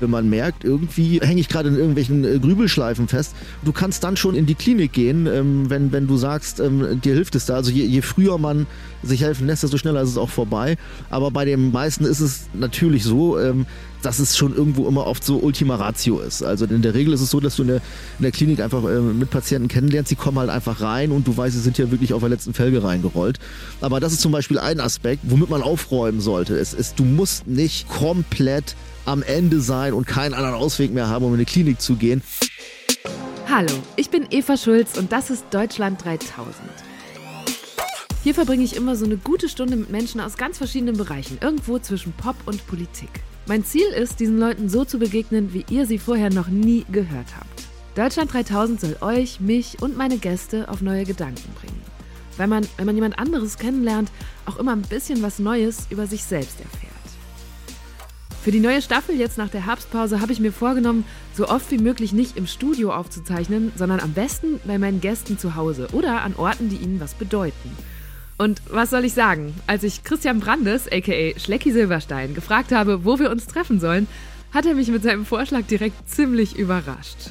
[0.00, 3.34] wenn man merkt, irgendwie hänge ich gerade in irgendwelchen äh, Grübelschleifen fest.
[3.64, 7.14] Du kannst dann schon in die Klinik gehen, ähm, wenn, wenn du sagst, ähm, dir
[7.14, 7.54] hilft es da.
[7.54, 8.66] Also je, je früher man
[9.02, 10.76] sich helfen lässt, desto schneller ist es auch vorbei.
[11.10, 13.66] Aber bei den meisten ist es natürlich so, ähm,
[14.02, 16.42] dass es schon irgendwo immer oft so Ultima Ratio ist.
[16.42, 17.76] Also in der Regel ist es so, dass du in der,
[18.18, 21.54] in der Klinik einfach mit Patienten kennenlernst, die kommen halt einfach rein und du weißt,
[21.56, 23.38] sie sind ja wirklich auf der letzten Felge reingerollt.
[23.80, 26.56] Aber das ist zum Beispiel ein Aspekt, womit man aufräumen sollte.
[26.56, 28.76] Es ist, du musst nicht komplett
[29.08, 32.22] am Ende sein und keinen anderen Ausweg mehr haben, um in die Klinik zu gehen.
[33.50, 36.54] Hallo, ich bin Eva Schulz und das ist Deutschland 3000.
[38.22, 41.78] Hier verbringe ich immer so eine gute Stunde mit Menschen aus ganz verschiedenen Bereichen, irgendwo
[41.78, 43.08] zwischen Pop und Politik.
[43.46, 47.28] Mein Ziel ist, diesen Leuten so zu begegnen, wie ihr sie vorher noch nie gehört
[47.38, 47.62] habt.
[47.94, 51.80] Deutschland 3000 soll euch, mich und meine Gäste auf neue Gedanken bringen.
[52.36, 54.10] Weil man, wenn man jemand anderes kennenlernt,
[54.44, 56.97] auch immer ein bisschen was Neues über sich selbst erfährt.
[58.48, 61.76] Für die neue Staffel jetzt nach der Herbstpause habe ich mir vorgenommen, so oft wie
[61.76, 66.34] möglich nicht im Studio aufzuzeichnen, sondern am besten bei meinen Gästen zu Hause oder an
[66.34, 67.76] Orten, die ihnen was bedeuten.
[68.38, 69.52] Und was soll ich sagen?
[69.66, 74.06] Als ich Christian Brandes, aka Schlecki Silberstein, gefragt habe, wo wir uns treffen sollen,
[74.54, 77.28] hat er mich mit seinem Vorschlag direkt ziemlich überrascht.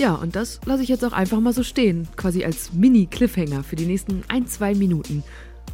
[0.00, 3.76] Ja, und das lasse ich jetzt auch einfach mal so stehen, quasi als Mini-Cliffhanger für
[3.76, 5.22] die nächsten ein, zwei Minuten.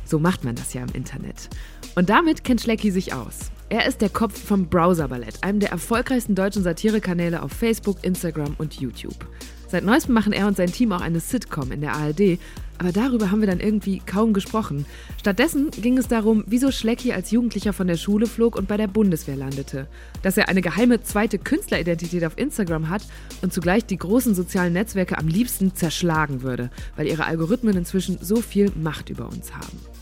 [0.04, 1.48] So macht man das ja im Internet.
[1.94, 3.50] Und damit kennt Schlecki sich aus.
[3.70, 8.54] Er ist der Kopf vom Browser Ballett, einem der erfolgreichsten deutschen Satirekanäle auf Facebook, Instagram
[8.58, 9.26] und YouTube.
[9.68, 12.38] Seit neuestem machen er und sein Team auch eine Sitcom in der ARD,
[12.78, 14.84] aber darüber haben wir dann irgendwie kaum gesprochen.
[15.18, 18.86] Stattdessen ging es darum, wieso Schlecki als Jugendlicher von der Schule flog und bei der
[18.86, 19.88] Bundeswehr landete.
[20.22, 23.02] Dass er eine geheime zweite Künstleridentität auf Instagram hat
[23.42, 28.36] und zugleich die großen sozialen Netzwerke am liebsten zerschlagen würde, weil ihre Algorithmen inzwischen so
[28.36, 29.93] viel Macht über uns haben.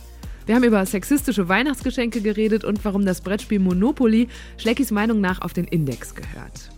[0.47, 5.53] Wir haben über sexistische Weihnachtsgeschenke geredet und warum das Brettspiel Monopoly Schleckis Meinung nach auf
[5.53, 6.71] den Index gehört.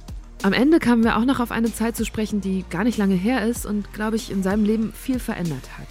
[0.43, 3.15] Am Ende kamen wir auch noch auf eine Zeit zu sprechen, die gar nicht lange
[3.15, 5.89] her ist und, glaube ich, in seinem Leben viel verändert hat.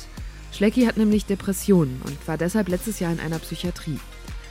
[0.52, 3.98] Schlecki hat nämlich Depressionen und war deshalb letztes Jahr in einer Psychiatrie.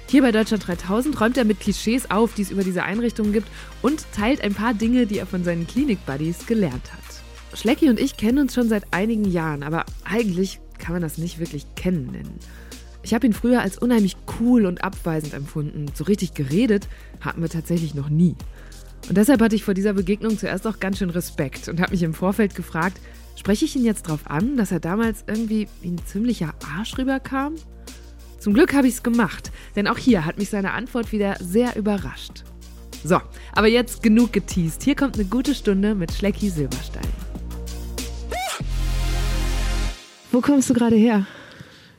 [0.08, 3.46] Hier bei Deutschland 3000 räumt er mit Klischees auf, die es über diese Einrichtungen gibt
[3.80, 7.58] und teilt ein paar Dinge, die er von seinen Klinik-Buddies gelernt hat.
[7.58, 11.38] Schlecki und ich kennen uns schon seit einigen Jahren, aber eigentlich kann man das nicht
[11.38, 12.38] wirklich kennen nennen.
[13.02, 15.86] Ich habe ihn früher als unheimlich cool und abweisend empfunden.
[15.94, 16.88] So richtig geredet
[17.20, 18.36] hatten wir tatsächlich noch nie.
[19.08, 22.02] Und deshalb hatte ich vor dieser Begegnung zuerst auch ganz schön Respekt und habe mich
[22.04, 23.00] im Vorfeld gefragt,
[23.34, 27.54] spreche ich ihn jetzt darauf an, dass er damals irgendwie wie ein ziemlicher Arsch rüberkam?
[28.38, 31.76] Zum Glück habe ich es gemacht, denn auch hier hat mich seine Antwort wieder sehr
[31.76, 32.44] überrascht.
[33.04, 33.20] So,
[33.52, 34.82] aber jetzt genug geteased.
[34.84, 37.02] Hier kommt eine gute Stunde mit Schlecki Silberstein.
[40.30, 41.26] Wo kommst du gerade her?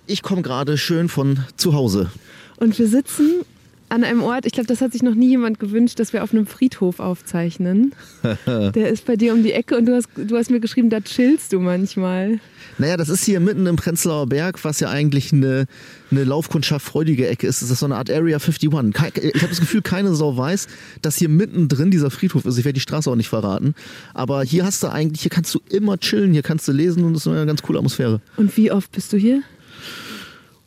[0.06, 2.12] Ich komme gerade schön von zu Hause.
[2.58, 3.46] Und wir sitzen
[3.94, 6.34] an einem Ort, ich glaube, das hat sich noch nie jemand gewünscht, dass wir auf
[6.34, 7.94] einem Friedhof aufzeichnen.
[8.48, 11.00] Der ist bei dir um die Ecke und du hast, du hast mir geschrieben, da
[11.00, 12.40] chillst du manchmal.
[12.80, 15.68] Naja, das ist hier mitten im Prenzlauer Berg, was ja eigentlich eine,
[16.10, 17.62] eine Laufkundschaft freudige Ecke ist.
[17.62, 18.64] Das ist so eine Art Area 51.
[18.64, 20.68] Ich habe das Gefühl, keine Sau weiß,
[21.04, 22.58] dass hier mittendrin dieser Friedhof ist.
[22.58, 23.76] Ich werde die Straße auch nicht verraten.
[24.16, 27.14] Aber hier hast du eigentlich, hier kannst du immer chillen, hier kannst du lesen und
[27.14, 28.22] das ist eine ganz coole Atmosphäre.
[28.38, 29.44] Und wie oft bist du hier?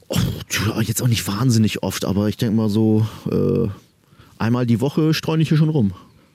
[0.08, 3.68] Oh, jetzt auch nicht wahnsinnig oft, aber ich denke mal so äh,
[4.38, 5.92] einmal die Woche streune ich hier schon rum.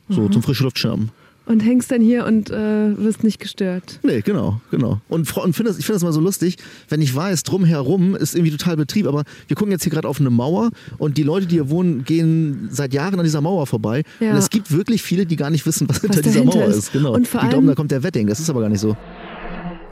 [0.10, 0.32] So mhm.
[0.32, 1.12] zum frische Luftschirmen.
[1.48, 4.00] Und hängst dann hier und äh, wirst nicht gestört.
[4.04, 5.02] Nee, genau, genau.
[5.10, 8.36] Und, und find das, ich finde das mal so lustig, wenn ich weiß, drumherum ist
[8.36, 11.48] irgendwie total Betrieb, aber wir gucken jetzt hier gerade auf eine Mauer und die Leute,
[11.48, 14.04] die hier wohnen, gehen seit Jahren an dieser Mauer vorbei.
[14.20, 14.32] Ja.
[14.32, 16.78] Und es gibt wirklich viele, die gar nicht wissen, was, was hinter dieser Mauer ist.
[16.78, 16.94] ist.
[16.94, 17.14] Genau.
[17.14, 18.28] Und vor die glauben, da kommt der Wedding.
[18.28, 18.96] Das ist aber gar nicht so.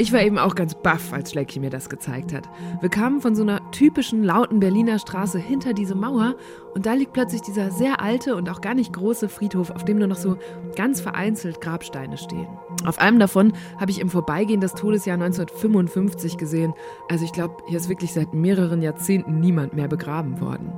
[0.01, 2.47] Ich war eben auch ganz baff, als Schlecki mir das gezeigt hat.
[2.79, 6.35] Wir kamen von so einer typischen lauten Berliner Straße hinter diese Mauer
[6.73, 9.97] und da liegt plötzlich dieser sehr alte und auch gar nicht große Friedhof, auf dem
[9.97, 10.37] nur noch so
[10.77, 12.47] ganz vereinzelt Grabsteine stehen.
[12.85, 16.73] Auf einem davon habe ich im Vorbeigehen das Todesjahr 1955 gesehen.
[17.09, 20.71] Also ich glaube, hier ist wirklich seit mehreren Jahrzehnten niemand mehr begraben worden.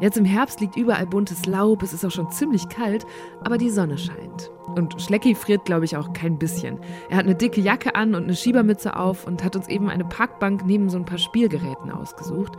[0.00, 3.06] Jetzt im Herbst liegt überall buntes Laub, es ist auch schon ziemlich kalt,
[3.42, 4.50] aber die Sonne scheint.
[4.74, 6.78] Und Schlecki friert, glaube ich, auch kein bisschen.
[7.08, 10.04] Er hat eine dicke Jacke an und eine Schiebermütze auf und hat uns eben eine
[10.04, 12.52] Parkbank neben so ein paar Spielgeräten ausgesucht.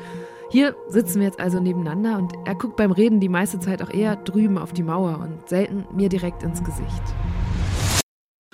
[0.50, 3.89] Hier sitzen wir jetzt also nebeneinander und er guckt beim Reden die meiste Zeit auch
[3.91, 7.03] eher drüben auf die Mauer und selten mir direkt ins Gesicht.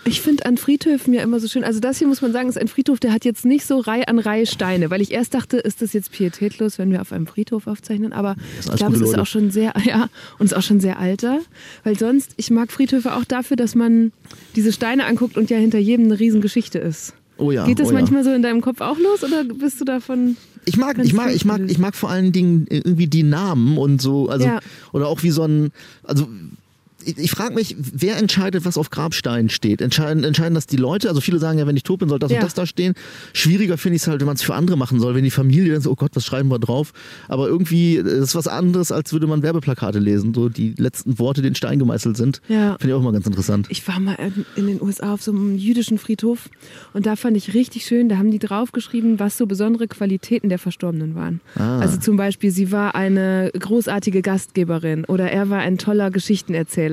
[0.06, 1.64] Ich finde an Friedhöfen ja immer so schön.
[1.64, 4.08] Also das hier muss man sagen, ist ein Friedhof, der hat jetzt nicht so Reihe
[4.08, 7.28] an Reihe Steine, weil ich erst dachte, ist das jetzt pietätlos, wenn wir auf einem
[7.28, 8.12] Friedhof aufzeichnen.
[8.12, 10.10] Aber ich glaube, es ist auch schon sehr, ja,
[10.40, 11.40] und ist auch schon sehr alter.
[11.84, 14.12] Weil sonst, ich mag Friedhöfe auch dafür, dass man
[14.56, 17.14] diese Steine anguckt und ja hinter jedem eine Riesengeschichte ist.
[17.38, 18.26] Oh ja, Geht das oh manchmal ja.
[18.26, 20.38] so in deinem Kopf auch los oder bist du davon?
[20.66, 24.02] Ich mag, ich mag, ich mag, ich mag vor allen Dingen irgendwie die Namen und
[24.02, 24.60] so, also ja.
[24.92, 25.72] oder auch wie so ein,
[26.04, 26.28] also
[27.06, 29.82] ich, ich frage mich, wer entscheidet, was auf Grabsteinen steht?
[29.82, 31.10] Entscheiden, entscheiden das die Leute?
[31.10, 32.38] Also viele sagen ja, wenn ich tot bin, soll das Ja.
[32.40, 32.94] und das da stehen.
[33.34, 35.16] Schwieriger finde ich es halt, wenn man es für andere machen soll.
[35.16, 36.94] Wenn die Familie dann so, oh Gott, was schreiben wir drauf?
[37.28, 40.34] Aber irgendwie äh, ist was anderes, als würde man Werbeplakate lesen.
[40.34, 42.42] So die letzten Worte, die in Stein gemeißelt sind.
[42.48, 42.78] Ja.
[42.80, 43.68] Finde ich auch immer ganz interessant.
[43.70, 46.50] Ich war mal in- in den USA auf so einem jüdischen Friedhof
[46.94, 50.60] und da fand ich richtig schön, da haben die draufgeschrieben, was so besondere Qualitäten der
[50.60, 51.42] Verstorbenen waren.
[51.56, 51.80] Ah.
[51.80, 56.93] Also zum Beispiel, sie war eine großartige Gastgeberin oder er war ein toller Geschichtenerzähler.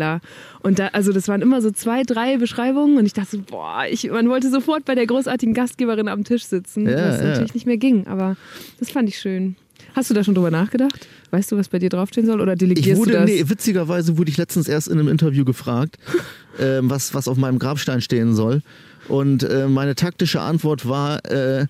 [0.62, 3.84] Und da, also das waren immer so zwei, drei Beschreibungen und ich dachte so, boah,
[3.90, 7.26] ich, man wollte sofort bei der großartigen Gastgeberin am Tisch sitzen, Ja, was ja.
[7.28, 8.36] natürlich nicht mehr ging, aber
[8.78, 9.56] das fand ich schön.
[9.94, 11.08] Hast du da schon drüber nachgedacht?
[11.30, 13.24] Weißt du, was bei dir draufstehen soll oder delegierst du wurde, das?
[13.24, 15.98] nee, witzigerweise wurde ich letztens erst in einem Interview gefragt,
[16.60, 18.62] ähm, was, was auf meinem Grabstein stehen soll.
[19.08, 21.66] Und äh, meine taktische Antwort war, äh,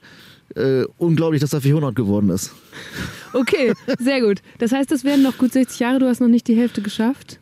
[0.56, 2.52] äh, unglaublich, dass er 400 geworden ist.
[3.32, 4.40] Okay, sehr gut.
[4.58, 7.38] Das heißt, es werden noch gut 60 Jahre, du hast noch nicht die Hälfte geschafft.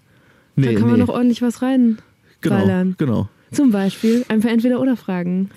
[0.58, 1.04] Nee, da kann man nee.
[1.06, 1.98] noch ordentlich was rein.
[2.40, 2.94] genau, ballern.
[2.98, 3.28] genau.
[3.52, 5.50] Zum Beispiel einfach entweder oder Fragen.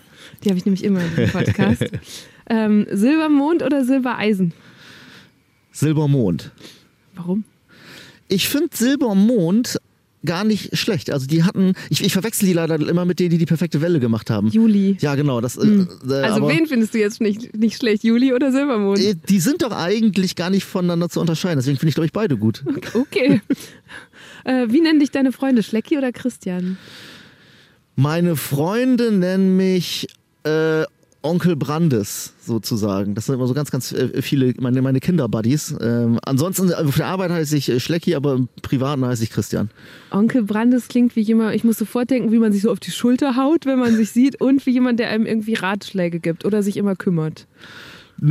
[0.44, 1.84] Die habe ich nämlich immer im Podcast.
[2.50, 4.54] ähm, Silbermond oder Silbereisen?
[5.72, 6.52] Silbermond.
[7.16, 7.44] Warum?
[8.28, 9.78] Ich finde Silbermond
[10.24, 11.12] gar nicht schlecht.
[11.12, 14.00] Also die hatten, ich, ich verwechsel die leider immer mit denen, die die perfekte Welle
[14.00, 14.50] gemacht haben.
[14.50, 14.98] Juli.
[15.02, 15.42] Ja, genau.
[15.42, 18.04] Das, äh, äh, Also aber, wen findest du jetzt nicht, nicht schlecht?
[18.04, 19.00] Juli oder Silbermond?
[19.00, 21.58] äh, Die sind doch eigentlich gar nicht voneinander zu unterscheiden.
[21.58, 22.64] Deswegen finde ich, glaube ich, beide gut.
[22.94, 23.42] Okay.
[24.44, 25.64] äh, wie nennen dich deine Freunde?
[25.64, 26.78] Schlecki oder Christian?
[27.96, 30.08] Meine Freunde nennen mich
[30.44, 30.84] äh,
[31.24, 33.14] Onkel Brandes sozusagen.
[33.14, 35.76] Das sind immer so ganz, ganz äh, viele, meine, meine Kinderbuddies.
[35.80, 39.70] Ähm, ansonsten, auf der Arbeit heiße ich äh, Schlecki, aber im Privaten heiße ich Christian.
[40.10, 42.92] Onkel Brandes klingt wie jemand, ich muss sofort denken, wie man sich so auf die
[42.92, 46.64] Schulter haut, wenn man sich sieht und wie jemand, der einem irgendwie Ratschläge gibt oder
[46.64, 47.46] sich immer kümmert.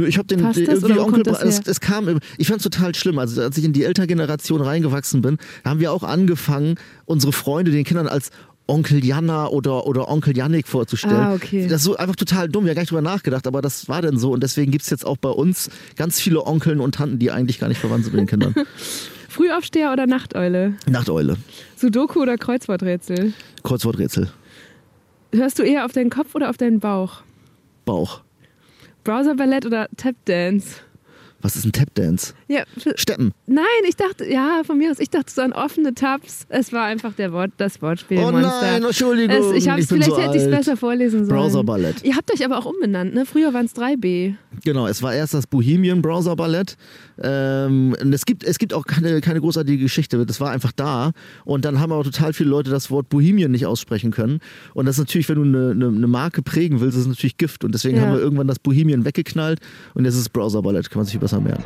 [0.06, 3.18] Ich habe den Passt das irgendwie Onkel es, es kam ich fand es total schlimm,
[3.18, 6.76] also als ich in die Elterngeneration reingewachsen bin, haben wir auch angefangen,
[7.06, 8.30] unsere Freunde den Kindern als
[8.68, 11.16] Onkel Jana oder, oder Onkel Jannik vorzustellen.
[11.16, 11.66] Ah, okay.
[11.66, 14.00] Das ist so einfach total dumm, wir haben gar nicht drüber nachgedacht, aber das war
[14.00, 17.32] denn so und deswegen gibt's jetzt auch bei uns ganz viele Onkeln und Tanten, die
[17.32, 18.54] eigentlich gar nicht verwandt sind mit den Kindern.
[19.28, 20.74] Frühaufsteher oder Nachteule?
[20.88, 21.36] Nachteule,
[21.76, 23.32] Sudoku oder Kreuzworträtsel?
[23.64, 24.30] Kreuzworträtsel,
[25.32, 27.22] Hörst du eher auf deinen Kopf oder auf deinen Bauch?
[27.84, 28.20] Bauch.
[29.04, 30.76] Browserballett oder Tapdance?
[31.42, 32.34] Was ist ein Tapdance?
[32.48, 32.64] Ja,
[32.96, 33.32] Steppen.
[33.46, 36.44] nein, ich dachte, ja, von mir aus, ich dachte so an offene Tabs.
[36.50, 38.18] Es war einfach der Wort, das Wortspiel.
[38.18, 41.38] Oh nein, Entschuldigung, Es, ich hab's, ich vielleicht so hätte ich es besser vorlesen sollen.
[41.40, 42.04] Browserballett.
[42.04, 43.24] Ihr habt euch aber auch umbenannt, ne?
[43.24, 44.34] Früher waren es 3B.
[44.64, 46.76] Genau, es war erst das Bohemian Browser Ballett.
[47.22, 50.24] Ähm, und es gibt, es gibt auch keine, keine großartige Geschichte.
[50.26, 51.12] Das war einfach da.
[51.44, 54.40] Und dann haben aber total viele Leute das Wort Bohemian nicht aussprechen können.
[54.74, 57.36] Und das ist natürlich, wenn du eine, eine, eine Marke prägen willst, ist es natürlich
[57.36, 57.64] Gift.
[57.64, 58.02] Und deswegen Ja.
[58.04, 59.60] haben wir irgendwann das Bohemian weggeknallt.
[59.94, 60.90] Und jetzt ist es Browser Ballett.
[60.90, 61.64] Kann man sich besser merken.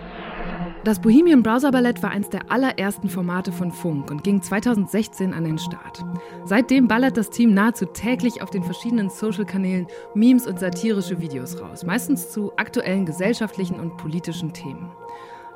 [0.85, 5.45] Das Bohemian Browser Ballett war eins der allerersten Formate von Funk und ging 2016 an
[5.45, 6.05] den Start.
[6.45, 11.87] Seitdem ballert das Team nahezu täglich auf den verschiedenen Social-Kanälen Memes und satirische Videos raus,
[11.87, 14.91] meistens zu aktuellen gesellschaftlichen und politischen Themen.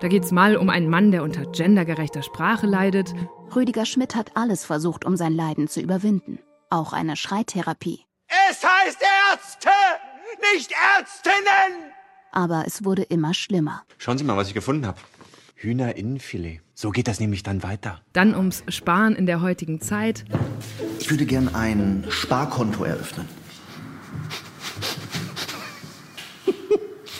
[0.00, 3.12] Da geht's mal um einen Mann, der unter gendergerechter Sprache leidet,
[3.54, 6.38] Rüdiger Schmidt hat alles versucht, um sein Leiden zu überwinden.
[6.70, 8.04] Auch eine Schreitherapie.
[8.50, 8.98] Es heißt
[9.32, 9.70] Ärzte,
[10.54, 11.90] nicht Ärztinnen!
[12.30, 13.82] Aber es wurde immer schlimmer.
[13.96, 14.98] Schauen Sie mal, was ich gefunden habe.
[15.54, 16.60] Hühnerinnenfilet.
[16.74, 18.02] So geht das nämlich dann weiter.
[18.12, 20.24] dann ums Sparen in der heutigen Zeit
[21.00, 23.26] Ich würde gern ein Sparkonto eröffnen.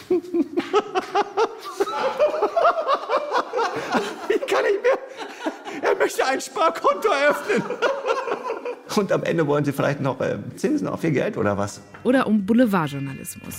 [4.28, 4.98] Ich kann nicht mehr.
[5.90, 7.62] Er möchte ein Sparkonto eröffnen.
[8.96, 11.80] Und am Ende wollen Sie vielleicht noch äh, Zinsen auf Ihr Geld oder was?
[12.04, 13.54] oder um Boulevardjournalismus.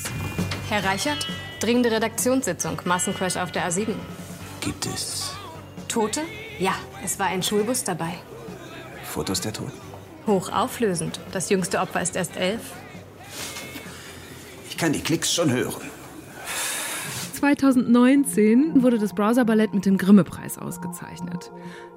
[0.70, 1.28] Herr Reichert,
[1.60, 2.82] dringende Redaktionssitzung.
[2.86, 3.94] Massencrash auf der A7.
[4.62, 5.32] Gibt es
[5.88, 6.22] Tote?
[6.60, 6.74] Ja,
[7.04, 8.14] es war ein Schulbus dabei.
[9.04, 9.72] Fotos der Toten?
[10.28, 11.20] Hochauflösend.
[11.32, 12.62] Das jüngste Opfer ist erst elf.
[14.70, 15.82] Ich kann die Klicks schon hören.
[17.40, 21.54] 2019 wurde das Browser-Ballett mit dem Grimme-Preis ausgezeichnet.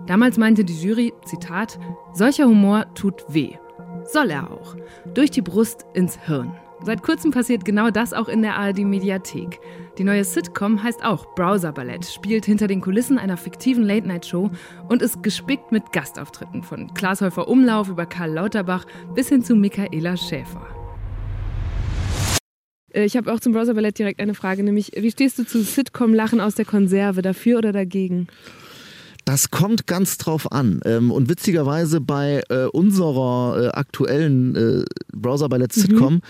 [0.06, 1.80] Damals meinte die Jury, Zitat,
[2.12, 3.56] solcher Humor tut weh.
[4.04, 4.76] Soll er auch.
[5.14, 6.52] Durch die Brust ins Hirn.
[6.84, 9.58] Seit kurzem passiert genau das auch in der ARD-Mediathek.
[9.98, 14.48] Die neue Sitcom heißt auch Browser-Ballett, spielt hinter den Kulissen einer fiktiven Late-Night-Show
[14.88, 18.84] und ist gespickt mit Gastauftritten von Klaas Häufer Umlauf über Karl Lauterbach
[19.16, 20.81] bis hin zu Michaela Schäfer.
[22.92, 25.62] Äh, Ich habe auch zum Browser Ballett direkt eine Frage, nämlich wie stehst du zu
[25.62, 28.26] Sitcom-Lachen aus der Konserve, dafür oder dagegen?
[29.24, 30.80] Das kommt ganz drauf an.
[30.84, 36.22] Ähm, und witzigerweise bei äh, unserer äh, aktuellen Browser Ballett Sitcom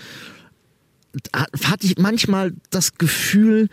[1.35, 3.67] ha- hatte ich manchmal das Gefühl,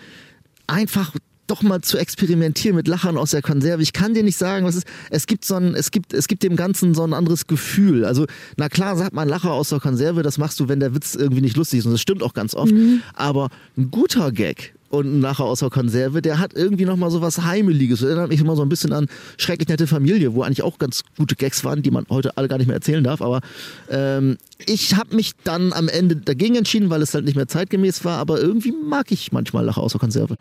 [0.66, 1.14] einfach
[1.50, 3.83] doch mal zu experimentieren mit Lachern aus der Konserve.
[3.83, 4.87] Ich kann dir nicht sagen, was ist.
[5.11, 8.04] Es gibt so ein, es gibt, es gibt dem Ganzen so ein anderes Gefühl.
[8.04, 8.26] Also,
[8.57, 11.40] na klar, sagt man Lacher aus der Konserve, das machst du, wenn der Witz irgendwie
[11.40, 11.87] nicht lustig ist.
[11.87, 12.73] Und das stimmt auch ganz oft.
[13.14, 17.21] Aber ein guter Gag und ein Lacher aus der Konserve, der hat irgendwie nochmal so
[17.21, 18.00] was Heimeliges.
[18.00, 19.07] Das erinnert mich immer so ein bisschen an
[19.38, 22.59] Schrecklich nette Familie, wo eigentlich auch ganz gute Gags waren, die man heute alle gar
[22.59, 23.23] nicht mehr erzählen darf.
[23.23, 23.40] Aber
[23.88, 28.04] ähm, ich habe mich dann am Ende dagegen entschieden, weil es halt nicht mehr zeitgemäß
[28.04, 28.19] war.
[28.19, 30.37] Aber irgendwie mag ich manchmal Lacher aus der Konserve.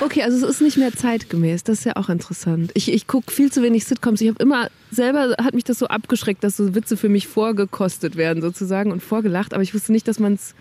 [0.00, 1.64] Okay, also es ist nicht mehr zeitgemäß.
[1.64, 2.70] Das ist ja auch interessant.
[2.74, 4.20] Ich, ich gucke viel zu wenig Sitcoms.
[4.20, 8.16] Ich habe immer, selber hat mich das so abgeschreckt, dass so Witze für mich vorgekostet
[8.16, 9.54] werden sozusagen und vorgelacht.
[9.54, 10.54] Aber ich wusste nicht, dass man es,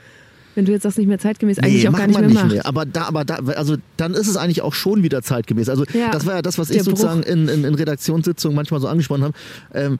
[0.56, 2.65] wenn du jetzt sagst, nicht mehr zeitgemäß, eigentlich auch gar nicht mehr macht.
[2.65, 5.70] Aber da, aber da, also dann ist es eigentlich auch schon wieder zeitgemäß.
[5.70, 8.88] Also Ja, das war ja das, was ich sozusagen in, in, in Redaktionssitzungen manchmal so
[8.88, 9.34] angesprochen habe.
[9.74, 10.00] Ähm,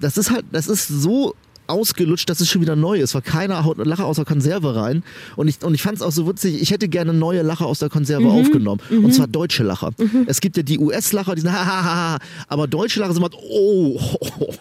[0.00, 1.34] das ist halt, das ist so
[1.66, 4.74] ausgelutscht, dass es schon wieder neu ist, weil keiner haut eine Lache aus der Konserve
[4.76, 5.02] rein.
[5.36, 7.78] Und ich, und ich fand es auch so witzig, ich hätte gerne neue Lacher aus
[7.78, 8.30] der Konserve Mhm.
[8.30, 8.80] aufgenommen.
[8.90, 9.90] Und zwar deutsche Lacher.
[10.26, 12.18] Es gibt ja die US-Lacher, die sind hahaha,
[12.48, 14.00] aber deutsche Lacher sind mal oh,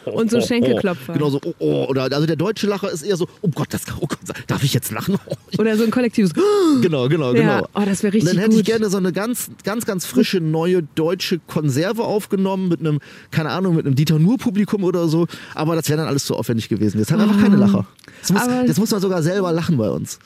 [0.06, 1.14] Und so Schenkelklopfer.
[1.14, 1.86] Genau so, oh, oh.
[1.90, 4.74] Oder, also der deutsche Lacher ist eher so, oh Gott, das, oh Gott darf ich
[4.74, 5.18] jetzt lachen?
[5.28, 6.32] Oh, Oder so ein kollektives.
[6.82, 7.68] Genau, genau, Ja, genau.
[7.76, 8.60] oh, das wäre Und richtig Dann hätte gut.
[8.60, 13.00] ich gerne so eine ganz, ganz, ganz frische neue deutsche Konserve aufgenommen mit einem,
[13.32, 15.28] keine Ahnung, mit einem Dieter Nuhr Publikum oder so.
[15.56, 16.93] Aber das wäre dann alles zu aufwendig gewesen.
[16.94, 17.86] Jetzt haben wir einfach keine Lacher.
[18.20, 20.20] Jetzt muss, jetzt muss man sogar selber lachen bei uns.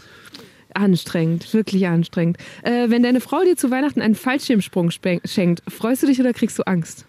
[0.74, 2.38] Anstrengend, wirklich anstrengend.
[2.62, 6.60] Äh, wenn deine Frau dir zu Weihnachten einen Fallschirmsprung schenkt, freust du dich oder kriegst
[6.60, 7.06] du Angst?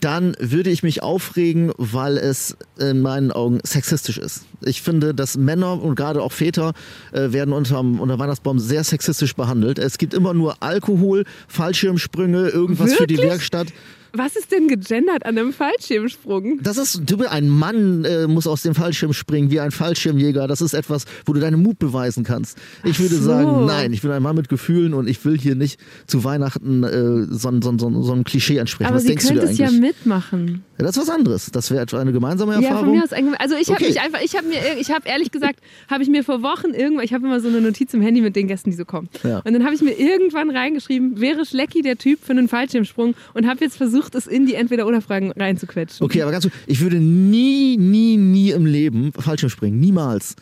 [0.00, 4.46] Dann würde ich mich aufregen, weil es in meinen Augen sexistisch ist.
[4.62, 6.72] Ich finde, dass Männer und gerade auch Väter
[7.12, 9.78] äh, werden unterm, unter Weihnachtsbaum sehr sexistisch behandelt.
[9.78, 13.32] Es gibt immer nur Alkohol, Fallschirmsprünge, irgendwas für die Wirklich?
[13.32, 13.68] Werkstatt.
[14.14, 16.58] Was ist denn gegendert an einem Fallschirmsprung?
[16.62, 20.46] Das ist, du bist ein Mann äh, muss aus dem Fallschirm springen, wie ein Fallschirmjäger.
[20.46, 22.58] Das ist etwas, wo du deinen Mut beweisen kannst.
[22.84, 23.22] Ich würde so.
[23.22, 26.82] sagen, nein, ich bin ein Mann mit Gefühlen und ich will hier nicht zu Weihnachten
[26.84, 28.88] äh, so, ein- so, so, so ein Klischee entsprechen.
[28.88, 30.62] Aber Was sie denkst du könnte es ja mitmachen.
[30.78, 31.50] Ja, das ist was anderes.
[31.52, 32.96] Das wäre eine gemeinsame Ja, von Erfahrung.
[32.96, 33.12] mir aus.
[33.40, 33.88] Also ich habe Okay.
[33.88, 37.04] mich einfach, ich habe mir, ich habe ehrlich gesagt, habe ich mir vor Wochen irgendwann,
[37.04, 39.08] ich habe immer so eine Notiz im Handy mit den Gästen, die so kommen.
[39.22, 39.38] Ja.
[39.38, 43.46] Und dann habe ich mir irgendwann reingeschrieben, wäre Schlecki der Typ für einen Fallschirmsprung und
[43.46, 46.04] habe jetzt versucht, es in die Entweder-Oder-Fragen reinzuquetschen.
[46.04, 49.80] Okay, aber ganz kurz, ich würde nie, nie, nie im Leben Fallschirm springen.
[49.80, 50.34] Niemals.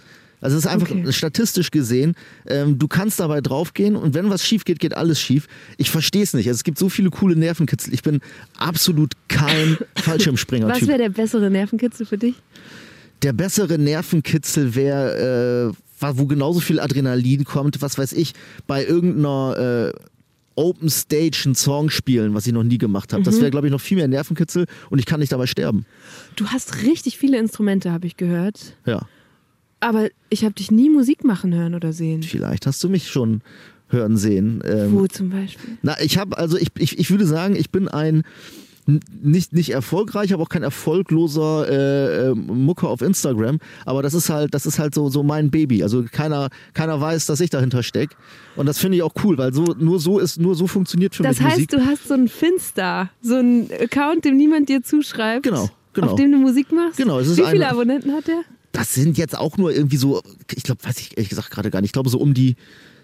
[0.43, 1.13] Also es ist einfach Okay.
[1.13, 2.15] statistisch gesehen,
[2.47, 5.47] ähm, du kannst dabei draufgehen und wenn was schief geht, geht alles schief.
[5.77, 6.47] Ich verstehe es nicht.
[6.49, 7.93] Also es gibt so viele coole Nervenkitzel.
[7.93, 8.21] Ich bin
[8.57, 10.89] absolut kein Was Fallschirmspringer-Typ.
[10.89, 12.37] wäre der bessere Nervenkitzel für dich?
[13.23, 18.33] Der bessere Nervenkitzel wäre, äh, wo genauso viel Adrenalin kommt, was weiß ich,
[18.67, 20.01] bei irgendeiner äh,
[20.61, 23.23] Open Stage einen Song spielen, was ich noch nie gemacht habe.
[23.23, 23.41] Das Mhm.
[23.41, 25.87] wäre, glaube ich, noch viel mehr Nervenkitzel und ich kann nicht dabei sterben.
[26.37, 28.77] Du hast richtig viele Instrumente, habe ich gehört.
[28.85, 29.07] Ja.
[29.81, 32.23] Aber ich habe dich nie Musik machen hören oder sehen.
[32.23, 33.41] Vielleicht hast du mich schon
[33.89, 34.61] hören sehen.
[34.65, 35.79] Ähm, Wo zum Beispiel?
[35.83, 38.23] na, ich habe, also ich, ich, ich würde sagen, ich bin ein
[39.23, 43.59] nicht, nicht erfolgreich, aber auch kein erfolgloser äh, äh, Mucker auf Instagram.
[43.85, 45.83] Aber das ist halt, das ist halt so, so mein Baby.
[45.83, 48.15] Also keiner, keiner weiß, dass ich dahinter stecke.
[48.57, 51.23] Und das finde ich auch cool, weil so, nur so ist, nur so funktioniert für
[51.23, 51.71] Das mich heißt, Musik.
[51.71, 55.45] du hast so einen Finster, so einen Account, dem niemand dir zuschreibt.
[55.45, 56.09] Genau, genau.
[56.09, 56.97] Auf dem du Musik machst.
[56.97, 58.41] Genau, es ist Wie viele eine- Abonnenten hat der?
[58.73, 60.23] Das sind jetzt auch nur irgendwie so,
[60.55, 61.89] ich glaube, weiß ich ehrlich gesagt gerade gar nicht.
[61.89, 62.57] Ich glaube so um die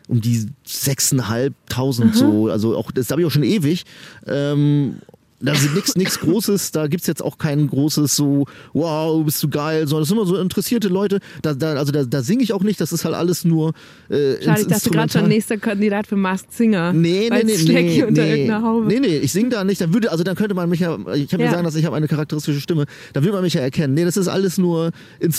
[0.09, 3.85] um die 6.500 so, also auch das habe ich auch schon ewig.
[4.27, 4.97] Ähm,
[5.41, 9.49] da ist nichts nichts Großes, da gibt's jetzt auch kein großes so, wow, bist du
[9.49, 11.21] geil, sondern es sind immer so interessierte Leute.
[11.43, 13.73] Da, da, also da, da singe ich auch nicht, das ist halt alles nur
[14.09, 16.93] äh, Schade, ich dachte gerade schon nächster Kandidat für Masked Singer.
[16.93, 18.87] Nee, nee, nee, nee, unter nee, irgendeiner Haube.
[18.87, 21.33] nee, nee, ich singe da nicht, dann würde, also dann könnte man mich ja, ich
[21.33, 21.51] habe Ja.
[21.51, 23.95] sagen, dass ich habe eine charakteristische Stimme, da würde man mich ja erkennen.
[23.95, 24.91] Nee, das ist alles nur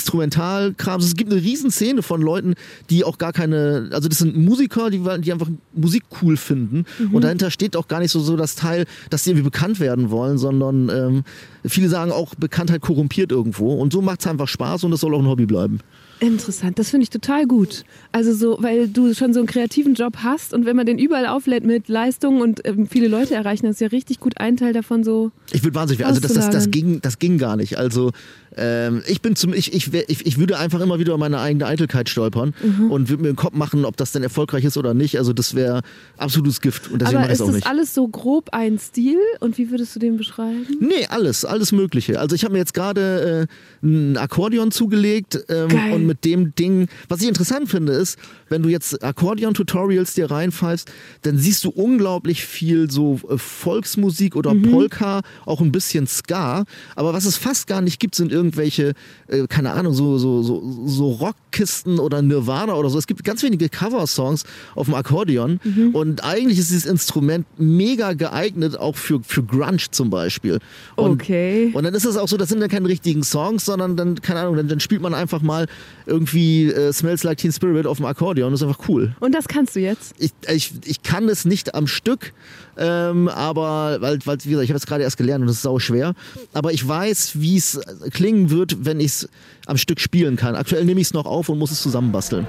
[0.08, 1.00] Instrumentalkram.
[1.02, 2.54] Es gibt eine riesen Szene von Leuten,
[2.90, 7.14] die auch gar keine, also das sind Musiker, die, die einfach Musik cool finden Mhm.
[7.16, 9.87] und dahinter steht auch gar nicht so, so das Teil, dass sie irgendwie bekannt werden
[10.12, 11.24] wollen, sondern ähm,
[11.66, 15.14] viele sagen auch, Bekanntheit korrumpiert irgendwo und so macht es einfach Spaß und es soll
[15.16, 15.80] auch ein Hobby bleiben.
[16.20, 17.84] Interessant, das finde ich total gut.
[18.12, 21.28] Also so, weil du schon so einen kreativen Job hast und wenn man den überall
[21.28, 24.74] auflädt mit Leistungen und ähm, viele Leute erreichen, das ist ja richtig gut ein Teil
[24.74, 25.32] davon so.
[25.52, 27.78] Ich würde wahnsinnig, also das, das, das, ging, das ging gar nicht.
[27.78, 28.12] Also
[28.58, 31.66] ähm, ich bin zum, ich, ich, ich, ich würde einfach immer wieder über meine eigene
[31.66, 32.92] Eitelkeit stolpern Mhm.
[32.92, 35.18] und würde mir den Kopf machen, ob das denn erfolgreich ist oder nicht.
[35.18, 35.82] Also das wäre
[36.18, 37.68] absolutes Gift und deswegen Aber ist auch das nicht.
[37.68, 40.66] alles so grob ein Stil und wie würdest du den beschreiben?
[40.80, 42.20] Nee, alles, alles Mögliche.
[42.20, 43.48] Also ich habe mir jetzt gerade
[43.84, 48.18] äh, ein Akkordeon zugelegt ähm, und mit dem Ding, was ich interessant finde, ist,
[48.50, 50.90] wenn du jetzt Akkordeon-Tutorials dir reinpfeifst,
[51.24, 54.72] dann siehst du unglaublich viel so äh, Volksmusik oder Mhm.
[54.72, 56.64] Polka, auch ein bisschen Ska.
[56.96, 58.94] Aber was es fast gar nicht gibt, sind irgendwelche,
[59.28, 62.98] äh, keine Ahnung, so, so, so, so Rockkisten oder Nirvana oder so.
[62.98, 64.44] Es gibt ganz wenige Cover-Songs
[64.76, 65.60] auf dem Akkordeon.
[65.64, 65.96] Mhm.
[65.96, 70.60] Und eigentlich ist dieses Instrument mega geeignet, auch für, für Grunge zum Beispiel.
[70.96, 71.72] Und, Okay.
[71.74, 74.42] Und dann ist es auch so, das sind dann keine richtigen Songs, sondern dann, keine
[74.42, 75.68] Ahnung, dann, dann spielt man einfach mal
[76.06, 78.37] irgendwie äh, Smells Like Teen Spirit auf dem Akkordeon.
[78.42, 79.16] Das ist einfach cool.
[79.20, 80.16] Und das kannst du jetzt?
[80.18, 82.34] Ich, ich, ich kann es nicht am Stück,
[82.78, 85.62] ähm, aber, weil, weil, wie gesagt, ich habe es gerade erst gelernt und es ist
[85.64, 86.14] sau schwer.
[86.54, 87.80] Aber ich weiß, wie es
[88.12, 89.30] klingen wird, wenn ich es
[89.66, 90.56] am Stück spielen kann.
[90.56, 92.48] Aktuell nehme ich es noch auf und muss es zusammenbasteln.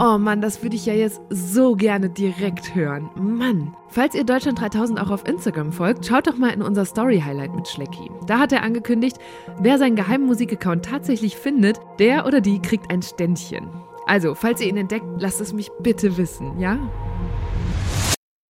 [0.00, 3.10] Oh Mann, das würde ich ja jetzt so gerne direkt hören.
[3.16, 3.74] Mann.
[3.88, 7.66] Falls ihr Deutschland 3000 auch auf Instagram folgt, schaut doch mal in unser Story-Highlight mit
[7.66, 8.08] Schlecki.
[8.28, 9.16] Da hat er angekündigt,
[9.58, 13.66] wer seinen geheimen Musikaccount tatsächlich findet, der oder die kriegt ein Ständchen.
[14.08, 16.78] Also, falls ihr ihn entdeckt, lasst es mich bitte wissen, ja?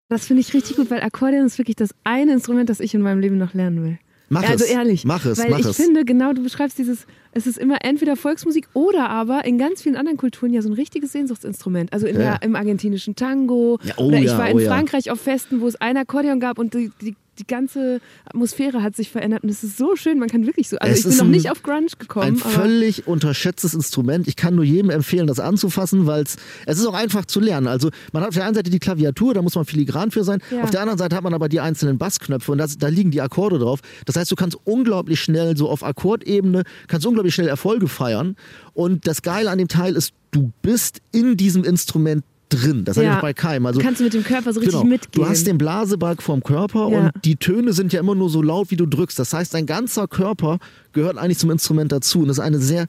[0.08, 3.02] Das finde ich richtig gut, weil Akkordeon ist wirklich das eine Instrument, das ich in
[3.02, 3.98] meinem Leben noch lernen will.
[4.30, 4.70] Mach also es.
[4.70, 5.04] ehrlich.
[5.04, 5.76] Mach es, Weil mach ich es.
[5.76, 9.96] finde, genau, du beschreibst dieses, es ist immer entweder Volksmusik oder aber in ganz vielen
[9.96, 11.92] anderen Kulturen ja so ein richtiges Sehnsuchtsinstrument.
[11.92, 12.36] Also in Ja.
[12.38, 13.78] der, im argentinischen Tango.
[13.82, 14.68] Ja, oh oder ich ja, war in oh ja.
[14.70, 18.96] Frankreich auf Festen, wo es ein Akkordeon gab und die, die, die ganze Atmosphäre hat
[18.96, 19.42] sich verändert.
[19.42, 20.76] Und es ist so schön, man kann wirklich so.
[20.78, 22.26] Also Es ich bin noch nicht auf Grunge gekommen.
[22.26, 24.26] Ein völlig unterschätztes Instrument.
[24.28, 27.66] Ich kann nur jedem empfehlen, das anzufassen, weil es es ist auch einfach zu lernen.
[27.66, 30.40] Also man hat auf der einen Seite die Klaviatur, da muss man filigran für sein.
[30.50, 30.62] Ja.
[30.62, 33.20] Auf der anderen Seite hat man aber die einzelnen Bassknöpfe und das, da liegen die
[33.20, 33.80] Akkorde drauf.
[34.06, 38.36] Das heißt, du kannst unglaublich schnell so auf Akkordebene, kannst unglaublich schnell Erfolge feiern.
[38.74, 42.84] Und das Geile an dem Teil ist, du bist in diesem Instrument drin.
[42.84, 43.04] Das Ja.
[43.04, 43.66] habe ich bei keinem.
[43.66, 44.88] Also kannst du mit dem Körper so richtig Genau.
[44.90, 45.10] mitgehen.
[45.24, 46.98] Du hast den Blasebalg vorm Körper Ja.
[46.98, 49.18] und die Töne sind ja immer nur so laut, wie du drückst.
[49.18, 50.58] Das heißt, dein ganzer Körper
[50.92, 52.20] gehört eigentlich zum Instrument dazu.
[52.20, 52.86] Und das ist eine sehr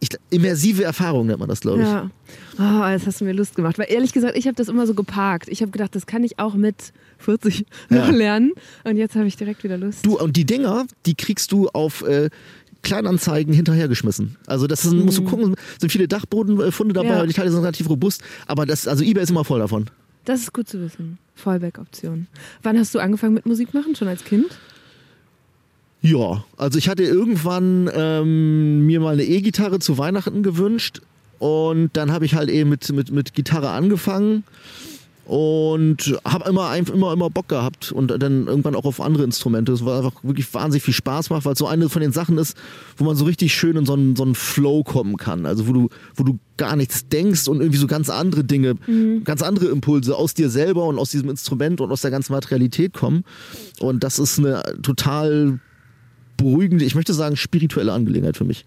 [0.00, 1.86] ich, immersive Erfahrung, nennt man das, glaube ich.
[1.88, 2.10] Ja.
[2.58, 3.78] Oh, jetzt hast du mir Lust gemacht.
[3.78, 5.48] Weil ehrlich gesagt, ich habe das immer so geparkt.
[5.48, 7.96] Ich habe gedacht, das kann ich auch mit 40 Ja.
[8.06, 8.52] noch lernen.
[8.82, 10.04] Und jetzt habe ich direkt wieder Lust.
[10.04, 12.28] Du, und die Dinger, die kriegst du auf äh,
[12.84, 14.36] Kleinanzeigen hinterhergeschmissen.
[14.46, 17.14] Also das sind, musst du gucken, sind viele Dachbodenfunde dabei, Mhm.
[17.16, 17.26] Ja.
[17.26, 19.86] die Teile sind relativ robust, aber das, also eBay ist immer voll davon.
[20.24, 21.18] Das ist gut zu wissen.
[21.34, 22.28] Fallback-Option.
[22.62, 23.94] Wann hast du angefangen mit Musik machen?
[23.96, 24.46] Schon als Kind?
[26.00, 31.00] Ja, also ich hatte irgendwann ähm, mir mal eine E-Gitarre zu Weihnachten gewünscht
[31.38, 34.44] und dann habe ich halt eben mit, mit, mit Gitarre angefangen
[35.26, 39.72] und habe immer, immer, immer Bock gehabt und dann irgendwann auch auf andere Instrumente.
[39.72, 42.36] Es war einfach wirklich wahnsinnig viel Spaß macht, weil es so eine von den Sachen
[42.36, 42.56] ist,
[42.98, 45.46] wo man so richtig schön in so einen, so einen Flow kommen kann.
[45.46, 48.76] Also wo du, wo du gar nichts denkst und irgendwie so ganz andere Dinge,
[49.24, 52.92] ganz andere Impulse aus dir selber und aus diesem Instrument und aus der ganzen Materialität
[52.92, 53.24] kommen.
[53.80, 55.58] Und das ist eine total
[56.36, 58.66] beruhigende, ich möchte sagen, spirituelle Angelegenheit für mich.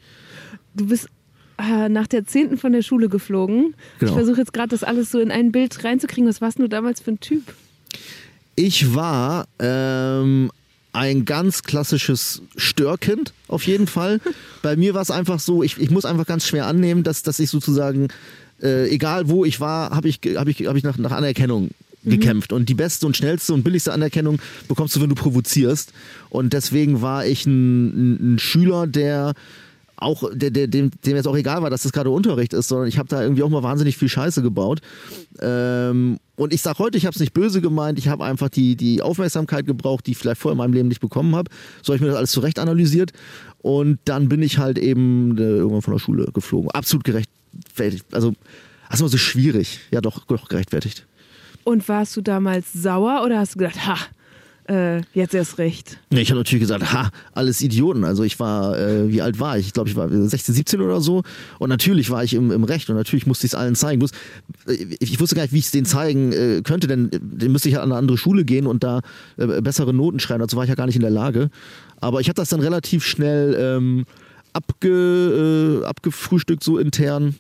[0.74, 1.10] Du bist
[1.58, 2.58] äh, nach der 10.
[2.58, 3.76] von der Schule geflogen.
[4.00, 4.12] Genau.
[4.12, 6.30] Ich versuche jetzt gerade das alles so in ein Bild reinzukriegen.
[6.30, 7.44] Was warst du damals für ein Typ?
[8.56, 10.52] Ich war ähm,
[10.94, 14.20] ein ganz klassisches Störkind, auf jeden Fall.
[14.62, 17.40] Bei mir war es einfach so, ich, ich muss einfach ganz schwer annehmen, dass, dass
[17.40, 18.08] ich sozusagen,
[18.62, 21.70] äh, egal wo ich war, habe ich, hab ich, hab ich nach, nach Anerkennung
[22.04, 22.54] gekämpft.
[22.54, 25.94] Und die beste und schnellste und billigste Anerkennung bekommst du, wenn du provozierst.
[26.30, 29.34] Und deswegen war ich ein, ein, ein Schüler, der
[29.98, 32.88] auch, der, der, dem, dem jetzt auch egal war, dass das gerade Unterricht ist, sondern
[32.88, 34.80] ich habe da irgendwie auch mal wahnsinnig viel Scheiße gebaut.
[35.42, 38.76] Ähm, und ich sag heute, ich habe es nicht böse gemeint, ich habe einfach die,
[38.76, 41.50] die Aufmerksamkeit gebraucht, die ich vielleicht vorher in meinem Leben nicht bekommen habe.
[41.82, 43.12] So habe ich mir das alles zurecht analysiert.
[43.60, 46.70] Und dann bin ich halt eben äh, irgendwann von der Schule geflogen.
[46.72, 48.06] Absolut gerechtfertigt.
[48.12, 48.34] Also,
[48.92, 49.80] ist immer so schwierig.
[49.92, 51.06] Ja, doch, doch gerechtfertigt.
[51.64, 53.98] Und warst du damals sauer oder hast du gedacht, ha,
[54.68, 55.98] äh, jetzt erst recht?
[56.10, 58.04] Ich habe natürlich gesagt, ha, alles Idioten.
[58.04, 59.68] Also ich war, äh, wie alt war ich?
[59.68, 61.24] Ich glaube, ich war 16, 17 oder so.
[61.60, 64.00] Und natürlich war ich im, im Recht und natürlich musste ich es allen zeigen.
[64.00, 64.12] Muss,
[64.68, 67.52] äh, ich wusste gar nicht, wie ich es denen zeigen äh, könnte, denn äh, dann
[67.52, 69.02] müsste ich halt an eine andere Schule gehen und da
[69.38, 70.42] äh, bessere Noten schreiben.
[70.42, 71.50] Dazu war ich ja gar nicht in der Lage.
[72.00, 74.06] Aber ich habe das dann relativ schnell ähm,
[74.54, 77.36] abge, abgefrühstückt, so intern.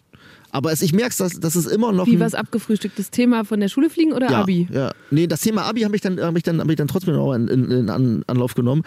[0.58, 2.08] Aber es, ich merke es, dass, dass es immer noch.
[2.08, 2.98] Wie was abgefrühstückt?
[2.98, 4.68] Das Thema von der Schule fliegen oder ja, Abi?
[4.74, 7.14] Ja, nee, das Thema Abi habe ich dann, habe ich dann, habe ich dann trotzdem
[7.14, 8.82] noch in, in, in An- Anlauf genommen.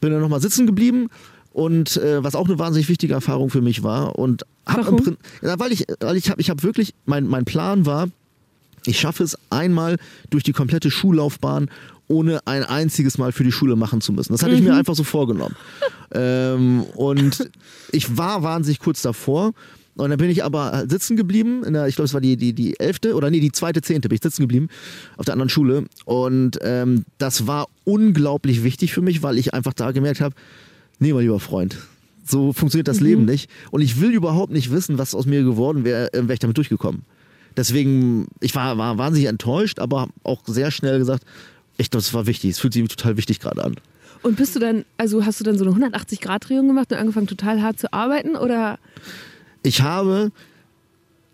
[0.00, 1.08] Bin dann nochmal sitzen geblieben
[1.52, 4.98] und äh, was auch eine wahnsinnig wichtige Erfahrung für mich war und hab Warum?
[4.98, 8.06] im Prin- ja, weil ich, weil ich habe, ich habe wirklich, mein, mein Plan war,
[8.86, 9.96] ich schaffe es einmal
[10.30, 11.68] durch die komplette Schullaufbahn
[12.06, 14.32] ohne ein einziges Mal für die Schule machen zu müssen.
[14.32, 15.56] Das hatte ich mir einfach so vorgenommen.
[16.12, 17.50] ähm, und
[17.92, 19.52] ich war wahnsinnig kurz davor.
[19.98, 22.52] Und dann bin ich aber sitzen geblieben, in der, ich glaube, es war die, die,
[22.52, 24.68] die elfte oder nee, die zweite, zehnte bin ich sitzen geblieben
[25.16, 25.86] auf der anderen Schule.
[26.04, 30.36] Und ähm, das war unglaublich wichtig für mich, weil ich einfach da gemerkt habe,
[31.00, 31.76] nee, mein lieber Freund,
[32.24, 33.50] So funktioniert das Leben nicht.
[33.72, 36.56] Und ich will überhaupt nicht wissen, was aus mir geworden wäre, äh, wäre ich damit
[36.56, 37.02] durchgekommen.
[37.56, 41.24] Deswegen, ich war, war wahnsinnig enttäuscht, aber auch sehr schnell gesagt,
[41.76, 42.52] ich glaube, es war wichtig.
[42.52, 43.74] Es fühlt sich total wichtig gerade an.
[44.22, 47.62] Und bist du dann, also hast du dann so eine 180-Grad-Drehung gemacht und angefangen total
[47.62, 48.78] hart zu arbeiten oder?
[49.68, 50.32] Ich habe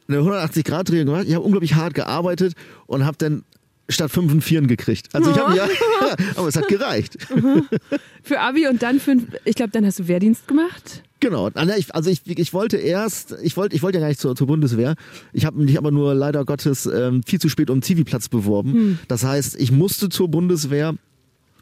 [0.08, 1.24] eine 180-Grad-Drehung gemacht.
[1.28, 2.54] Ich habe unglaublich hart gearbeitet
[2.86, 3.44] und habe dann
[3.88, 5.08] statt 5 und 4 gekriegt.
[5.12, 5.68] Also ich habe ja,
[6.36, 7.16] aber es hat gereicht.
[8.22, 11.02] Für Abi und dann für, ich glaube, dann hast du Wehrdienst gemacht.
[11.20, 11.48] Genau.
[11.54, 14.96] Also ich, ich wollte erst, ich wollte, ich wollte ja gar nicht zur, zur Bundeswehr.
[15.32, 18.72] Ich habe mich aber nur leider Gottes ähm, viel zu spät um Zivilplatz beworben.
[18.72, 18.98] Hm.
[19.06, 20.96] Das heißt, ich musste zur Bundeswehr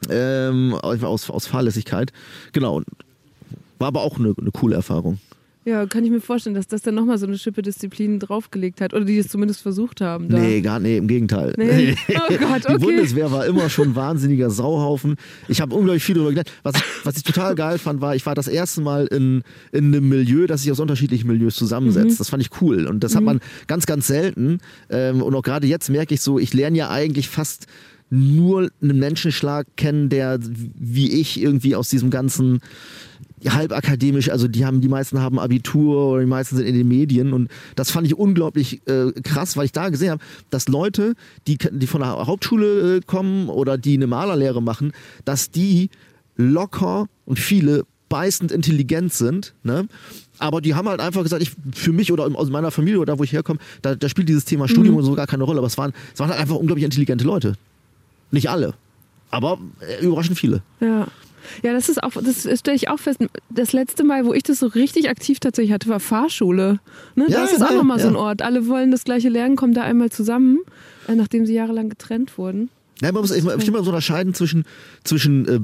[0.09, 2.13] ähm, aus, aus Fahrlässigkeit.
[2.53, 2.83] Genau.
[3.79, 5.19] War aber auch eine, eine coole Erfahrung.
[5.65, 8.95] Ja, kann ich mir vorstellen, dass das dann nochmal so eine Schippe Disziplin draufgelegt hat.
[8.95, 10.29] Oder die es zumindest versucht haben.
[10.29, 10.39] Da.
[10.39, 11.55] Nee, gar nee, im Gegenteil.
[11.57, 11.95] Nee.
[12.09, 12.79] Oh Gott, Die okay.
[12.79, 15.17] Bundeswehr war immer schon ein wahnsinniger Sauhaufen.
[15.49, 16.51] Ich habe unglaublich viel darüber gelernt.
[16.65, 19.87] Was ich, was ich total geil fand, war, ich war das erste Mal in, in
[19.87, 22.19] einem Milieu, das sich aus unterschiedlichen Milieus zusammensetzt.
[22.19, 22.87] Das fand ich cool.
[22.87, 24.59] Und das hat man ganz, ganz selten.
[24.91, 27.67] Ähm, und auch gerade jetzt merke ich so, ich lerne ja eigentlich fast
[28.11, 30.39] nur einen Menschenschlag kennen, der
[30.79, 32.61] wie ich irgendwie aus diesem ganzen
[33.51, 36.89] halb akademisch, also die haben, die meisten haben Abitur oder die meisten sind in den
[36.89, 41.15] Medien und das fand ich unglaublich äh, krass, weil ich da gesehen habe, dass Leute,
[41.47, 44.93] die, die von der Hauptschule äh, kommen oder die eine Malerlehre machen,
[45.25, 45.91] dass die
[46.37, 49.89] locker und viele beißend intelligent sind, ne?
[50.39, 53.19] Aber die haben halt einfach gesagt, ich für mich oder aus meiner Familie oder da,
[53.19, 55.59] wo ich herkomme, da, da spielt dieses Thema Studium und so gar keine Rolle.
[55.59, 57.55] Aber es waren, es waren halt einfach unglaublich intelligente Leute.
[58.33, 58.75] Nicht alle,
[59.31, 60.63] aber äh, überraschend viele.
[60.81, 61.07] Ja.
[61.63, 63.21] Ja, das ist auch, das stelle ich auch fest.
[63.51, 66.81] Das letzte Mal, wo ich das so richtig aktiv tatsächlich hatte, war Fahrschule.
[67.15, 68.21] Ne, Ja, das ist ja, auch nochmal so ein ja.
[68.21, 68.43] Ort.
[68.43, 70.59] Alle wollen das gleiche lernen, kommen da einmal zusammen,
[71.09, 72.71] äh, nachdem sie jahrelang getrennt wurden.
[73.01, 74.65] Ja, man muss ich, ich immer so unterscheiden zwischen,
[75.05, 75.61] zwischen äh,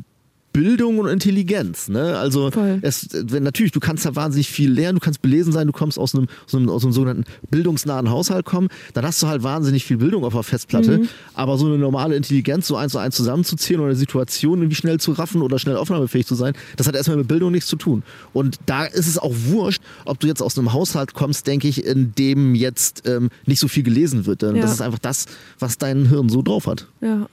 [0.59, 1.89] Bildung und Intelligenz.
[1.89, 2.19] Ne?
[2.19, 2.51] Also
[2.83, 6.17] es, natürlich, du kannst da wahnsinnig viel lernen, du kannst belesen sein, du kommst aus
[6.17, 9.99] einem, aus einem, aus einem sogenannten bildungsnahen Haushalt kommen, dann hast du halt wahnsinnig viel
[9.99, 11.03] Bildung auf der Festplatte.
[11.35, 14.99] Aber so eine normale Intelligenz, so eins zu eins zusammenzuzählen oder eine Situation irgendwie schnell
[14.99, 18.03] zu raffen oder schnell aufnahmefähig zu sein, das hat erstmal mit Bildung nichts zu tun.
[18.33, 21.85] Und da ist es auch wurscht, ob du jetzt aus einem Haushalt kommst, denke ich,
[21.85, 24.43] in dem jetzt ähm, nicht so viel gelesen wird.
[24.43, 24.63] Denn Ja.
[24.63, 25.27] Das ist einfach das,
[25.61, 26.89] was dein Hirn so drauf hat.
[27.01, 27.29] Ja.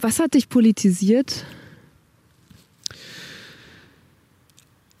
[0.00, 1.44] Was hat dich politisiert?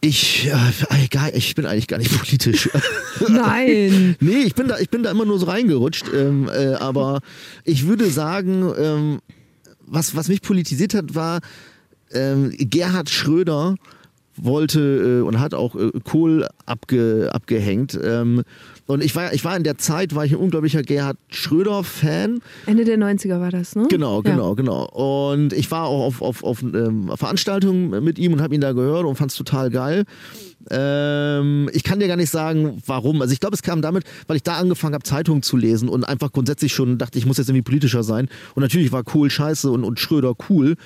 [0.04, 2.68] Ich, äh, egal, ich bin eigentlich gar nicht politisch.
[3.28, 4.16] Nein.
[4.20, 6.10] nee, ich bin da, ich bin da immer nur so reingerutscht.
[6.14, 7.20] Ähm, äh, aber
[7.64, 9.20] ich würde sagen, ähm,
[9.80, 11.40] was, was mich politisiert hat, war
[12.12, 13.76] ähm, Gerhard Schröder
[14.36, 17.98] wollte äh, und hat auch äh, Kohl abge, abgehängt.
[18.86, 22.40] Und ich war, ich war in der Zeit, war ich ein unglaublicher Gerhard Schröder-Fan.
[22.66, 23.86] Ende der 90er war das, ne?
[23.88, 24.30] Genau, Ja.
[24.30, 24.84] genau, genau.
[25.24, 28.72] Und ich war auch auf, auf, auf ähm, Veranstaltungen mit ihm und habe ihn da
[28.72, 30.04] gehört und fand es total geil.
[30.70, 33.20] Ähm, ich kann dir gar nicht sagen, warum.
[33.22, 36.04] Also ich glaube, es kam damit, weil ich da angefangen habe, Zeitungen zu lesen und
[36.04, 38.28] einfach grundsätzlich schon dachte, ich muss jetzt irgendwie politischer sein.
[38.54, 40.76] Und natürlich war Kohl scheiße und, und Schröder cool.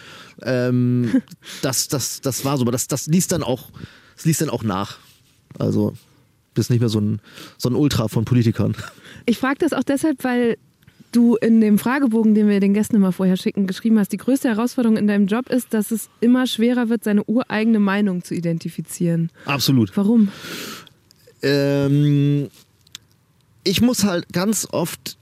[0.42, 1.22] Ähm,
[1.62, 3.70] das, das, das war so, aber das, das ließ dann auch,
[4.16, 4.98] das ließ dann auch nach.
[5.58, 5.94] Also
[6.58, 7.20] bist nicht mehr so ein,
[7.56, 8.74] so ein Ultra von Politikern.
[9.26, 10.56] Ich frage das auch deshalb, weil
[11.12, 14.48] du in dem Fragebogen, den wir den Gästen immer vorher schicken, geschrieben hast, die größte
[14.48, 19.30] Herausforderung in deinem Job ist, dass es immer schwerer wird, seine ureigene Meinung zu identifizieren.
[19.44, 19.96] Absolut.
[19.96, 20.28] Warum?
[21.42, 22.48] ähm,
[23.64, 25.16] ich muss halt ganz oft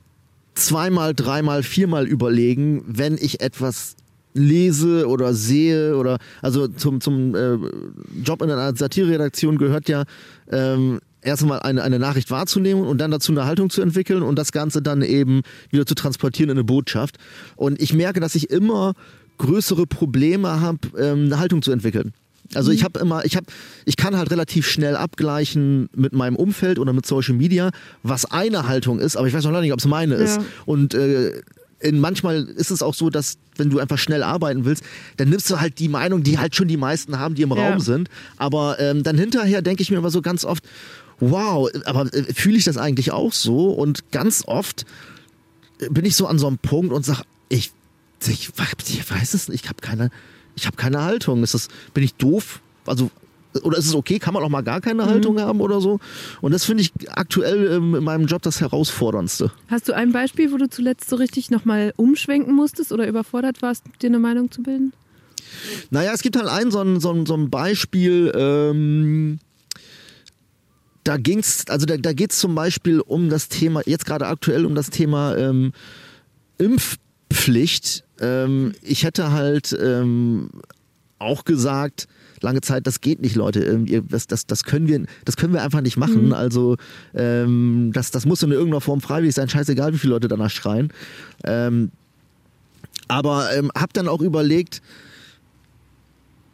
[0.55, 3.97] zweimal, dreimal, viermal überlegen, wenn ich etwas
[4.33, 7.59] lese oder sehe oder also zum, zum äh,
[8.23, 10.05] Job in einer Satireredaktion gehört ja
[10.51, 14.53] ähm, erstmal eine, eine Nachricht wahrzunehmen und dann dazu eine Haltung zu entwickeln und das
[14.53, 17.17] Ganze dann eben wieder zu transportieren in eine Botschaft.
[17.57, 18.95] Und ich merke, dass ich immer
[19.39, 22.15] größere Probleme habe, ähm, eine Haltung zu entwickeln.
[22.55, 23.47] Also ich habe immer, ich habe,
[23.85, 27.71] ich kann halt relativ schnell abgleichen mit meinem Umfeld oder mit Social Media,
[28.05, 30.37] was eine Haltung ist, aber ich weiß noch nicht, ob es meine ist.
[30.37, 30.45] Ja.
[30.65, 31.43] Und äh,
[31.81, 34.85] in, manchmal ist es auch so, dass wenn du einfach schnell arbeiten willst,
[35.17, 37.69] dann nimmst du halt die Meinung, die halt schon die meisten haben, die im Ja.
[37.71, 38.09] Raum sind.
[38.37, 40.65] Aber ähm, dann hinterher denke ich mir immer so ganz oft,
[41.21, 43.71] wow, aber äh, fühle ich das eigentlich auch so?
[43.71, 44.85] Und ganz oft
[45.91, 47.73] bin ich so an so einem Punkt und sage, ich,
[48.27, 48.51] ich,
[48.89, 50.11] ich weiß es nicht, ich habe keine,
[50.57, 51.43] ich habe keine Haltung.
[51.43, 52.61] Ist das, bin ich doof?
[52.87, 53.11] Also
[53.63, 54.19] oder ist es okay?
[54.19, 55.09] Kann man auch mal gar keine Mhm.
[55.09, 55.99] Haltung haben oder so?
[56.43, 59.51] Und das finde ich aktuell in meinem Job das herausforderndste.
[59.69, 63.85] Hast du ein Beispiel, wo du zuletzt so richtig nochmal umschwenken musstest oder überfordert warst,
[64.03, 64.93] dir eine Meinung zu bilden?
[65.91, 69.39] Naja, es gibt halt ein so ein, so ein, so ein Beispiel, ähm,
[71.07, 74.67] da ging's, also da, da geht es zum Beispiel um das Thema, jetzt gerade aktuell
[74.67, 75.73] um das Thema ähm,
[76.59, 78.05] Impfpflicht.
[78.21, 80.51] Ähm, ich hätte halt ähm,
[81.19, 82.09] auch gesagt,
[82.41, 83.61] lange Zeit, das geht nicht, Leute.
[83.61, 86.27] Ähm, das, das, das, können, wir, das können wir einfach nicht machen.
[86.27, 86.33] Mhm.
[86.33, 86.77] Also
[87.15, 90.93] ähm, das, das muss in irgendeiner Form freiwillig sein, scheißegal, wie viele Leute danach schreien.
[91.45, 91.93] Ähm,
[93.07, 94.83] aber ähm, habe dann auch überlegt,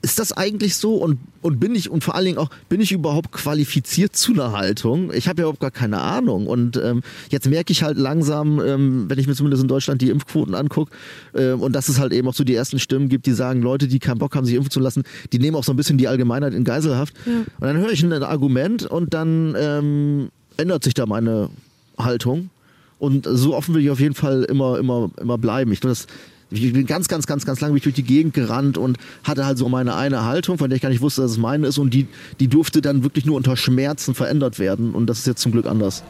[0.02, 2.90] ist das eigentlich so und, und bin ich und vor allen Dingen auch, bin ich
[2.90, 5.12] überhaupt qualifiziert zu einer Haltung?
[5.12, 9.04] Ich habe ja überhaupt gar keine Ahnung und ähm, jetzt merke ich halt langsam, ähm,
[9.08, 10.92] wenn ich mir zumindest in Deutschland die Impfquoten angucke
[11.34, 13.86] ähm, und dass es halt eben auch so die ersten Stimmen gibt, die sagen, Leute,
[13.86, 16.08] die keinen Bock haben, sich impfen zu lassen, die nehmen auch so ein bisschen die
[16.08, 17.14] Allgemeinheit in Geiselhaft.
[17.24, 17.32] Ja.
[17.32, 21.48] Und dann höre ich ein Argument und dann ähm, ändert sich da meine
[21.96, 22.50] Haltung.
[22.98, 25.72] Und so offen will ich auf jeden Fall immer, immer, immer bleiben.
[25.72, 26.06] Ich glaube, das
[26.52, 29.68] ich bin ganz, ganz, ganz, ganz lange durch die Gegend gerannt und hatte halt so
[29.68, 32.06] meine eine Haltung, von der ich gar nicht wusste, dass es meine ist und die,
[32.40, 35.66] die durfte dann wirklich nur unter Schmerzen verändert werden und das ist jetzt zum Glück
[35.66, 36.04] anders.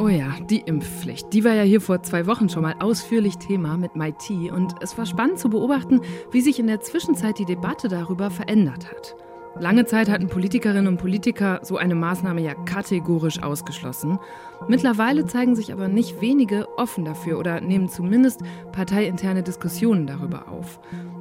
[0.00, 1.32] Oh ja, die Impfpflicht.
[1.32, 4.96] Die war ja hier vor zwei Wochen schon mal ausführlich Thema mit MIT und es
[4.96, 6.00] war spannend zu beobachten,
[6.30, 9.16] wie sich in der Zwischenzeit die Debatte darüber verändert hat.
[9.60, 14.20] Lange Zeit hatten Politikerinnen und Politiker so eine Maßnahme ja kategorisch ausgeschlossen.
[14.68, 18.40] Mittlerweile zeigen sich aber nicht wenige offen dafür oder nehmen zumindest
[18.70, 20.78] parteiinterne Diskussionen darüber auf.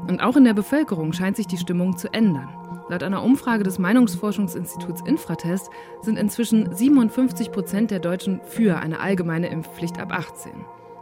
[0.07, 2.49] Und auch in der Bevölkerung scheint sich die Stimmung zu ändern.
[2.89, 5.71] Laut einer Umfrage des Meinungsforschungsinstituts Infratest
[6.01, 10.51] sind inzwischen 57 Prozent der Deutschen für eine allgemeine Impfpflicht ab 18.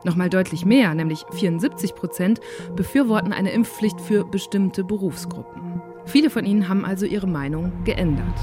[0.06, 2.39] Nochmal deutlich mehr, nämlich 74 Prozent,
[2.76, 5.82] befürworten eine Impfpflicht für bestimmte Berufsgruppen.
[6.06, 8.36] Viele von ihnen haben also ihre Meinung geändert.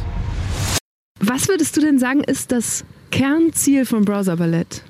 [1.20, 4.83] Was würdest du denn sagen, ist das Kernziel von Browser Ballett?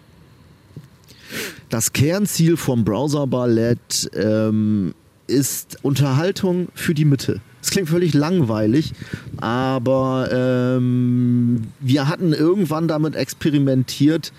[1.68, 4.94] Das Kernziel vom Browser Ballett ähm,
[5.26, 7.40] ist Unterhaltung für die Mitte.
[7.62, 8.92] Es klingt völlig langweilig,
[9.38, 14.32] aber ähm, wir hatten irgendwann damit experimentiert,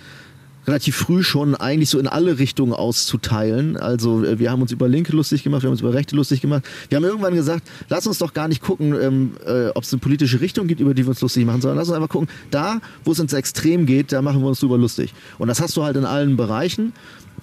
[0.68, 3.78] relativ früh schon eigentlich so in alle Richtungen auszuteilen.
[3.78, 6.42] Also äh, wir haben uns über Linke lustig gemacht, wir haben uns über Rechte lustig
[6.42, 6.64] gemacht.
[6.90, 10.00] Wir haben irgendwann gesagt, lass uns doch gar nicht gucken, ähm, äh, ob es eine
[10.00, 12.80] politische Richtung gibt, über die wir uns lustig machen, sondern lass uns einfach gucken, da,
[13.04, 15.14] wo es ins Extrem geht, da machen wir uns drüber lustig.
[15.38, 16.94] Und das hast du halt in allen Bereichen.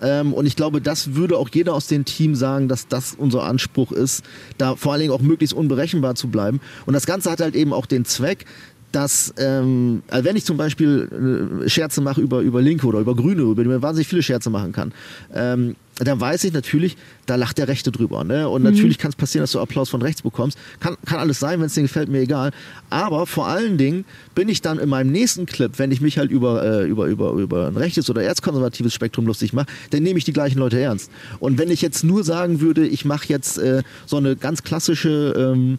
[0.02, 3.42] Ähm, und ich glaube, das würde auch jeder aus dem Team sagen, dass das unser
[3.44, 4.24] Anspruch ist,
[4.58, 6.60] da vor allen Dingen auch möglichst unberechenbar zu bleiben.
[6.86, 8.46] Und das Ganze hat halt eben auch den Zweck,
[8.92, 13.14] dass ähm, also wenn ich zum Beispiel äh, Scherze mache über, über Linke oder über
[13.14, 14.92] Grüne, über die man wahnsinnig viele Scherze machen kann,
[15.34, 18.24] ähm, dann weiß ich natürlich, da lacht der Rechte drüber.
[18.24, 18.48] Ne?
[18.48, 18.70] Und mhm.
[18.70, 20.58] natürlich kann es passieren, dass du Applaus von rechts bekommst.
[20.80, 22.52] Kann, kann alles sein, wenn es dir gefällt, mir egal.
[22.88, 26.30] Aber vor allen Dingen bin ich dann in meinem nächsten Clip, wenn ich mich halt
[26.30, 30.24] über, äh, über, über, über ein rechtes oder erzkonservatives Spektrum lustig mache, dann nehme ich
[30.24, 31.10] die gleichen Leute ernst.
[31.38, 35.34] Und wenn ich jetzt nur sagen würde, ich mache jetzt äh, so eine ganz klassische
[35.36, 35.78] ähm,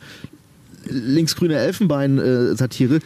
[0.90, 3.00] linksgrüne Elfenbein-Satire,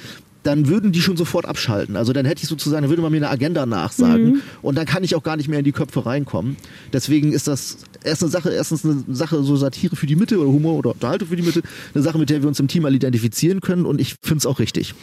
[0.45, 1.95] dann würden die schon sofort abschalten.
[1.95, 4.41] Also dann hätte ich sozusagen, dann würde man mir eine Agenda nachsagen mhm.
[4.62, 6.55] und dann kann ich auch gar nicht mehr in die Köpfe reinkommen.
[6.93, 10.51] Deswegen ist das erst eine Sache, erstens eine Sache so Satire für die Mitte oder
[10.51, 11.63] Humor oder Unterhaltung für die Mitte,
[11.95, 14.45] eine Sache, mit der wir uns im Team mal identifizieren können und ich finde es
[14.45, 14.93] auch richtig.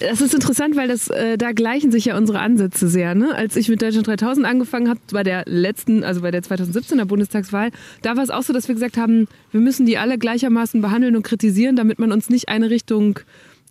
[0.00, 3.14] Das ist interessant, weil das äh, da gleichen sich ja unsere Ansätze sehr.
[3.14, 3.34] Ne?
[3.34, 7.70] Als ich mit Deutschland 3000 angefangen habe, bei der letzten, also bei der 2017er Bundestagswahl,
[8.02, 11.16] da war es auch so, dass wir gesagt haben, wir müssen die alle gleichermaßen behandeln
[11.16, 13.20] und kritisieren, damit man uns nicht eine Richtung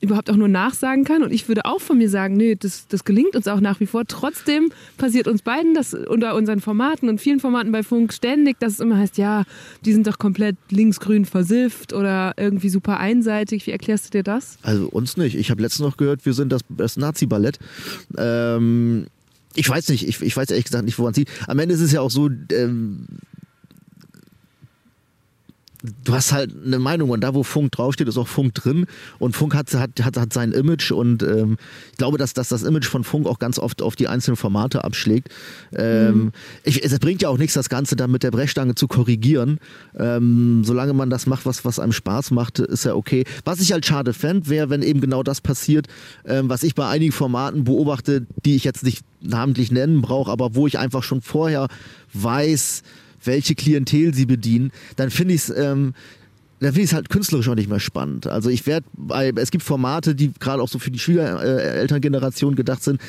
[0.04, 1.24] überhaupt auch nur nachsagen kann.
[1.24, 3.86] Und ich würde auch von mir sagen, nee, das, das gelingt uns auch nach wie
[3.86, 4.04] vor.
[4.06, 8.74] Trotzdem passiert uns beiden das unter unseren Formaten und vielen Formaten bei Funk ständig, dass
[8.74, 9.44] es immer heißt, ja,
[9.86, 13.66] die sind doch komplett linksgrün versifft oder irgendwie super einseitig.
[13.66, 14.58] Wie erklärst du dir das?
[14.62, 15.36] Also uns nicht.
[15.36, 17.58] Ich habe letztens noch gehört, wir sind das, das Nazi-Ballett.
[18.18, 19.08] Ähm,
[19.56, 21.32] ich weiß nicht, ich, ich weiß ehrlich gesagt nicht, woran es liegt.
[21.48, 23.06] Am Ende ist es ja auch so, ähm,
[25.84, 28.86] du hast halt eine Meinung und da, wo Funk draufsteht, ist auch Funk drin
[29.20, 31.58] und Funk hat, hat, hat, hat sein Image und ähm,
[31.92, 34.84] ich glaube, dass, dass das Image von Funk auch ganz oft auf die einzelnen Formate
[34.84, 35.30] abschlägt.
[35.76, 36.32] Ähm, mhm.
[36.64, 39.60] ich, es bringt ja auch nichts, das Ganze dann mit der Brechstange zu korrigieren.
[39.98, 43.26] Ähm, solange man das macht, was, was einem Spaß macht, ist ja okay.
[43.44, 45.88] Was ich halt schade fände, wäre, wenn eben genau das passiert,
[46.26, 50.56] ähm, was ich bei einigen Formaten beobachte, die ich jetzt nicht namentlich nennen brauche, aber
[50.56, 51.68] wo ich einfach schon vorher
[52.14, 52.84] weiß,
[53.26, 55.94] welche Klientel sie bedienen, dann finde ich es ähm,
[56.64, 58.26] dann finde ich es halt künstlerisch auch nicht mehr spannend.
[58.28, 62.84] Also ich werde bei, es gibt Formate, die gerade auch so für die Schwiegerelterngeneration gedacht
[62.84, 63.02] sind.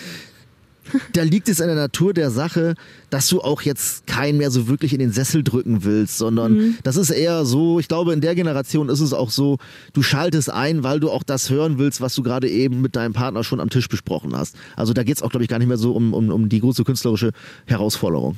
[1.12, 2.74] Da liegt es in der Natur der Sache,
[3.09, 6.79] dass du auch jetzt keinen mehr so wirklich in den Sessel drücken willst, sondern mhm.
[6.83, 9.59] das ist eher so, ich glaube, in der Generation ist es auch so,
[9.94, 13.14] du schaltest ein, weil du auch das hören willst, was du gerade eben mit deinem
[13.14, 14.57] Partner schon am Tisch besprochen hast.
[14.77, 16.61] Also da geht es auch, glaube ich, gar nicht mehr so um, um, um die
[16.61, 17.31] große künstlerische
[17.66, 18.37] Herausforderung.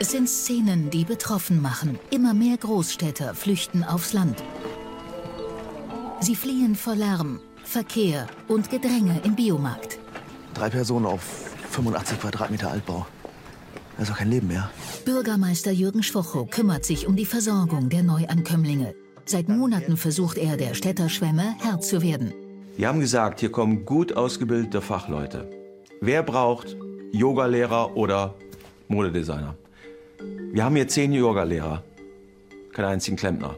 [0.00, 1.98] Es sind Szenen, die betroffen machen.
[2.10, 4.44] Immer mehr Großstädter flüchten aufs Land.
[6.20, 9.98] Sie fliehen vor Lärm, Verkehr und Gedränge im Biomarkt.
[10.54, 11.22] Drei Personen auf
[11.70, 13.06] 85 Quadratmeter Altbau.
[13.96, 14.70] Da ist auch kein Leben mehr.
[15.04, 18.94] Bürgermeister Jürgen Schwocho kümmert sich um die Versorgung der Neuankömmlinge.
[19.24, 22.32] Seit Monaten versucht er, der Städterschwemme Herr zu werden.
[22.76, 25.50] Wir haben gesagt, hier kommen gut ausgebildete Fachleute.
[26.00, 26.76] Wer braucht
[27.10, 28.36] Yogalehrer oder
[28.86, 29.56] Modedesigner?
[30.52, 31.84] Wir haben hier zehn Yogalehrer,
[32.72, 33.56] keinen einzigen Klempner.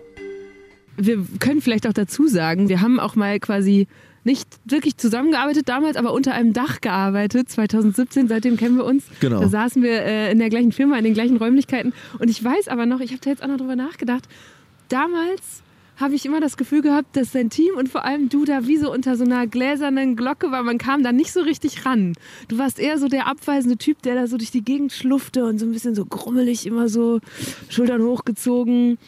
[0.97, 3.87] Wir können vielleicht auch dazu sagen, wir haben auch mal quasi
[4.25, 9.05] nicht wirklich zusammengearbeitet damals, aber unter einem Dach gearbeitet, 2017, seitdem kennen wir uns.
[9.21, 9.41] Genau.
[9.41, 11.95] Da saßen wir äh, in der gleichen Firma, in den gleichen Räumlichkeiten.
[12.19, 14.29] Und ich weiß aber noch, ich habe da jetzt auch noch drüber nachgedacht,
[14.89, 15.63] damals
[16.01, 18.77] habe ich immer das Gefühl gehabt, dass dein Team und vor allem du da wie
[18.79, 20.63] so unter so einer gläsernen Glocke war.
[20.63, 22.15] Man kam da nicht so richtig ran.
[22.49, 25.59] Du warst eher so der abweisende Typ, der da so durch die Gegend schlufte und
[25.59, 27.21] so ein bisschen so grummelig, immer so
[27.69, 28.99] Schultern hochgezogen.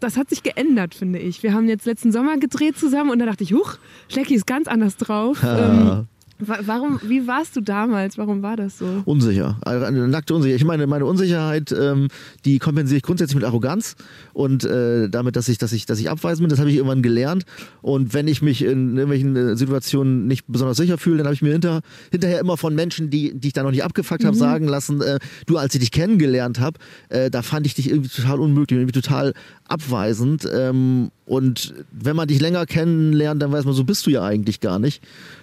[0.00, 1.42] Das hat sich geändert, finde ich.
[1.42, 3.74] Wir haben jetzt letzten Sommer gedreht zusammen und da dachte ich, huch,
[4.08, 5.40] Schlecki ist ganz anders drauf.
[5.44, 6.06] ähm, wa-
[6.40, 8.18] warum, wie warst du damals?
[8.18, 9.02] Warum war das so?
[9.04, 10.60] Unsicher, also eine nackte Unsicherheit.
[10.60, 12.08] Ich meine, meine Unsicherheit, ähm,
[12.44, 13.96] die kompensiere ich grundsätzlich mit Arroganz
[14.32, 16.50] und äh, damit, dass ich, dass ich, dass ich abweisend bin.
[16.50, 17.44] Das habe ich irgendwann gelernt.
[17.82, 21.42] Und wenn ich mich in irgendwelchen äh, Situationen nicht besonders sicher fühle, dann habe ich
[21.42, 24.66] mir hinter, hinterher immer von Menschen, die, die ich da noch nicht abgefuckt habe, sagen
[24.66, 28.40] lassen, äh, du, als ich dich kennengelernt habe, äh, da fand ich dich irgendwie total
[28.40, 29.34] unmöglich, irgendwie total
[29.68, 30.48] abweisend.
[30.52, 34.60] Ähm, und wenn man dich länger kennenlernt, dann weiß man, so bist du ja eigentlich
[34.60, 35.02] gar nicht.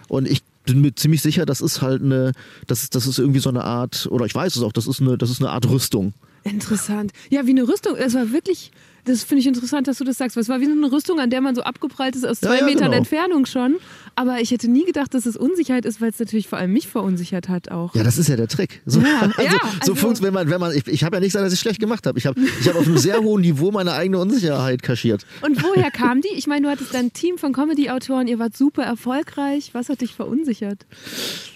[0.09, 2.33] Und ich bin mir ziemlich sicher, das ist halt eine,
[2.67, 5.01] das ist, das ist irgendwie so eine Art, oder ich weiß es auch, das ist
[5.01, 6.13] eine, das ist eine Art Rüstung.
[6.43, 7.11] Interessant.
[7.29, 7.95] Ja, wie eine Rüstung.
[7.95, 8.71] Es war wirklich,
[9.07, 10.35] das finde ich interessant, dass du das sagst.
[10.35, 12.59] weil Es war wie eine Rüstung, an der man so abgeprallt ist aus Ja, zwei
[12.59, 12.97] ja, Metern genau.
[12.97, 13.77] Entfernung schon.
[14.15, 16.87] Aber ich hätte nie gedacht, dass es Unsicherheit ist, weil es natürlich vor allem mich
[16.87, 17.93] verunsichert hat auch.
[17.95, 18.81] Ja, das ist ja der Trick.
[18.85, 21.19] So, Ja, also, ja, so also- funktioniert, wenn man, wenn man, ich, ich habe ja
[21.19, 22.17] nicht gesagt, dass ich schlecht gemacht habe.
[22.19, 25.25] Ich habe, ich habe auf einem sehr hohen Niveau meine eigene Unsicherheit kaschiert.
[25.41, 26.33] Und woher kam die?
[26.35, 29.69] Ich meine, du hattest ein Team von Comedy-Autoren, ihr wart super erfolgreich.
[29.73, 30.85] Was hat dich verunsichert?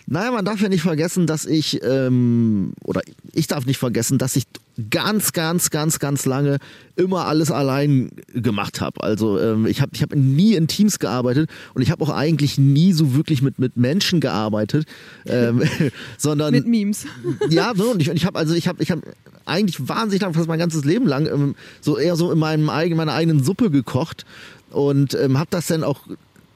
[0.07, 3.01] Naja, man darf ja nicht vergessen, dass ich, ähm, oder
[3.33, 4.43] ich darf nicht vergessen, dass ich
[4.89, 6.57] ganz, ganz, ganz, ganz lange
[6.95, 9.03] immer alles allein gemacht habe.
[9.03, 12.57] Also ähm, ich habe ich hab nie in Teams gearbeitet und ich habe auch eigentlich
[12.57, 14.85] nie so wirklich mit, mit Menschen gearbeitet,
[15.25, 15.61] ähm,
[16.17, 17.05] sondern Mit Memes.
[17.49, 19.01] ja, so, und ich, und ich habe also ich habe ich habe
[19.45, 22.97] eigentlich wahnsinnig lang, fast mein ganzes Leben lang ähm, so eher so in meinem eigenen
[22.97, 24.25] meiner eigenen Suppe gekocht
[24.69, 26.01] und ähm, habe das dann auch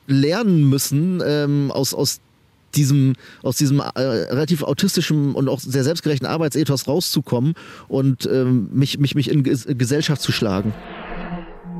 [0.08, 2.19] lernen müssen ähm, aus aus
[2.76, 7.54] diesem aus diesem äh, relativ autistischen und auch sehr selbstgerechten Arbeitsethos rauszukommen
[7.88, 10.74] und ähm, mich mich mich in Ges Gesellschaft zu schlagen.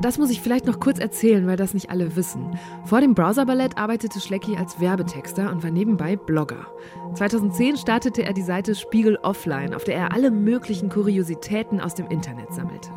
[0.02, 2.58] Das muss ich vielleicht noch kurz erzählen, weil das nicht alle wissen.
[2.84, 6.66] Vor dem Browserballett arbeitete Schlecki als Werbetexter und war nebenbei Blogger.
[7.14, 12.08] 2010 startete er die Seite Spiegel Offline, auf der er alle möglichen Kuriositäten aus dem
[12.08, 12.90] Internet sammelte.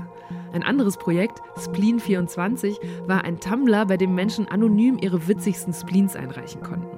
[0.54, 6.62] Ein anderes Projekt, Spleen24, war ein Tumblr, bei dem Menschen anonym ihre witzigsten Spleens einreichen
[6.62, 6.98] konnten.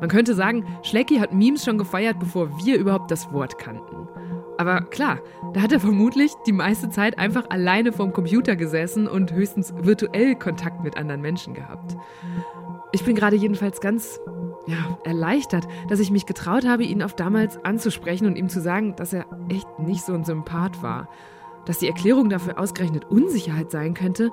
[0.00, 4.08] Man könnte sagen, Schlecki hat Memes schon gefeiert, bevor wir überhaupt das Wort kannten.
[4.56, 5.20] Aber klar,
[5.54, 10.34] da hat er vermutlich die meiste Zeit einfach alleine vorm Computer gesessen und höchstens virtuell
[10.34, 11.96] Kontakt mit anderen Menschen gehabt.
[12.90, 14.18] Ich bin gerade jedenfalls ganz
[14.66, 18.96] ja, erleichtert, dass ich mich getraut habe, ihn auf damals anzusprechen und ihm zu sagen,
[18.96, 21.08] dass er echt nicht so ein Sympath war.
[21.68, 24.30] Dass die Erklärung dafür ausgerechnet Unsicherheit sein könnte,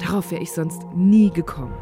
[0.00, 1.74] darauf wäre ich sonst nie gekommen.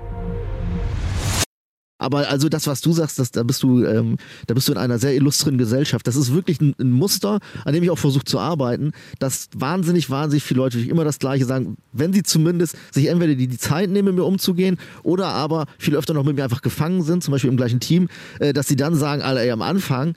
[1.98, 4.16] Aber also das, was du sagst, das, da bist du, ähm,
[4.48, 6.09] da bist du in einer sehr illustren Gesellschaft.
[6.09, 10.11] Das ist wirklich ein, ein Muster, an dem ich auch versuche zu arbeiten, dass wahnsinnig,
[10.11, 13.90] wahnsinnig viele Leute immer das Gleiche sagen, wenn sie zumindest sich entweder die, die Zeit
[13.90, 17.31] nehmen, mit mir umzugehen, oder aber viel öfter noch mit mir einfach gefangen sind, zum
[17.31, 18.09] Beispiel im gleichen Team,
[18.40, 20.14] äh, dass sie dann sagen, ey, am Anfang,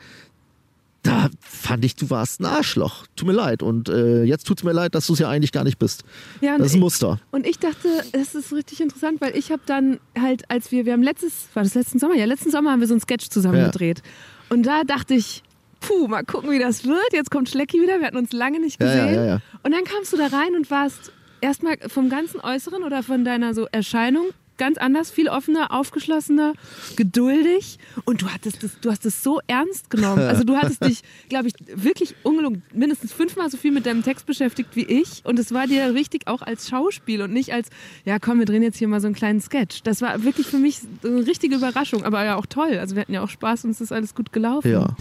[1.04, 3.06] da fand ich, du warst ein Arschloch.
[3.16, 3.62] Tut mir leid.
[3.62, 6.04] Und äh, jetzt tut's mir leid, dass du es ja eigentlich gar nicht bist.
[6.42, 7.20] Ja, das ist ein ich- Muster.
[7.32, 10.94] Und ich dachte, es ist richtig interessant, weil ich habe dann halt, als wir, wir
[10.94, 12.16] haben letztes, war das letzten Sommer?
[12.16, 13.66] Ja, letzten Sommer haben wir so einen Sketch zusammen Ja.
[13.68, 14.02] gedreht.
[14.50, 15.44] Und da dachte ich,
[15.82, 17.12] puh, mal gucken, wie das wird.
[17.12, 19.14] Jetzt kommt Schlecki wieder, wir hatten uns lange nicht gesehen.
[19.14, 19.40] ja, ja.
[19.64, 21.12] Und dann kamst du da rein und warst
[21.42, 26.54] erstmal vom ganzen Äußeren oder von deiner so Erscheinung ganz anders, viel offener, aufgeschlossener,
[26.96, 27.80] geduldig.
[28.06, 30.22] Und du hattest das, du hast es so ernst genommen.
[30.22, 34.26] Also du hattest dich, glaube ich, wirklich ungelogen mindestens fünfmal so viel mit deinem Text
[34.26, 35.26] beschäftigt wie ich.
[35.26, 37.70] Und es war dir richtig auch als Schauspiel und nicht als,
[38.06, 39.84] ja komm, wir drehen jetzt hier mal so einen kleinen Sketch.
[39.84, 42.78] Das war wirklich für mich eine richtige Überraschung, aber ja auch toll.
[42.80, 44.72] Also wir hatten ja auch Spaß und es ist alles gut gelaufen.
[44.72, 44.96] Ja.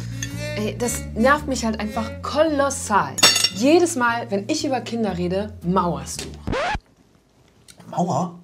[0.56, 3.14] Ey, das nervt mich halt einfach kolossal.
[3.54, 6.28] Jedes Mal, wenn ich über Kinder rede, mauerst du.
[7.90, 8.41] Mauer?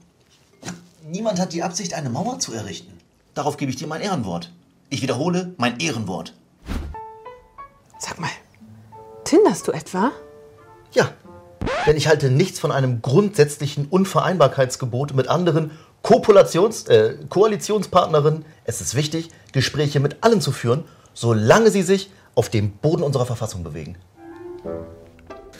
[1.10, 2.92] Niemand hat die Absicht, eine Mauer zu errichten.
[3.32, 4.52] Darauf gebe ich dir mein Ehrenwort.
[4.90, 6.34] Ich wiederhole mein Ehrenwort.
[7.98, 8.28] Sag mal,
[9.24, 10.12] tinderst du etwa?
[10.92, 11.10] Ja,
[11.86, 15.70] denn ich halte nichts von einem grundsätzlichen Unvereinbarkeitsgebot mit anderen
[16.02, 18.44] Kopulations äh, Koalitionspartnerinnen.
[18.64, 23.24] Es ist wichtig, Gespräche mit allen zu führen, solange sie sich auf dem Boden unserer
[23.24, 23.96] Verfassung bewegen.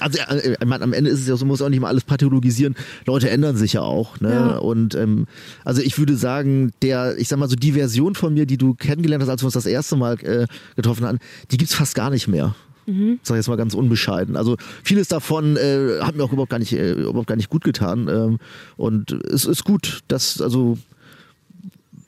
[0.01, 1.89] Also äh, ich meine, am Ende ist es ja so, man muss auch nicht mal
[1.89, 2.75] alles pathologisieren.
[3.07, 4.21] Leute ändern sich ja auch.
[4.21, 4.31] Ne?
[4.31, 4.57] Ja.
[4.59, 5.27] Und ähm,
[5.65, 8.75] also ich würde sagen, der, ich sag mal so, die Version von mir, die du
[8.75, 10.47] kennengelernt hast, als wir uns das erste Mal äh,
[10.77, 11.19] getroffen hatten,
[11.51, 12.55] die gibt's fast gar nicht mehr.
[12.87, 13.21] Mhm.
[13.23, 14.37] Sag ich jetzt mal ganz unbescheiden.
[14.37, 17.65] Also vieles davon äh, hat mir auch überhaupt gar nicht, äh, überhaupt gar nicht gut
[17.65, 18.09] getan.
[18.09, 18.39] Ähm,
[18.77, 20.79] und es ist gut, dass, also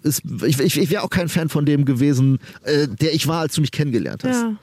[0.03, 3.41] ist, ich, ich, ich wäre auch kein Fan von dem gewesen, äh, der ich war,
[3.41, 4.43] als du mich kennengelernt hast.
[4.43, 4.57] Ja.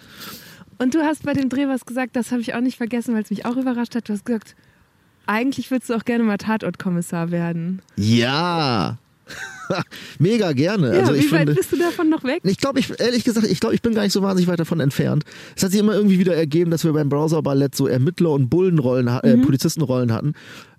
[0.77, 3.23] Und du hast bei dem Dreh was gesagt, das habe ich auch nicht vergessen, weil
[3.23, 4.07] es mich auch überrascht hat.
[4.09, 4.55] Du hast gesagt,
[5.25, 7.81] eigentlich würdest du auch gerne mal Tatortkommissar werden.
[7.95, 8.97] Ja.
[10.19, 10.93] Mega gerne.
[10.95, 12.39] Ja, also ich wie weit finde, bist du davon noch weg?
[12.43, 14.79] ich glaube, ich, ehrlich gesagt, ich glaube, ich bin gar nicht so wahnsinnig weit davon
[14.79, 15.25] entfernt.
[15.55, 19.07] Es hat sich immer irgendwie wieder ergeben, dass wir beim Browser-Ballett so Ermittler- und Bullenrollen,
[19.07, 19.41] äh, Mhm.
[19.41, 20.33] Polizistenrollen hatten.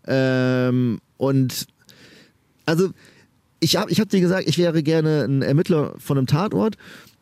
[0.07, 1.67] Ähm, und
[2.65, 2.91] also
[3.61, 6.77] ich habe ich hab dir gesagt, ich wäre gerne ein Ermittler von einem Tatort.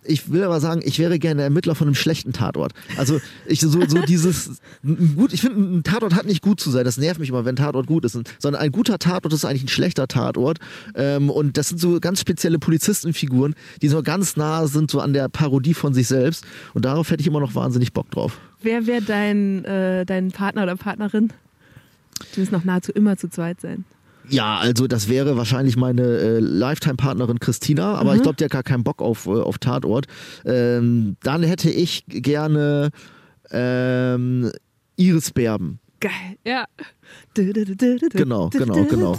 [0.06, 2.72] Ich will aber sagen, ich wäre gerne Ermittler von einem schlechten Tatort.
[2.96, 4.60] Also ich so, so dieses
[5.16, 6.84] gut, ich finde, ein Tatort hat nicht gut zu sein.
[6.84, 8.18] Das nervt mich immer, wenn ein Tatort gut ist.
[8.38, 10.58] Sondern ein guter Tatort ist eigentlich ein schlechter Tatort.
[10.94, 15.12] Ähm, und das sind so ganz spezielle Polizistenfiguren, die so ganz nah sind so an
[15.12, 16.44] der Parodie von sich selbst.
[16.74, 18.38] Und darauf hätte ich immer noch wahnsinnig Bock drauf.
[18.62, 21.32] Wer wäre dein, äh, dein Partner oder Partnerin?
[22.34, 23.84] Du müssen noch nahezu immer zu zweit sein.
[24.28, 28.16] Ja, also das wäre wahrscheinlich meine äh, Lifetime-Partnerin Christina, aber Mhm.
[28.16, 30.06] ich glaube, die hat gar keinen Bock auf, äh, auf Tatort.
[30.44, 32.90] Ähm, dann hätte ich gerne
[33.50, 34.50] ähm,
[34.96, 35.78] Iris Berben.
[36.00, 36.10] Geil,
[36.44, 36.64] ja.
[37.34, 38.84] Du, du, du, du, du, Genau, du, genau, du.
[38.86, 39.18] genau.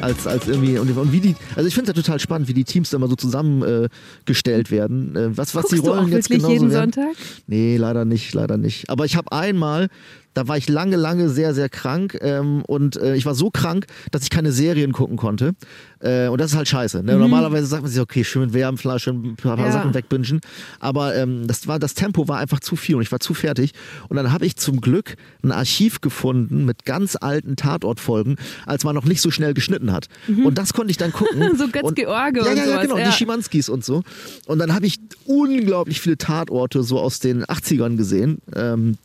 [0.00, 2.64] Als, als irgendwie, und, wie die, also ich finde es ja total spannend, wie die
[2.64, 5.14] Teams da immer so zusammengestellt äh, werden.
[5.14, 6.92] Äh, was, was Guckst die du Rollen auch jetzt wirklich genau jeden werden.
[6.92, 7.16] Sonntag?
[7.46, 8.88] Nee, leider nicht, leider nicht.
[8.88, 9.88] Aber ich habe einmal,
[10.34, 13.86] da war ich lange, lange sehr, sehr krank ähm, und äh, ich war so krank,
[14.10, 15.54] dass ich keine Serien gucken konnte.
[16.00, 17.02] Äh, und das ist halt scheiße.
[17.02, 17.14] Ne?
[17.14, 17.20] Mhm.
[17.20, 19.72] Normalerweise sagt man sich, okay, schön mit Wärmflasche, schön ein paar, Ja.
[19.72, 20.40] Sachen wegbingen.
[20.78, 23.72] Aber ähm, das, war, das Tempo war einfach zu viel und ich war zu fertig.
[24.08, 28.94] Und dann habe ich zum Glück ein Archiv gefunden mit ganz alten Tatortfolgen, als man
[28.94, 30.06] noch nicht so schnell geschnitten hat.
[30.28, 30.46] Mhm.
[30.46, 31.40] Und das konnte ich dann gucken.
[31.60, 33.06] So Götz und, George ja, und ja, ja, genau, ja.
[33.06, 34.02] die Schimanskis und so.
[34.46, 38.38] Und dann habe ich unglaublich viele Tatorte so aus den 80ern gesehen.
[38.54, 38.96] Ähm,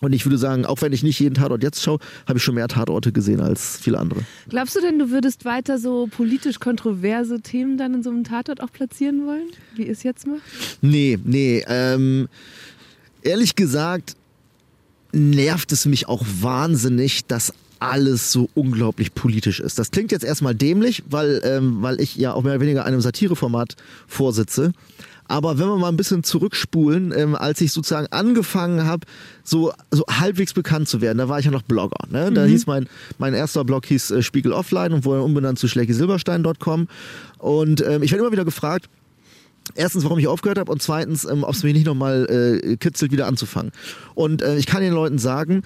[0.00, 2.54] und ich würde sagen, auch wenn ich nicht jeden Tatort jetzt schaue, habe ich schon
[2.54, 4.20] mehr Tatorte gesehen als viele andere.
[4.48, 8.60] Glaubst du denn, du würdest weiter so politisch kontroverse Themen dann in so einem Tatort
[8.60, 10.40] auch platzieren wollen, wie ihr es jetzt macht?
[10.82, 11.64] Nee, nee.
[11.66, 12.28] Ähm,
[13.22, 14.14] ehrlich gesagt
[15.12, 19.78] nervt es mich auch wahnsinnig, dass alles so unglaublich politisch ist.
[19.78, 23.00] Das klingt jetzt erstmal dämlich, weil, ähm, weil ich ja auch mehr oder weniger einem
[23.00, 23.76] Satireformat
[24.06, 24.72] vorsitze.
[25.28, 29.06] Aber wenn wir mal ein bisschen zurückspulen, ähm, als ich sozusagen angefangen habe,
[29.44, 32.08] so, so halbwegs bekannt zu werden, da war ich ja noch Blogger.
[32.10, 32.32] Ne?
[32.32, 32.48] Da Mhm.
[32.50, 36.88] hieß mein, mein erster Blog hieß äh, Spiegel Offline und wurde umbenannt zu schleckisilberstein.com.
[37.38, 38.88] Und ähm, ich werde immer wieder gefragt,
[39.74, 43.12] erstens, warum ich aufgehört habe und zweitens, ähm, ob es mich nicht nochmal äh, kitzelt,
[43.12, 43.72] wieder anzufangen.
[44.14, 45.62] Und äh, ich kann den Leuten sagen,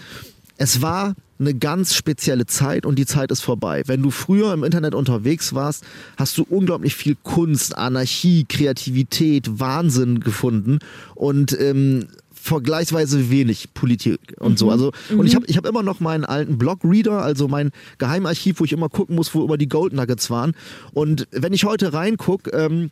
[0.59, 3.83] es war eine ganz spezielle Zeit und die Zeit ist vorbei.
[3.87, 5.85] Wenn du früher im Internet unterwegs warst,
[6.17, 10.79] hast du unglaublich viel Kunst, Anarchie, Kreativität, Wahnsinn gefunden
[11.15, 14.67] und ähm, vergleichsweise wenig Politik und so.
[14.67, 14.73] Mhm.
[14.73, 15.27] Also und Mhm.
[15.27, 18.89] ich habe ich habe immer noch meinen alten Blog-Reader, also mein Geheimarchiv, wo ich immer
[18.89, 20.55] gucken muss, wo immer die Gold Nuggets waren.
[20.93, 22.91] Und wenn ich heute reinguck, ähm,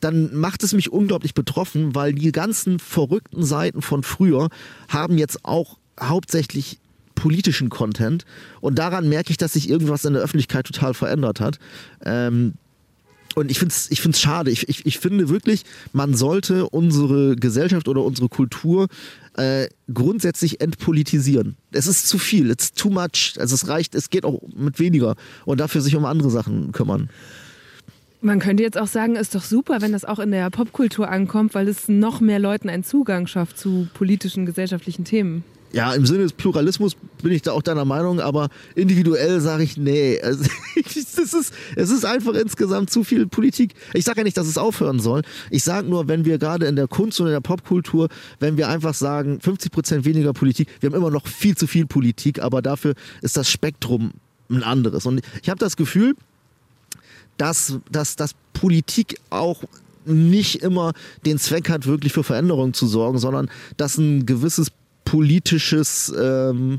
[0.00, 4.48] dann macht es mich unglaublich betroffen, weil die ganzen verrückten Seiten von früher
[4.88, 6.78] haben jetzt auch hauptsächlich
[7.20, 8.24] politischen Content
[8.62, 11.58] und daran merke ich, dass sich irgendwas in der Öffentlichkeit total verändert hat.
[12.02, 12.54] Ähm,
[13.34, 14.50] und ich finde es ich find's schade.
[14.50, 18.88] Ich, ich, ich finde wirklich, man sollte unsere Gesellschaft oder unsere Kultur
[19.36, 21.56] äh, grundsätzlich entpolitisieren.
[21.72, 23.34] Es ist zu viel, it's too much.
[23.38, 25.14] Also es reicht, es geht auch mit weniger
[25.44, 27.10] und dafür sich um andere Sachen kümmern.
[28.22, 31.54] Man könnte jetzt auch sagen, ist doch super, wenn das auch in der Popkultur ankommt,
[31.54, 35.44] weil es noch mehr Leuten einen Zugang schafft zu politischen, gesellschaftlichen Themen.
[35.72, 39.76] Ja, im Sinne des Pluralismus bin ich da auch deiner Meinung, aber individuell sage ich
[39.76, 40.20] nee.
[40.30, 40.44] Also,
[40.76, 43.74] es, ist, es ist einfach insgesamt zu viel Politik.
[43.94, 45.22] Ich sage ja nicht, dass es aufhören soll.
[45.50, 48.08] Ich sage nur, wenn wir gerade in der Kunst und in der Popkultur,
[48.40, 51.86] wenn wir einfach sagen, 50 Prozent weniger Politik, wir haben immer noch viel zu viel
[51.86, 54.12] Politik, aber dafür ist das Spektrum
[54.48, 55.06] ein anderes.
[55.06, 56.16] Und ich habe das Gefühl,
[57.36, 59.62] dass, dass, dass Politik auch
[60.04, 60.92] nicht immer
[61.24, 64.72] den Zweck hat, wirklich für Veränderungen zu sorgen, sondern dass ein gewisses
[65.04, 66.78] politisches ähm,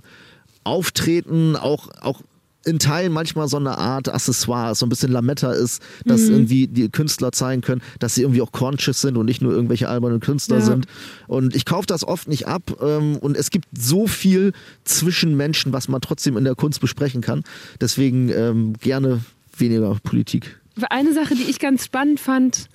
[0.63, 2.21] Auftreten auch, auch
[2.63, 6.31] in Teilen manchmal so eine Art Accessoire, so ein bisschen Lametta ist, dass Mhm.
[6.31, 9.89] irgendwie die Künstler zeigen können, dass sie irgendwie auch conscious sind und nicht nur irgendwelche
[9.89, 10.65] albernen Künstler Ja.
[10.65, 10.85] sind.
[11.27, 12.77] Und ich kaufe das oft nicht ab.
[12.79, 14.53] Ähm, und es gibt so viel
[14.83, 17.43] zwischen Menschen, was man trotzdem in der Kunst besprechen kann.
[17.81, 19.21] Deswegen ähm, gerne
[19.57, 20.59] weniger Politik.
[20.91, 22.67] Eine Sache, die ich ganz spannend fand,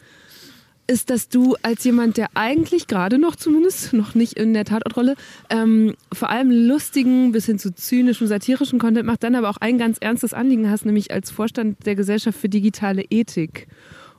[0.87, 5.17] ist, dass du als jemand, der eigentlich gerade noch zumindest, noch nicht in der Tatortrolle,
[5.51, 9.79] ähm, vor allem lustigen bis hin zu zynischen, satirischen Content macht, dann aber auch ein
[9.79, 13.67] ganz ernstes Anliegen hast, nämlich als Vorstand der Gesellschaft für digitale Ethik.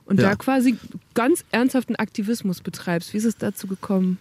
[0.04, 0.30] Und Ja.
[0.30, 0.76] da quasi
[1.14, 3.12] ganz ernsthaften Aktivismus betreibst.
[3.12, 4.18] Wie ist es dazu gekommen?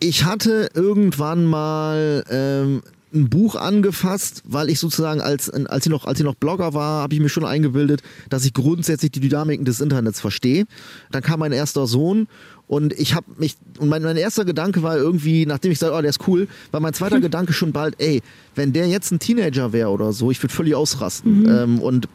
[0.00, 2.82] Ich hatte irgendwann mal ähm,
[3.14, 7.02] ein Buch angefasst, weil ich sozusagen als, als, ich, noch, als ich noch Blogger war,
[7.02, 10.66] habe ich mir schon eingebildet, dass ich grundsätzlich die Dynamiken des Internets verstehe.
[11.10, 12.26] Dann kam mein erster Sohn
[12.66, 16.00] und ich habe mich, und mein, mein erster Gedanke war irgendwie, nachdem ich sagte, oh,
[16.00, 18.20] der ist cool, war mein zweiter Gedanke schon bald, ey,
[18.54, 21.46] wenn der jetzt ein Teenager wäre oder so, ich würde völlig ausrasten.
[21.48, 22.08] Ähm, und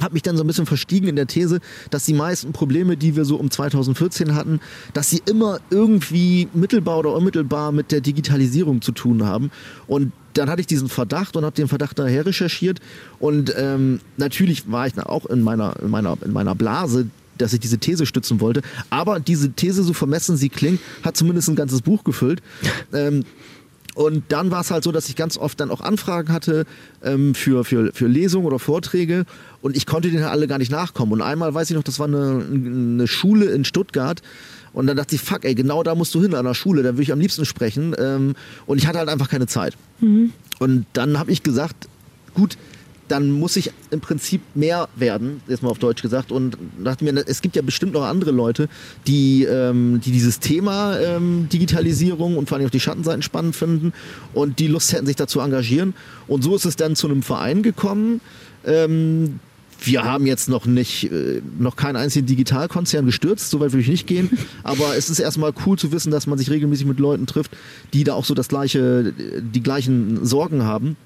[0.00, 3.16] habe mich dann so ein bisschen verstiegen in der These, dass die meisten Probleme, die
[3.16, 4.60] wir so um 2014 hatten,
[4.92, 9.50] dass sie immer irgendwie mittelbar oder unmittelbar mit der Digitalisierung zu tun haben.
[9.86, 12.80] Und dann hatte ich diesen Verdacht und habe den Verdacht daher recherchiert.
[13.20, 17.06] Und ähm, natürlich war ich auch in meiner, in meiner, in meiner Blase
[17.38, 18.62] dass ich diese These stützen wollte.
[18.90, 22.40] Aber diese These, so vermessen sie klingt, hat zumindest ein ganzes Buch gefüllt.
[22.92, 23.24] Ähm,
[23.94, 26.66] und dann war es halt so, dass ich ganz oft dann auch Anfragen hatte
[27.02, 29.24] ähm, für, für, für Lesungen oder Vorträge
[29.62, 31.12] und ich konnte denen halt alle gar nicht nachkommen.
[31.12, 34.20] Und einmal weiß ich noch, das war eine, eine Schule in Stuttgart
[34.72, 36.90] und dann dachte ich, fuck, ey, genau da musst du hin an der Schule, da
[36.90, 37.94] würde ich am liebsten sprechen.
[37.96, 38.34] Ähm,
[38.66, 39.76] und ich hatte halt einfach keine Zeit.
[40.58, 41.88] Und dann habe ich gesagt,
[42.34, 42.58] gut,
[43.08, 46.32] dann muss ich im Prinzip mehr werden, jetzt mal auf Deutsch gesagt.
[46.32, 48.68] Und dachte mir, es gibt ja bestimmt noch andere Leute,
[49.06, 53.92] die, ähm, die dieses Thema ähm, Digitalisierung und vor allem auch die Schattenseiten spannend finden
[54.32, 55.94] und die Lust hätten, sich dazu engagieren.
[56.26, 58.20] Und so ist es dann zu einem Verein gekommen.
[58.64, 59.40] Ähm,
[59.80, 64.06] wir haben jetzt noch nicht, äh, noch keinen einzigen Digitalkonzern gestürzt, soweit würde ich nicht
[64.06, 64.30] gehen.
[64.62, 67.52] Aber es ist erstmal cool zu wissen, dass man sich regelmäßig mit Leuten trifft,
[67.92, 70.96] die da auch so das gleiche, die gleichen Sorgen haben.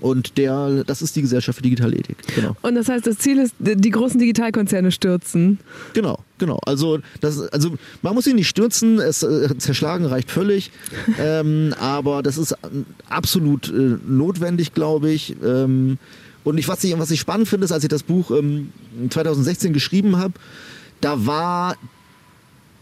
[0.00, 2.16] Und der, das ist die Gesellschaft für digitale Ethik.
[2.34, 2.56] Genau.
[2.62, 5.58] Und das heißt, das Ziel ist, die großen Digitalkonzerne stürzen.
[5.92, 6.58] Genau, genau.
[6.64, 10.70] Also, das, also man muss ihn nicht stürzen, es äh, zerschlagen reicht völlig.
[11.18, 15.36] ähm, aber das ist ähm, absolut äh, notwendig, glaube ich.
[15.44, 15.98] Ähm,
[16.44, 18.72] und ich, was, ich, was ich spannend finde, ist, als ich das Buch ähm,
[19.10, 20.34] 2016 geschrieben habe,
[21.00, 21.76] da war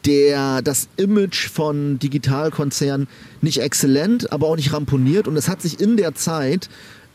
[0.04, 3.08] der, das Image von Digitalkonzernen
[3.40, 5.28] nicht exzellent, aber auch nicht ramponiert.
[5.28, 6.68] Und es hat sich in der Zeit,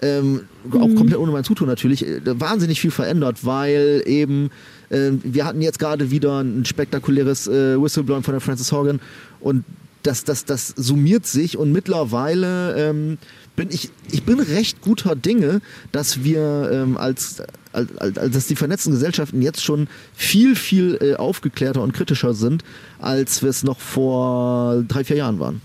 [0.04, 4.50] ähm, auch komplett ohne mein Zutun natürlich, äh, wahnsinnig viel verändert, weil eben
[4.90, 9.00] äh, wir hatten jetzt gerade wieder ein spektakuläres äh, Whistleblowing von der Frances Hogan
[9.40, 9.64] und
[10.04, 13.18] das, das, das summiert sich und mittlerweile ähm,
[13.56, 15.62] bin ich, ich bin recht guter Dinge,
[15.94, 17.42] dass wir ähm, als,
[17.72, 22.34] als, als, als dass die vernetzten Gesellschaften jetzt schon viel, viel äh, aufgeklärter und kritischer
[22.34, 22.66] sind,
[23.00, 25.62] als wir es noch vor drei, vier Jahren waren.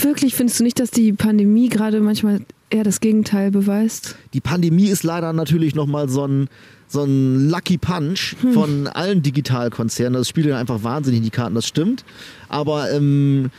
[0.00, 2.40] Wirklich, findest du nicht, dass die Pandemie gerade manchmal
[2.70, 4.16] eher das Gegenteil beweist?
[4.34, 6.48] Die Pandemie ist leider natürlich nochmal so ein,
[6.86, 10.14] so ein Lucky Punch von allen Digitalkonzernen.
[10.14, 12.04] Das spielt ja einfach wahnsinnig in die Karten, das stimmt.
[12.48, 13.50] Aber ähm,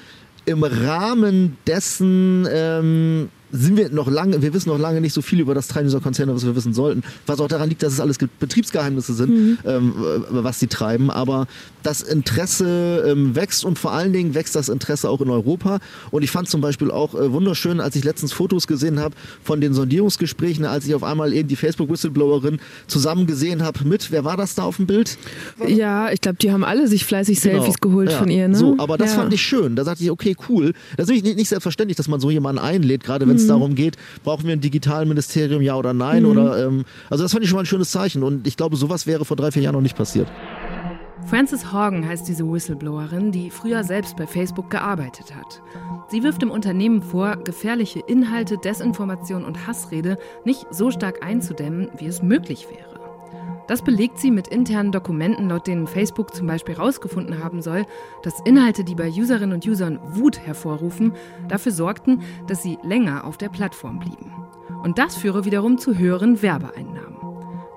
[0.45, 5.39] im Rahmen dessen ähm, sind wir noch lange, wir wissen noch lange nicht so viel
[5.39, 7.03] über das Treiben dieser Konzerne, was wir wissen sollten.
[7.25, 11.09] Was auch daran liegt, dass es alles Ge- Betriebsgeheimnisse sind, ähm, äh, was sie treiben.
[11.11, 11.47] Aber
[11.83, 15.79] das Interesse ähm, wächst und vor allen Dingen wächst das Interesse auch in Europa.
[16.11, 19.61] Und ich fand zum Beispiel auch äh, wunderschön, als ich letztens Fotos gesehen habe von
[19.61, 24.37] den Sondierungsgesprächen, als ich auf einmal eben die Facebook-Whistleblowerin zusammen gesehen habe mit, wer war
[24.37, 25.17] das da auf dem Bild?
[25.67, 28.11] Ja, ich glaube, die haben alle sich fleißig Selfies geholt Genau.
[28.11, 28.17] Ja.
[28.19, 28.47] von ihr.
[28.47, 28.55] Ne?
[28.55, 29.19] So, aber das ja.
[29.19, 29.75] fand ich schön.
[29.75, 30.73] Da sagte ich, okay, cool.
[30.97, 33.49] Das ist nicht, nicht selbstverständlich, dass man so jemanden einlädt, gerade wenn es Mhm.
[33.49, 36.23] darum geht, brauchen wir ein Digitalministerium, ja oder nein?
[36.23, 36.29] Mhm.
[36.29, 38.23] Oder ähm, also das fand ich schon mal ein schönes Zeichen.
[38.23, 40.27] Und ich glaube, sowas wäre vor drei, vier Jahren noch nicht passiert.
[41.25, 45.61] Frances Horgan heißt diese Whistleblowerin, die früher selbst bei Facebook gearbeitet hat.
[46.09, 52.07] Sie wirft dem Unternehmen vor, gefährliche Inhalte, Desinformation und Hassrede nicht so stark einzudämmen, wie
[52.07, 52.88] es möglich wäre.
[53.69, 57.85] Das belegt sie mit internen Dokumenten, laut denen Facebook zum Beispiel herausgefunden haben soll,
[58.23, 61.13] dass Inhalte, die bei Userinnen und Usern Wut hervorrufen,
[61.47, 64.33] dafür sorgten, dass sie länger auf der Plattform blieben.
[64.81, 67.17] Und das führe wiederum zu höheren Werbeeinnahmen.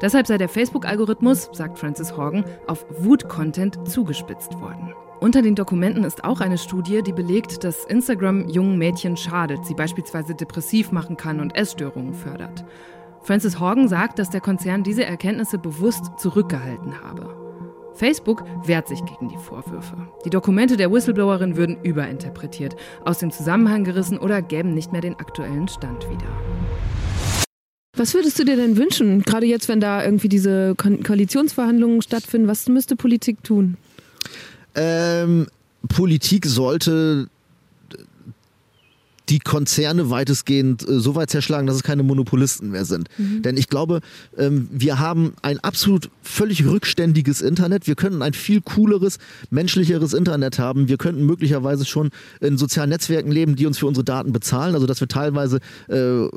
[0.01, 4.95] Deshalb sei der Facebook-Algorithmus, sagt Francis Horgan, auf Wut-Content zugespitzt worden.
[5.21, 9.75] Unter den Dokumenten ist auch eine Studie, die belegt, dass Instagram jungen Mädchen schadet, sie
[9.75, 12.65] beispielsweise depressiv machen kann und Essstörungen fördert.
[13.25, 17.37] Francis Horgan sagt, dass der Konzern diese Erkenntnisse bewusst zurückgehalten habe.
[17.95, 19.97] Facebook wehrt sich gegen die Vorwürfe.
[20.25, 25.15] Die Dokumente der Whistleblowerin würden überinterpretiert, aus dem Zusammenhang gerissen oder gäben nicht mehr den
[25.15, 26.27] aktuellen Stand wieder.
[27.97, 32.49] Was würdest du dir denn wünschen, gerade jetzt, wenn da irgendwie diese Ko Koalitionsverhandlungen stattfinden?
[32.49, 33.77] Was müsste Politik tun?
[39.33, 43.09] Die Konzerne weitestgehend äh, so weit zerschlagen, dass es keine Monopolisten mehr sind.
[43.17, 43.41] Mhm.
[43.41, 44.01] Denn ich glaube,
[44.37, 47.87] ähm, wir haben ein absolut völlig rückständiges Internet.
[47.87, 49.19] Wir könnten ein viel cooleres,
[49.49, 50.89] menschlicheres Internet haben.
[50.89, 52.11] Wir könnten möglicherweise schon
[52.41, 54.75] in sozialen Netzwerken leben, die uns für unsere Daten bezahlen.
[54.75, 56.29] Also dass wir teilweise äh, eine,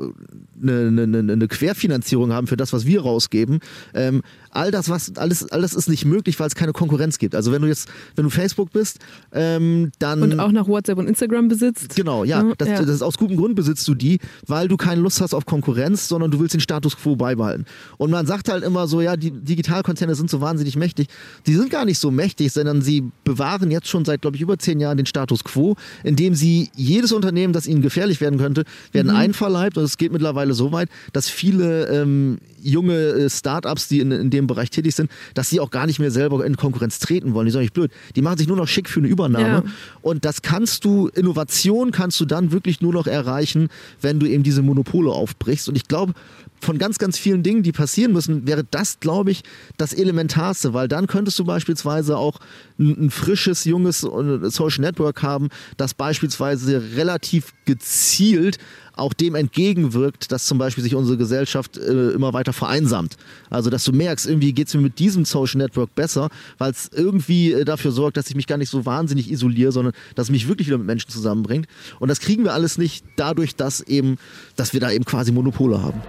[0.62, 3.60] eine, eine Querfinanzierung haben für das, was wir rausgeben.
[3.92, 4.22] Ähm,
[4.56, 7.34] all das, was alles, alles ist nicht möglich, weil es keine Konkurrenz gibt.
[7.34, 8.98] Also wenn du jetzt, wenn du Facebook bist,
[9.32, 11.94] ähm, dann und auch nach WhatsApp und Instagram besitzt.
[11.94, 12.80] Genau, ja, ja, das, ja.
[12.80, 16.08] das ist aus gutem Grund besitzt du die, weil du keine Lust hast auf Konkurrenz,
[16.08, 17.66] sondern du willst den Status quo beibehalten.
[17.98, 21.08] Und man sagt halt immer so, ja, die Digitalkonzerne sind so wahnsinnig mächtig.
[21.46, 24.58] Die sind gar nicht so mächtig, sondern sie bewahren jetzt schon seit, glaube ich, über
[24.58, 29.12] zehn Jahren den Status quo, indem sie jedes Unternehmen, das ihnen gefährlich werden könnte, werden
[29.12, 29.18] mhm.
[29.18, 29.76] einverleibt.
[29.76, 34.30] Und es geht mittlerweile so weit, dass viele ähm, junge äh, Startups, die in, in
[34.30, 37.46] dem Bereich tätig sind, dass sie auch gar nicht mehr selber in Konkurrenz treten wollen.
[37.46, 37.90] Die sind nicht blöd.
[38.14, 39.64] Die machen sich nur noch schick für eine Übernahme.
[39.66, 39.72] Ja.
[40.02, 43.68] Und das kannst du, Innovation kannst du dann wirklich nur noch erreichen,
[44.00, 45.68] wenn du eben diese Monopole aufbrichst.
[45.68, 46.12] Und ich glaube,
[46.60, 49.42] von ganz, ganz vielen Dingen, die passieren müssen, wäre das, glaube ich,
[49.76, 52.38] das Elementarste, weil dann könntest du beispielsweise auch
[52.78, 58.58] ein, frisches, junges äh, Social Network haben, das beispielsweise relativ gezielt
[58.96, 63.16] auch dem entgegenwirkt, dass zum Beispiel sich unsere Gesellschaft äh, immer weiter vereinsamt.
[63.50, 66.90] Also, dass du merkst, irgendwie geht es mir mit diesem Social Network besser, weil es
[66.92, 70.30] irgendwie äh, dafür sorgt, dass ich mich gar nicht so wahnsinnig isoliere, sondern dass es
[70.30, 71.66] mich wirklich wieder mit Menschen zusammenbringt.
[72.00, 74.16] Und das kriegen wir alles nicht dadurch, dass eben,
[74.56, 76.00] dass wir da eben quasi Monopole haben.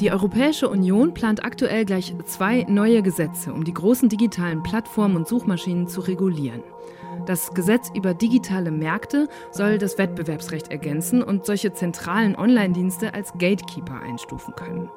[0.00, 5.26] Die Europäische Union plant aktuell gleich zwei neue Gesetze, um die großen digitalen Plattformen und
[5.26, 6.62] Suchmaschinen zu regulieren.
[7.26, 14.00] Das Gesetz über digitale Märkte soll das Wettbewerbsrecht ergänzen und solche zentralen Online-Dienste als Gatekeeper
[14.00, 14.88] einstufen können.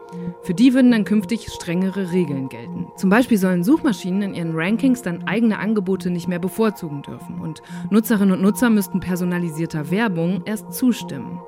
[0.44, 2.88] Für die würden dann künftig strengere Regeln gelten.
[2.96, 7.64] Zum Beispiel sollen Suchmaschinen in ihren Rankings dann eigene Angebote nicht mehr bevorzugen dürfen und
[7.90, 11.42] Nutzerinnen und Nutzer müssten personalisierter Werbung erst zustimmen.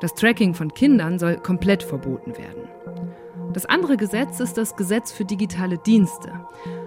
[0.00, 2.68] Das Tracking von Kindern soll komplett verboten werden.
[3.52, 6.32] Das andere Gesetz ist das Gesetz für digitale Dienste.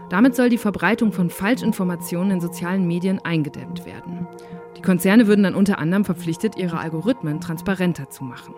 [0.09, 4.27] Damit soll die Verbreitung von Falschinformationen in sozialen Medien eingedämmt werden.
[4.77, 8.53] Die Konzerne würden dann unter anderem verpflichtet, ihre Algorithmen transparenter zu machen.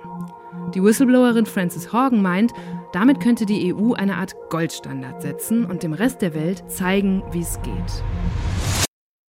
[0.74, 2.54] Die Whistleblowerin Frances Horgan meint,
[2.92, 7.42] damit könnte die EU eine Art Goldstandard setzen und dem Rest der Welt zeigen, wie
[7.42, 8.83] es geht.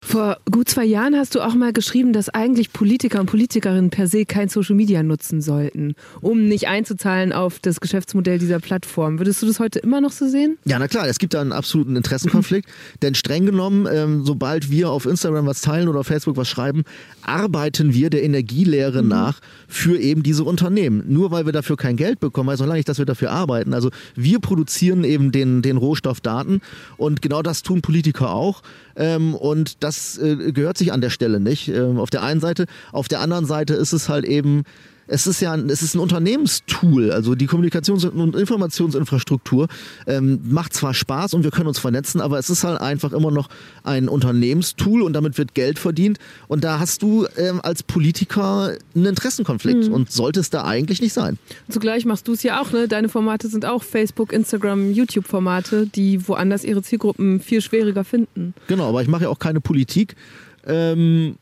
[0.04, 4.08] Vor gut zwei Jahren hast du auch mal geschrieben, dass eigentlich Politiker und Politikerinnen per
[4.08, 9.20] se kein Social Media nutzen sollten, um nicht einzuzahlen auf das Geschäftsmodell dieser Plattform.
[9.20, 10.58] Würdest du das heute immer noch so sehen?
[10.66, 12.68] Ja, na klar, es gibt da einen absoluten Interessenkonflikt.
[13.04, 16.84] denn streng genommen, ähm, sobald wir auf Instagram was teilen oder auf Facebook was schreiben,
[17.22, 19.10] arbeiten wir der Energielehre mhm.
[19.10, 21.04] nach für eben diese Unternehmen.
[21.08, 23.76] Nur weil wir dafür kein Geld bekommen, heißt noch lange nicht, dass wir dafür arbeiten.
[23.76, 26.60] Also wir produzieren eben den, den Rohstoff Daten
[26.98, 28.64] und genau das tun Politiker auch.
[28.96, 31.68] Ähm, und das äh, gehört sich an der Stelle nicht.
[31.70, 32.66] Ähm, auf der einen Seite.
[32.92, 34.64] Auf der anderen Seite ist es halt eben
[35.12, 39.68] es ist ja es ist ein Unternehmenstool, also die Kommunikations- und Informationsinfrastruktur
[40.08, 43.30] ähm, macht zwar Spaß und wir können uns vernetzen, aber es ist halt einfach immer
[43.30, 43.50] noch
[43.84, 49.06] ein Unternehmenstool und damit wird Geld verdient und da hast du ähm, als Politiker einen
[49.06, 49.94] Interessenkonflikt mhm.
[49.94, 51.38] und sollte es da eigentlich nicht sein.
[51.70, 52.88] Zugleich machst du es ja auch, ne?
[52.88, 58.54] Deine Formate sind auch Facebook, Instagram, YouTube-Formate, die woanders ihre Zielgruppen viel schwieriger finden.
[58.68, 60.16] Genau, aber ich mache ja auch keine Politik.
[60.66, 61.36] Ähm,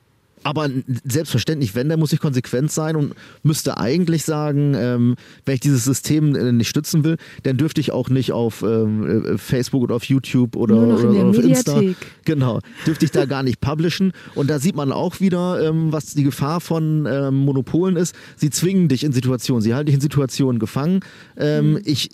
[0.44, 0.70] aber
[1.04, 3.14] selbstverständlich, wenn, dann muss ich konsequent sein und
[3.44, 5.16] müsste eigentlich sagen, ähm,
[5.46, 9.26] wenn ich dieses System äh, nicht stützen will, dann dürfte ich auch nicht auf ähm,
[9.26, 11.82] äh, Facebook oder auf YouTube oder, oder auf Insta.
[12.26, 14.14] Genau, dürfte ich da gar nicht publishen.
[14.36, 18.16] Und da sieht man auch wieder, ähm, was die Gefahr von ähm, Monopolen ist.
[18.36, 21.02] Sie zwingen dich in Situationen, sie halten dich in Situationen gefangen.
[21.38, 21.82] Ähm, mhm.
[21.86, 22.10] Ich,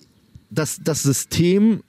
[0.49, 1.81] das, das System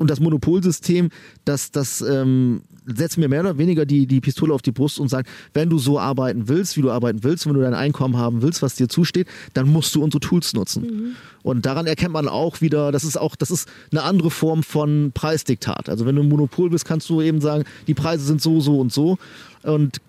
[0.00, 1.10] und das Monopolsystem,
[1.44, 5.08] das, das ähm, setzt mir mehr oder weniger die, die Pistole auf die Brust und
[5.08, 8.40] sagt, wenn du so arbeiten willst, wie du arbeiten willst, wenn du dein Einkommen haben
[8.40, 10.82] willst, was dir zusteht, dann musst du unsere Tools nutzen.
[10.82, 11.16] Mhm.
[11.42, 15.12] Und daran erkennt man auch wieder, das ist auch, das ist eine andere Form von
[15.12, 15.90] Preisdiktat.
[15.90, 18.80] Also wenn du ein Monopol bist, kannst du eben sagen, die Preise sind so, so
[18.80, 19.18] und so.
[19.62, 20.00] Und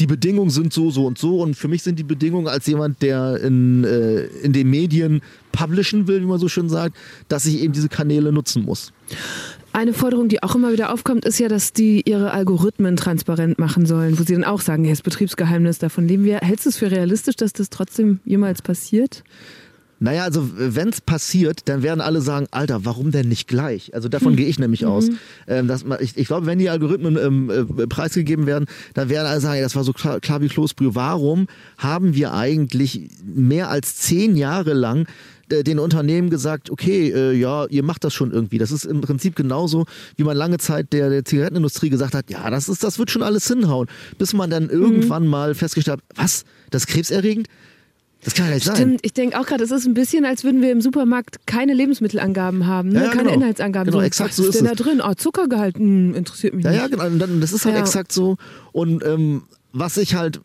[0.00, 1.40] die Bedingungen sind so, so und so.
[1.40, 5.20] Und für mich sind die Bedingungen als jemand, der in, äh, in den Medien
[5.52, 6.96] publishen will, wie man so schön sagt,
[7.28, 8.92] dass ich eben diese Kanäle nutzen muss.
[9.72, 13.86] Eine Forderung, die auch immer wieder aufkommt, ist ja, dass die ihre Algorithmen transparent machen
[13.86, 16.38] sollen, wo sie dann auch sagen, hey, das Betriebsgeheimnis, davon leben wir.
[16.38, 19.22] Hältst du es für realistisch, dass das trotzdem jemals passiert?
[20.02, 23.94] Naja, also wenn es passiert, dann werden alle sagen, Alter, warum denn nicht gleich?
[23.94, 24.36] Also davon hm.
[24.36, 24.88] gehe ich nämlich mhm.
[24.88, 25.08] aus.
[25.46, 29.26] Ähm, dass man, ich, ich glaube, wenn die Algorithmen ähm, äh, preisgegeben werden, dann werden
[29.26, 30.94] alle sagen, ja, das war so klar, klar wie Kloßbrühe.
[30.94, 35.06] Warum haben wir eigentlich mehr als zehn Jahre lang
[35.50, 38.56] äh, den Unternehmen gesagt, okay, äh, ja, ihr macht das schon irgendwie.
[38.56, 39.84] Das ist im Prinzip genauso,
[40.16, 43.22] wie man lange Zeit der, der Zigarettenindustrie gesagt hat, ja, das ist, das wird schon
[43.22, 43.88] alles hinhauen.
[44.16, 47.48] Bis man dann irgendwann mal festgestellt hat, was, das ist krebserregend?
[48.22, 48.76] Das kann ja nicht sein.
[48.76, 51.72] Stimmt, ich denke auch gerade, es ist ein bisschen, als würden wir im Supermarkt keine
[51.72, 52.96] Lebensmittelangaben haben, ne?
[52.96, 53.34] Ja, ja, keine genau.
[53.34, 53.86] Inhaltsangaben.
[53.90, 54.76] Genau, so, exakt was so ist ist denn es.
[54.76, 55.00] da drin?
[55.02, 56.80] Oh, Zuckergehalt, hm, interessiert mich Ja, nicht.
[56.80, 57.26] ja, genau.
[57.40, 58.36] Das ist halt exakt so.
[58.72, 60.40] Und ähm, was ich halt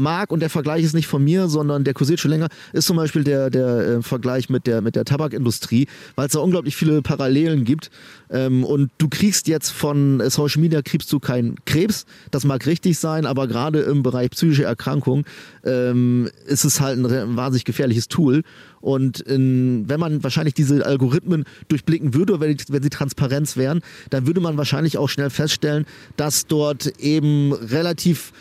[0.00, 2.96] mag, und der Vergleich ist nicht von mir, sondern der kursiert schon länger, ist zum
[2.96, 5.86] Beispiel der, der äh, Vergleich mit der, mit der Tabakindustrie,
[6.16, 7.90] weil es da unglaublich viele Parallelen gibt.
[8.30, 12.06] Ähm, und du kriegst jetzt von äh, Social Media kriegst du keinen Krebs.
[12.30, 15.24] Das mag richtig sein, aber gerade im Bereich psychische Erkrankung
[15.64, 18.42] ähm, ist es halt ein, ein wahnsinnig gefährliches Tool.
[18.80, 24.26] Und in, wenn man wahrscheinlich diese Algorithmen durchblicken würde, wenn, wenn sie Transparenz wären, dann
[24.26, 25.84] würde man wahrscheinlich auch schnell feststellen,
[26.16, 28.32] dass dort eben relativ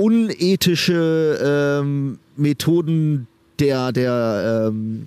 [0.00, 3.26] unethische ähm, Methoden
[3.58, 5.06] der, der ähm,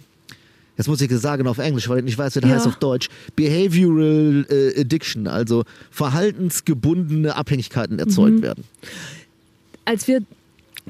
[0.77, 2.55] jetzt muss ich es sagen auf Englisch, weil ich nicht weiß, wie das Ja.
[2.57, 8.41] heißt auf Deutsch, Behavioral äh, Addiction, also verhaltensgebundene Abhängigkeiten erzeugt Mhm.
[8.41, 8.63] werden.
[9.85, 10.21] Als wir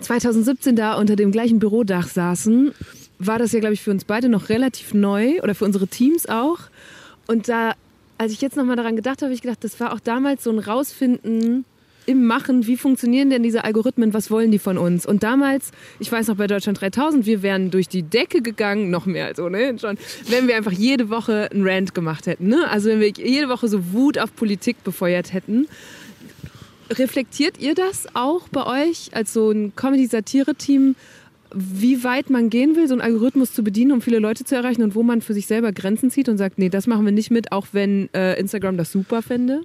[0.01, 2.71] 2017 da unter dem gleichen Bürodach saßen,
[3.19, 6.27] war das ja, glaube ich, für uns beide noch relativ neu oder für unsere Teams
[6.27, 6.59] auch.
[7.27, 7.73] Und da,
[8.17, 10.49] als ich jetzt nochmal daran gedacht habe, habe ich gedacht, das war auch damals so
[10.51, 11.63] ein Rausfinden
[12.05, 15.05] im Machen, wie funktionieren denn diese Algorithmen, was wollen die von uns?
[15.05, 19.05] Und damals, ich weiß noch bei Deutschland 3000, wir wären durch die Decke gegangen, noch
[19.05, 19.97] mehr als ohnehin schon,
[20.29, 22.47] wenn wir einfach jede Woche einen Rant gemacht hätten.
[22.47, 22.67] Ne?
[22.69, 25.67] Also wenn wir jede Woche so Wut auf Politik befeuert hätten.
[26.89, 30.95] Reflektiert ihr das auch bei euch als so ein Comedy-Satire-Team,
[31.55, 34.81] wie weit man gehen will, so einen Algorithmus zu bedienen, um viele Leute zu erreichen
[34.81, 37.31] und wo man für sich selber Grenzen zieht und sagt, nee, das machen wir nicht
[37.31, 39.61] mit, auch wenn äh, Instagram das super fände?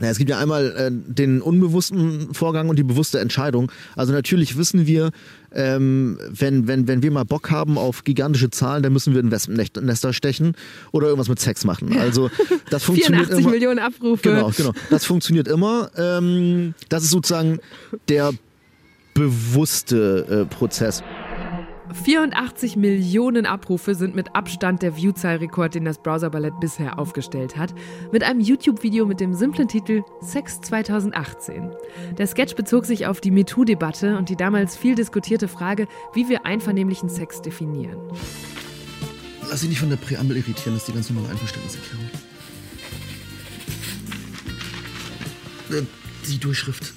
[0.00, 3.72] Ja, es gibt ja einmal äh, den unbewussten Vorgang und die bewusste Entscheidung.
[3.94, 5.10] Also natürlich wissen wir,
[5.52, 9.30] ähm, wenn, wenn, wenn wir mal Bock haben auf gigantische Zahlen, dann müssen wir in
[9.30, 10.54] Wespennester stechen
[10.92, 11.96] oder irgendwas mit Sex machen.
[11.98, 12.30] Also
[12.70, 13.50] das funktioniert 84 immer.
[13.52, 14.22] Millionen Abrufe.
[14.22, 14.72] Genau, genau.
[14.90, 15.90] Das funktioniert immer.
[15.96, 17.58] Ähm, das ist sozusagen
[18.08, 18.32] der
[19.14, 21.02] bewusste äh, Prozess.
[22.04, 27.74] 84 Millionen Abrufe sind mit Abstand der Viewzahlrekord, den das Browser-Ballett bisher aufgestellt hat,
[28.12, 31.70] mit einem YouTube-Video mit dem simplen Titel Sex 2018.
[32.18, 36.44] Der Sketch bezog sich auf die MeToo-Debatte und die damals viel diskutierte Frage, wie wir
[36.46, 37.98] einvernehmlichen Sex definieren.
[39.48, 42.10] Lass dich nicht von der Präambel irritieren, das ist die ganz normale Einverständniserklärung.
[45.70, 45.82] Äh,
[46.28, 46.92] Die Durchschrift.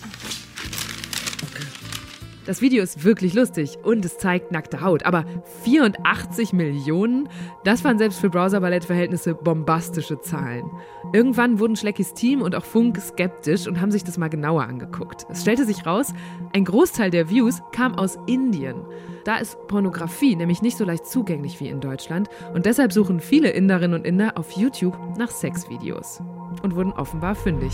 [2.49, 5.05] Das Video ist wirklich lustig und es zeigt nackte Haut.
[5.05, 5.23] Aber
[5.65, 7.29] 84 Millionen?
[7.63, 10.65] Das waren selbst für Browser-Ballett-Verhältnisse bombastische Zahlen.
[11.13, 15.27] Irgendwann wurden Schleckys Team und auch Funk skeptisch und haben sich das mal genauer angeguckt.
[15.29, 16.11] Es stellte sich raus,
[16.51, 18.83] ein Großteil der Views kam aus Indien.
[19.25, 23.51] Da ist Pornografie nämlich nicht so leicht zugänglich wie in Deutschland und deshalb suchen viele
[23.51, 26.23] Inderinnen und Inder auf YouTube nach Sexvideos
[26.63, 27.73] und wurden offenbar fündig.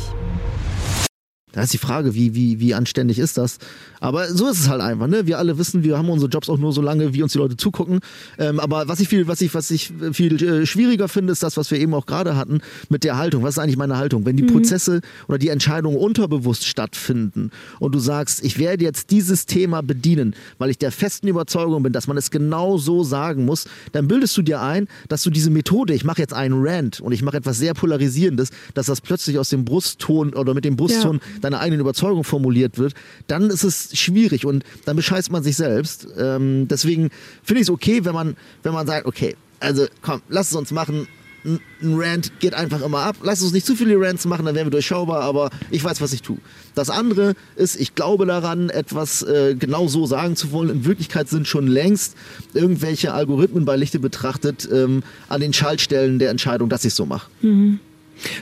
[1.56, 3.58] Da ist die Frage, wie, wie, wie anständig ist das?
[4.01, 5.26] Aber so ist es halt einfach, ne?
[5.26, 7.56] Wir alle wissen, wir haben unsere Jobs auch nur so lange, wie uns die Leute
[7.58, 8.01] zugucken.
[8.38, 11.56] Ähm, aber was ich viel, was ich, was ich viel äh, schwieriger finde, ist das,
[11.58, 13.41] was wir eben auch gerade hatten mit der Haltung.
[13.41, 14.26] Was ist eigentlich meine Haltung?
[14.26, 14.47] Wenn die Mhm.
[14.47, 20.36] Prozesse oder die Entscheidungen unterbewusst stattfinden und du sagst, ich werde jetzt dieses Thema bedienen,
[20.58, 24.36] weil ich der festen Überzeugung bin, dass man es genau so sagen muss, dann bildest
[24.38, 27.38] du dir ein, dass du diese Methode, ich mache jetzt einen Rant und ich mache
[27.38, 31.39] etwas sehr Polarisierendes, dass das plötzlich aus dem Brustton oder mit dem Brustton Ja.
[31.46, 32.93] Deiner eigenen Überzeugung formuliert wird,
[33.28, 36.08] dann ist es schwierig und dann bescheißt man sich selbst.
[36.18, 37.10] Ähm, deswegen
[37.43, 40.72] finde ich es okay, wenn man, wenn man sagt, okay, also komm, lass es uns
[40.72, 41.08] machen.
[41.43, 43.18] Ein Rant geht einfach immer ab.
[43.22, 46.12] Lass uns nicht zu viele Rants machen, dann wären wir durchschaubar, aber ich weiß, was
[46.12, 46.39] ich tue.
[46.74, 50.72] Das andere ist, ich glaube daran, etwas äh, genau so sagen zu wollen.
[50.72, 52.16] In Wirklichkeit sind schon längst
[52.56, 57.30] irgendwelche Algorithmen bei Lichte betrachtet ähm, an den Schaltstellen der Entscheidung, dass ich so mache.
[57.41, 57.80] Mhm.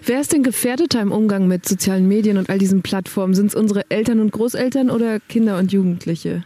[0.06, 3.34] Wer ist denn gefährdeter im Umgang mit sozialen Medien und all diesen Plattformen?
[3.34, 6.44] Sind es unsere Eltern und Großeltern oder Kinder und Jugendliche?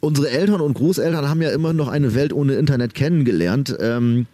[0.00, 3.76] unsere Eltern und Großeltern haben ja immer noch eine Welt ohne Internet kennengelernt.
[3.80, 4.26] Ähm,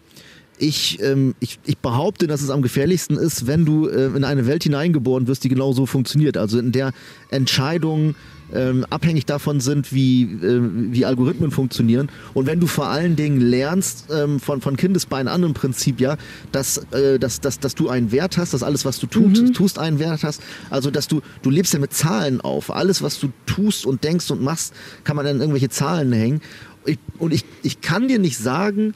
[0.59, 4.47] ich, ähm, ich, ich behaupte, dass es am gefährlichsten ist, wenn du äh, in eine
[4.47, 6.37] Welt hineingeboren wirst, die genau so funktioniert.
[6.37, 6.93] Also in der
[7.31, 8.15] Entscheidungen
[8.55, 10.61] ähm, abhängig davon sind, wie, äh,
[10.93, 12.09] wie Algorithmen funktionieren.
[12.35, 16.17] Und wenn du vor allen Dingen lernst, ähm, von, von Kindesbeinen an im Prinzip, ja,
[16.53, 19.53] dass, äh, dass, dass, dass du einen Wert hast, dass alles, was du tut, Mhm.
[19.53, 20.41] tust, einen Wert hast.
[20.71, 22.71] Also dass du, du lebst ja mit Zahlen auf.
[22.71, 24.73] Alles, was du tust und denkst und machst,
[25.05, 26.41] kann man an irgendwelche Zahlen hängen.
[26.87, 28.95] Ich, und ich, ich kann dir nicht sagen,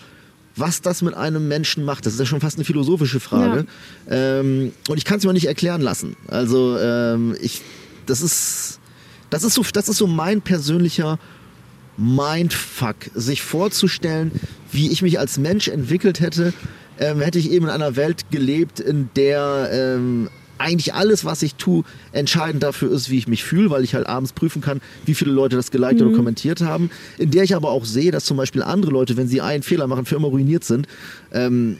[0.56, 2.04] was das mit einem Menschen macht.
[2.04, 3.66] Das ist ja schon fast eine philosophische Frage.
[4.10, 6.16] Ähm, und ich kann es mir auch nicht erklären lassen.
[6.26, 7.62] Also ähm, ich,
[8.06, 8.77] das ist,
[9.30, 11.18] das ist so, das ist so mein persönlicher
[11.96, 14.30] Mindfuck, sich vorzustellen,
[14.70, 16.52] wie ich mich als Mensch entwickelt hätte,
[17.00, 21.54] ähm, hätte ich eben in einer Welt gelebt, in der ähm, eigentlich alles, was ich
[21.54, 25.14] tue, entscheidend dafür ist, wie ich mich fühle, weil ich halt abends prüfen kann, wie
[25.14, 26.08] viele Leute das geliked Mhm.
[26.08, 26.90] oder kommentiert haben.
[27.16, 29.86] In der ich aber auch sehe, dass zum Beispiel andere Leute, wenn sie einen Fehler
[29.86, 30.86] machen, für immer ruiniert sind.
[31.32, 31.78] Ähm,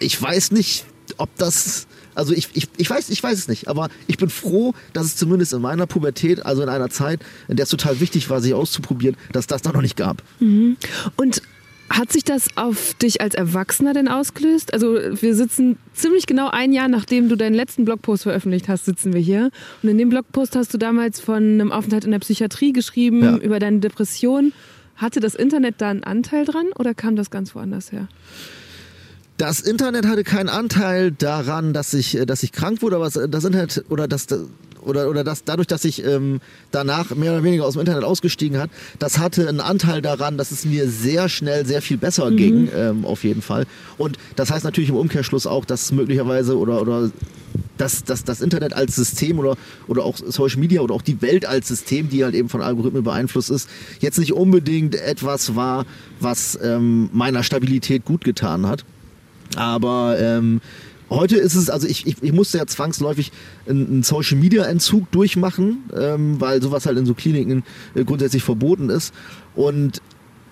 [0.00, 0.84] ich weiß nicht,
[1.16, 1.86] ob das.
[2.14, 5.16] Also ich, ich, ich weiß, ich weiß es nicht, aber ich bin froh, dass es
[5.16, 8.54] zumindest in meiner Pubertät, also in einer Zeit, in der es total wichtig war, sich
[8.54, 10.22] auszuprobieren, dass das da noch nicht gab.
[10.40, 10.76] Mhm.
[11.16, 11.42] Und
[11.90, 14.72] hat sich das auf dich als Erwachsener denn ausgelöst?
[14.72, 19.12] Also wir sitzen ziemlich genau ein Jahr, nachdem du deinen letzten Blogpost veröffentlicht hast, sitzen
[19.12, 19.50] wir hier.
[19.82, 23.36] Und in dem Blogpost hast du damals von einem Aufenthalt in der Psychiatrie geschrieben, Ja.
[23.36, 24.52] über deine Depression.
[24.96, 28.08] Hatte das Internet da einen Anteil dran oder kam das ganz woanders her?
[29.42, 33.18] Das Internet hatte keinen Anteil daran, dass ich, äh, dass ich krank wurde, aber es-
[33.28, 34.28] das Internet oder das
[34.82, 36.40] oder oder das dadurch, dass ich ähm,
[36.70, 38.70] danach mehr oder weniger aus dem Internet ausgestiegen hat,
[39.00, 42.36] das hatte einen Anteil daran, dass es mir sehr schnell sehr viel besser Mhm.
[42.36, 43.66] ging, ähm, auf jeden Fall.
[43.98, 47.10] Und das heißt natürlich im Umkehrschluss auch, dass möglicherweise oder oder
[47.78, 49.56] dass, dass das Internet als System oder,
[49.88, 53.02] oder auch Social Media oder auch die Welt als System, die halt eben von Algorithmen
[53.02, 53.68] beeinflusst ist,
[53.98, 55.84] jetzt nicht unbedingt etwas war,
[56.20, 58.84] was ähm, meiner Stabilität gut getan hat.
[59.56, 60.60] Aber ähm,
[61.10, 63.32] heute ist es, also ich, ich, ich musste ja zwangsläufig
[63.68, 68.90] einen, Social Media Entzug durchmachen, ähm, weil sowas halt in so Kliniken äh, grundsätzlich verboten
[68.90, 69.12] ist.
[69.54, 70.00] Und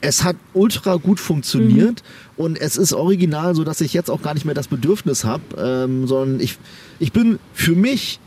[0.03, 2.03] es hat ultra gut funktioniert
[2.39, 5.43] und es ist original, so dass ich jetzt auch gar nicht mehr das Bedürfnis habe,
[5.59, 6.57] ähm, sondern ich,
[6.99, 8.19] ich bin für mich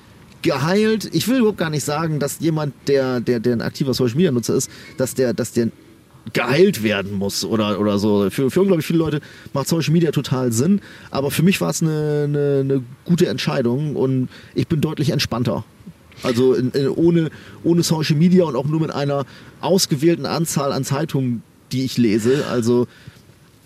[0.43, 1.09] geheilt.
[1.13, 4.32] Ich will überhaupt gar nicht sagen, dass jemand, der, der, der ein aktiver Social Media
[4.32, 5.69] Nutzer ist, dass der, dass der
[6.32, 8.30] geheilt werden muss oder, oder so.
[8.30, 9.21] Für, für unglaublich viele Leute
[9.53, 13.95] macht Social Media total Sinn, aber für mich war es eine, eine, eine gute Entscheidung
[13.95, 15.65] und ich bin deutlich entspannter.
[16.21, 17.30] Also in, in, ohne,
[17.63, 19.26] ohne Social Media und auch nur mit einer
[19.61, 22.45] ausgewählten Anzahl an Zeitungen, die ich lese.
[22.49, 22.88] Also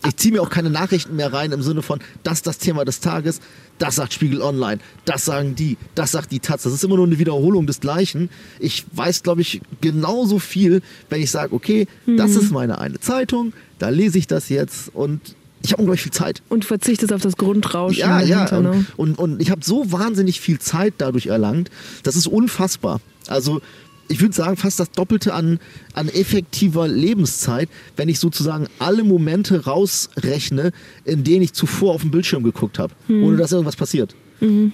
[0.05, 2.85] ich ziehe mir auch keine Nachrichten mehr rein im Sinne von, das ist das Thema
[2.85, 3.39] des Tages,
[3.79, 6.63] das sagt Spiegel Online, das sagen die, das sagt die Taz.
[6.63, 8.29] Das ist immer nur eine Wiederholung des Gleichen.
[8.59, 12.37] Ich weiß, glaube ich, genauso viel, wenn ich sage, okay, das Mhm.
[12.39, 15.19] ist meine eine Zeitung, da lese ich das jetzt und
[15.63, 16.43] ich habe unglaublich viel Zeit.
[16.49, 18.59] Und verzichtest auf das Grundrauschen Ja, ja.
[18.61, 18.85] ne?
[18.95, 21.69] Und, und ich habe so wahnsinnig viel Zeit dadurch erlangt.
[22.03, 23.01] Das ist unfassbar.
[23.27, 23.61] Also
[24.09, 25.59] ich würde sagen, fast das Doppelte an,
[25.93, 30.71] an effektiver Lebenszeit, wenn ich sozusagen alle Momente rausrechne,
[31.05, 33.23] in denen ich zuvor auf den Bildschirm geguckt habe, Hm.
[33.23, 34.15] ohne dass irgendwas passiert.
[34.39, 34.71] Mhm.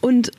[0.00, 0.30] Und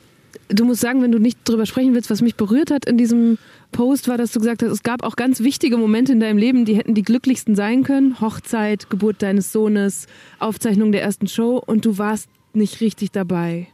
[0.48, 3.38] du musst sagen, wenn du nicht drüber sprechen willst, was mich berührt hat in diesem
[3.72, 6.64] Post, war, dass du gesagt hast, es gab auch ganz wichtige Momente in deinem Leben,
[6.64, 8.20] die hätten die glücklichsten sein können.
[8.20, 10.06] Hochzeit, Geburt deines Sohnes,
[10.38, 13.68] Aufzeichnung der ersten Show und du warst nicht richtig dabei.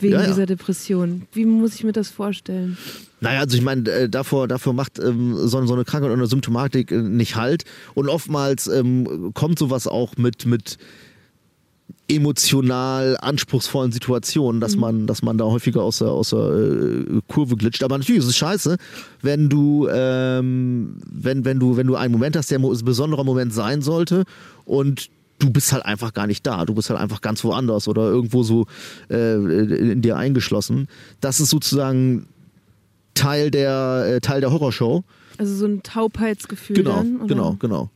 [0.00, 0.26] Wegen Ja, ja.
[0.28, 1.22] dieser Depression.
[1.32, 2.76] Wie muss ich mir das vorstellen?
[3.20, 6.26] Naja, also ich meine, äh, davor, davor macht ähm, so, so eine Krankheit oder eine
[6.26, 7.64] Symptomatik äh, nicht halt.
[7.94, 10.78] Und oftmals ähm, kommt sowas auch mit, mit
[12.10, 17.56] emotional anspruchsvollen Situationen, dass man, dass man da häufiger aus der, aus der äh, Kurve
[17.56, 17.82] glitscht.
[17.82, 18.78] Aber natürlich ist es scheiße,
[19.20, 23.52] wenn du, ähm, wenn, wenn du, wenn du einen Moment hast, der ein besonderer Moment
[23.52, 24.24] sein sollte
[24.64, 26.64] und du bist halt einfach gar nicht da.
[26.64, 28.66] Du bist halt einfach ganz woanders oder irgendwo so
[29.10, 29.34] äh,
[29.92, 30.88] in dir eingeschlossen.
[31.20, 32.26] Das ist sozusagen
[33.14, 35.04] Teil der, äh, Teil der Horrorshow.
[35.38, 37.26] Also so ein Taubheitsgefühl Genau, dann?
[37.26, 37.90] genau, genau.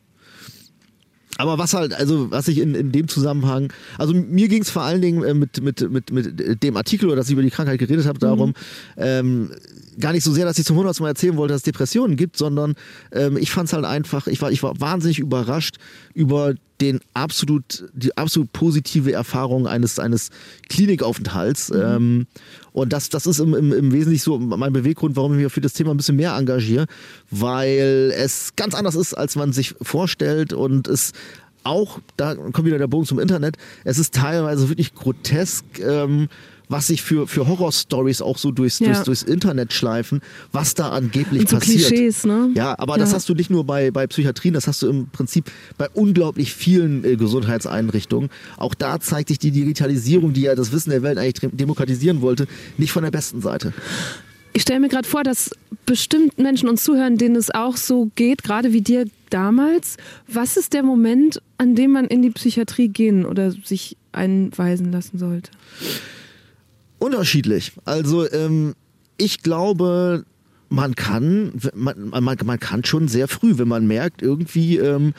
[1.39, 4.83] Aber was halt, also was ich in, in dem Zusammenhang, also mir ging es vor
[4.83, 7.79] allen Dingen äh, mit, mit, mit, mit dem Artikel oder dass ich über die Krankheit
[7.79, 8.55] geredet habe, darum,
[8.97, 9.51] ähm,
[9.99, 12.37] gar nicht so sehr, dass ich zum hundertsten Mal erzählen wollte, dass es Depressionen gibt,
[12.37, 12.75] sondern
[13.13, 15.77] ähm, ich fand es halt einfach, ich war, ich war wahnsinnig überrascht
[16.15, 20.31] über den absolut, die absolut positive Erfahrung eines, eines
[20.69, 21.71] Klinikaufenthalts.
[21.71, 22.27] Ähm,
[22.73, 25.61] und das, das ist im, im, im Wesentlichen so mein Beweggrund, warum ich mich für
[25.61, 26.87] das Thema ein bisschen mehr engagiere,
[27.31, 31.13] weil es ganz anders ist, als man sich vorstellt und es
[31.65, 36.29] auch, da kommt wieder der Bogen zum Internet, es ist teilweise wirklich grotesk, ähm,
[36.73, 38.87] was sich für, für Horror-Stories auch so durchs, Ja.
[38.87, 40.21] durchs, durchs Internet schleifen,
[40.51, 41.87] was da angeblich Und so passiert.
[41.89, 42.51] Klischees, ne?
[42.55, 43.17] Ja, aber das Ja.
[43.17, 47.05] hast du nicht nur bei, bei Psychiatrien, das hast du im Prinzip bei unglaublich vielen
[47.05, 48.31] äh, Gesundheitseinrichtungen.
[48.57, 52.21] Auch da zeigt sich die Digitalisierung, die ja das Wissen der Welt eigentlich dem- demokratisieren
[52.23, 52.47] wollte,
[52.79, 53.73] nicht von der besten Seite.
[54.55, 55.51] Ich stelle mir gerade vor, dass
[55.87, 59.97] bestimmt Menschen uns zuhören, denen es auch so geht, gerade wie dir damals.
[60.29, 65.19] Was ist der Moment, an dem man in die Psychiatrie gehen oder sich einweisen lassen
[65.19, 65.51] sollte?
[67.03, 67.73] Unterschiedlich.
[67.85, 68.75] Also ähm,
[69.17, 70.25] ich glaube,
[70.69, 75.13] man kann, man, man, man kann schon sehr früh, wenn man merkt, irgendwie ähm,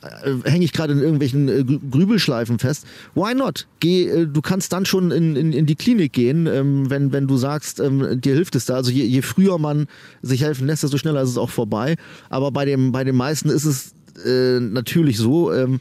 [0.00, 2.86] äh, hänge ich gerade in irgendwelchen äh, Grübelschleifen fest.
[3.14, 3.66] Why not?
[3.80, 7.26] Geh, äh, du kannst dann schon in, in, in die Klinik gehen, ähm, wenn, wenn
[7.26, 8.76] du sagst, ähm, dir hilft es da.
[8.76, 9.88] Also je, je früher man
[10.22, 11.96] sich helfen lässt, desto schneller ist es auch vorbei.
[12.30, 13.94] Aber bei, dem, bei den meisten ist es
[14.24, 15.80] natürlich so, ähm,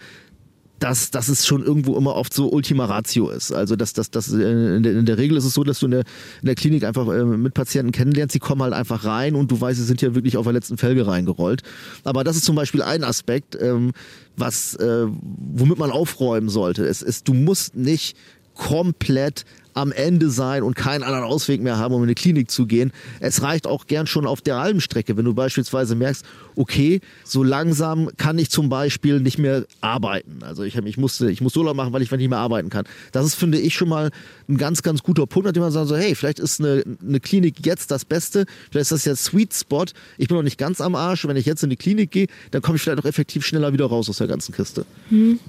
[0.81, 3.51] dass, dass es schon irgendwo immer oft so Ultima Ratio ist.
[3.51, 5.85] Also dass, dass, dass äh, in, der, in der Regel ist es so, dass du
[5.85, 6.03] in der,
[6.41, 9.61] in der Klinik einfach äh, mit Patienten kennenlernst, sie kommen halt einfach rein und du
[9.61, 11.61] weißt, sie sind ja wirklich auf der letzten Felge reingerollt.
[12.03, 13.91] Aber das ist zum Beispiel ein Aspekt, ähm,
[14.35, 16.83] was, äh, womit man aufräumen sollte.
[16.85, 18.17] Es ist, du musst nicht
[18.55, 22.65] komplett am Ende sein und keinen anderen Ausweg mehr haben, um in eine Klinik zu
[22.65, 22.91] gehen.
[23.19, 28.09] Es reicht auch gern schon auf der halben wenn du beispielsweise merkst, okay, so langsam
[28.17, 30.39] kann ich zum Beispiel nicht mehr arbeiten.
[30.41, 32.85] Also ich, ich, musste, ich muss Urlaub machen, weil ich nicht mehr arbeiten kann.
[33.11, 34.11] Das ist, finde ich, schon mal
[34.49, 37.19] ein ganz, ganz guter Punkt, an dem man sagt, so, hey, vielleicht ist eine, eine
[37.19, 39.85] Klinik jetzt das Beste, vielleicht ist das ja Sweet Spot.
[40.17, 41.25] Ich bin noch nicht ganz am Arsch.
[41.27, 43.85] Wenn ich jetzt in die Klinik gehe, dann komme ich vielleicht auch effektiv schneller wieder
[43.85, 44.85] raus aus der ganzen Kiste.
[45.09, 45.39] Hm.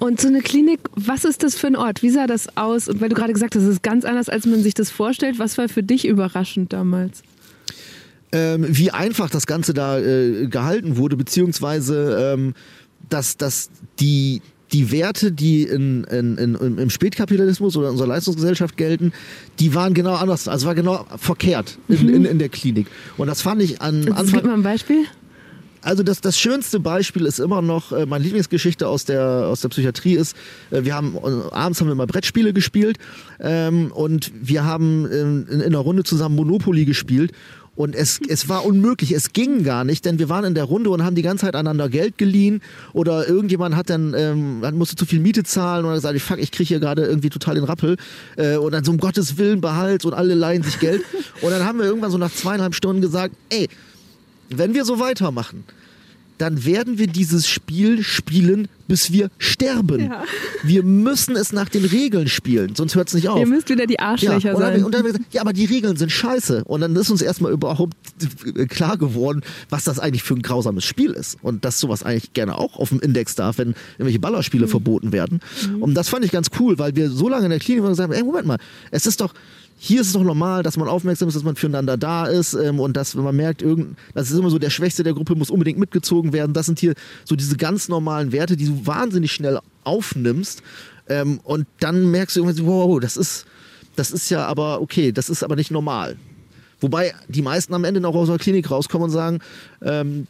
[0.00, 2.02] Und so eine Klinik, was ist das für ein Ort?
[2.02, 2.88] Wie sah das aus?
[2.88, 5.38] Und weil du gerade gesagt hast, es ist ganz anders, als man sich das vorstellt.
[5.38, 7.22] Was war für dich überraschend damals?
[8.32, 12.54] ähm, wie einfach das Ganze da äh, gehalten wurde, beziehungsweise ähm,
[13.08, 14.40] dass, dass die,
[14.72, 19.12] die Werte, die in, in, in, im Spätkapitalismus oder in unserer Leistungsgesellschaft gelten,
[19.58, 22.14] die waren genau anders, also war genau verkehrt in, mhm.
[22.14, 22.86] in, in der Klinik.
[23.16, 24.40] Und das fand ich an Anfang...
[24.40, 25.04] Gib mal ein Beispiel.
[25.82, 29.68] Also das, das schönste Beispiel ist immer noch, äh, meine Lieblingsgeschichte aus der, aus der
[29.70, 30.36] Psychiatrie ist,
[30.70, 32.98] äh, wir haben, äh, abends haben wir mal Brettspiele gespielt
[33.38, 37.32] ähm, und wir haben in, in einer Runde zusammen Monopoly gespielt.
[37.76, 40.90] Und es, es war unmöglich, es ging gar nicht, denn wir waren in der Runde
[40.90, 42.60] und haben die ganze Zeit einander Geld geliehen
[42.92, 46.50] oder irgendjemand hat dann, ähm, musste zu viel Miete zahlen und hat gesagt, fuck, ich
[46.52, 47.96] kriege hier gerade irgendwie total den Rappel
[48.36, 51.02] äh, und dann so um Gottes Willen behalt und alle leihen sich Geld.
[51.42, 53.66] Und dann haben wir irgendwann so nach zweieinhalb Stunden gesagt, ey,
[54.50, 55.64] wenn wir so weitermachen,
[56.40, 60.06] dann werden wir dieses Spiel spielen, bis wir sterben.
[60.06, 60.24] Ja.
[60.62, 63.38] Wir müssen es nach den Regeln spielen, sonst hört es nicht auf.
[63.38, 64.74] Ihr müsst wieder die Arschlöcher ja, sein.
[64.74, 66.64] Dann, und dann, gesagt, ja, aber die Regeln sind scheiße.
[66.64, 67.94] Und dann ist uns erstmal überhaupt
[68.68, 71.38] klar geworden, was das eigentlich für ein grausames Spiel ist.
[71.42, 74.70] Und dass sowas eigentlich gerne auch auf dem Index darf, wenn irgendwelche Ballerspiele mhm.
[74.70, 75.40] verboten werden.
[75.66, 75.82] Mhm.
[75.82, 77.96] Und das fand ich ganz cool, weil wir so lange in der Klinik waren und
[77.96, 78.58] gesagt haben, ey, Moment mal,
[78.90, 79.34] es ist doch,
[79.82, 82.80] hier ist es doch normal, dass man aufmerksam ist, dass man füreinander da ist ähm,
[82.80, 85.48] und dass, wenn man merkt, irgend, das ist immer so, der Schwächste der Gruppe muss
[85.48, 86.52] unbedingt mitgezogen werden.
[86.52, 86.92] Das sind hier
[87.24, 90.62] so diese ganz normalen Werte, die du wahnsinnig schnell aufnimmst.
[91.08, 93.46] Ähm, und dann merkst du irgendwie so, wow, das ist,
[93.96, 96.18] das ist ja aber okay, das ist aber nicht normal.
[96.82, 99.38] Wobei die meisten am Ende noch aus der Klinik rauskommen und sagen,
[99.80, 100.26] ähm,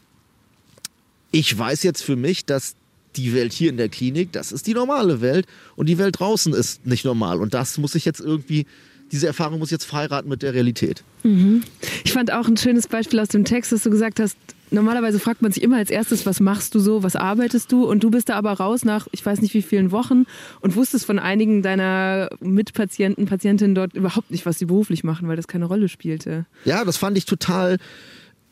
[1.32, 2.76] ich weiß jetzt für mich, dass
[3.16, 6.54] die Welt hier in der Klinik, das ist die normale Welt und die Welt draußen
[6.54, 7.40] ist nicht normal.
[7.40, 8.66] Und das muss ich jetzt irgendwie
[9.12, 11.02] diese Erfahrung muss jetzt verheiraten mit der Realität.
[11.22, 11.62] Mhm.
[12.04, 14.36] Ich fand auch ein schönes Beispiel aus dem Text, dass du gesagt hast,
[14.70, 17.84] normalerweise fragt man sich immer als erstes, was machst du so, was arbeitest du?
[17.84, 20.24] Und du bist da aber raus nach, ich weiß nicht wie vielen Wochen
[20.60, 25.36] und wusstest von einigen deiner Mitpatienten, Patientinnen dort überhaupt nicht, was sie beruflich machen, weil
[25.36, 26.46] das keine Rolle spielte.
[26.64, 27.78] Ja, das fand ich total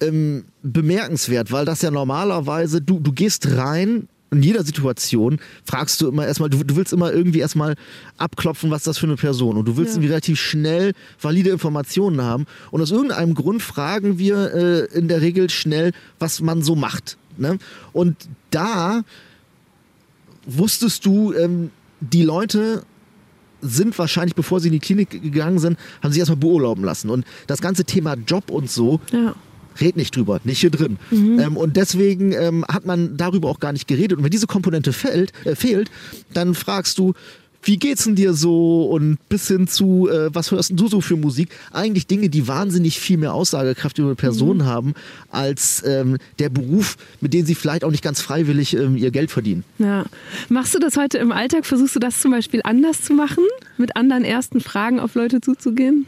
[0.00, 6.08] ähm, bemerkenswert, weil das ja normalerweise, du, du gehst rein in jeder Situation fragst du
[6.08, 7.76] immer erstmal, du, du willst immer irgendwie erstmal
[8.18, 10.02] abklopfen, was das für eine Person und du willst ja.
[10.02, 15.50] relativ schnell valide Informationen haben und aus irgendeinem Grund fragen wir äh, in der Regel
[15.50, 17.16] schnell, was man so macht.
[17.36, 17.58] Ne?
[17.92, 19.02] Und da
[20.46, 21.70] wusstest du, ähm,
[22.00, 22.82] die Leute
[23.60, 27.10] sind wahrscheinlich, bevor sie in die Klinik gegangen sind, haben sie erstmal beurlauben lassen.
[27.10, 29.34] Und das ganze Thema Job und so ja
[29.80, 30.98] red nicht drüber, nicht hier drin.
[31.10, 31.38] Mhm.
[31.38, 34.18] Ähm, und deswegen ähm, hat man darüber auch gar nicht geredet.
[34.18, 35.90] Und wenn diese Komponente fällt, äh, fehlt,
[36.32, 37.14] dann fragst du,
[37.62, 41.16] wie geht's denn dir so und bis hin zu, äh, was hörst du so für
[41.16, 41.50] Musik?
[41.72, 44.64] Eigentlich Dinge, die wahnsinnig viel mehr Aussagekraft über eine Person mhm.
[44.64, 44.94] haben,
[45.30, 49.30] als ähm, der Beruf, mit dem sie vielleicht auch nicht ganz freiwillig ähm, ihr Geld
[49.30, 49.64] verdienen.
[49.78, 50.04] Ja.
[50.48, 51.66] Machst du das heute im Alltag?
[51.66, 53.44] Versuchst du das zum Beispiel anders zu machen?
[53.76, 56.06] Mit anderen ersten Fragen auf Leute zuzugehen?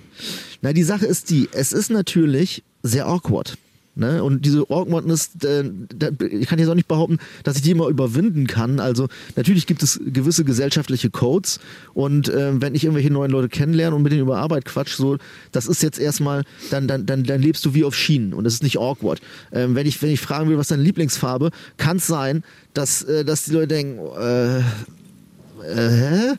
[0.63, 3.57] Na, die Sache ist die, es ist natürlich sehr awkward.
[3.97, 4.23] Ne?
[4.23, 5.65] Und diese Awkwardness, äh,
[6.31, 8.79] ich kann jetzt auch nicht behaupten, dass ich die immer überwinden kann.
[8.79, 11.59] Also natürlich gibt es gewisse gesellschaftliche Codes
[11.93, 15.19] und äh, wenn ich irgendwelche neuen Leute kennenlerne und mit denen über Arbeit quatsch, so,
[15.51, 18.55] das ist jetzt erstmal, dann, dann, dann, dann lebst du wie auf Schienen und das
[18.55, 19.21] ist nicht awkward.
[19.53, 23.25] Ähm, wenn, ich, wenn ich fragen will, was deine Lieblingsfarbe, kann es sein, dass, äh,
[23.25, 24.61] dass die Leute denken, äh,
[25.63, 26.37] äh,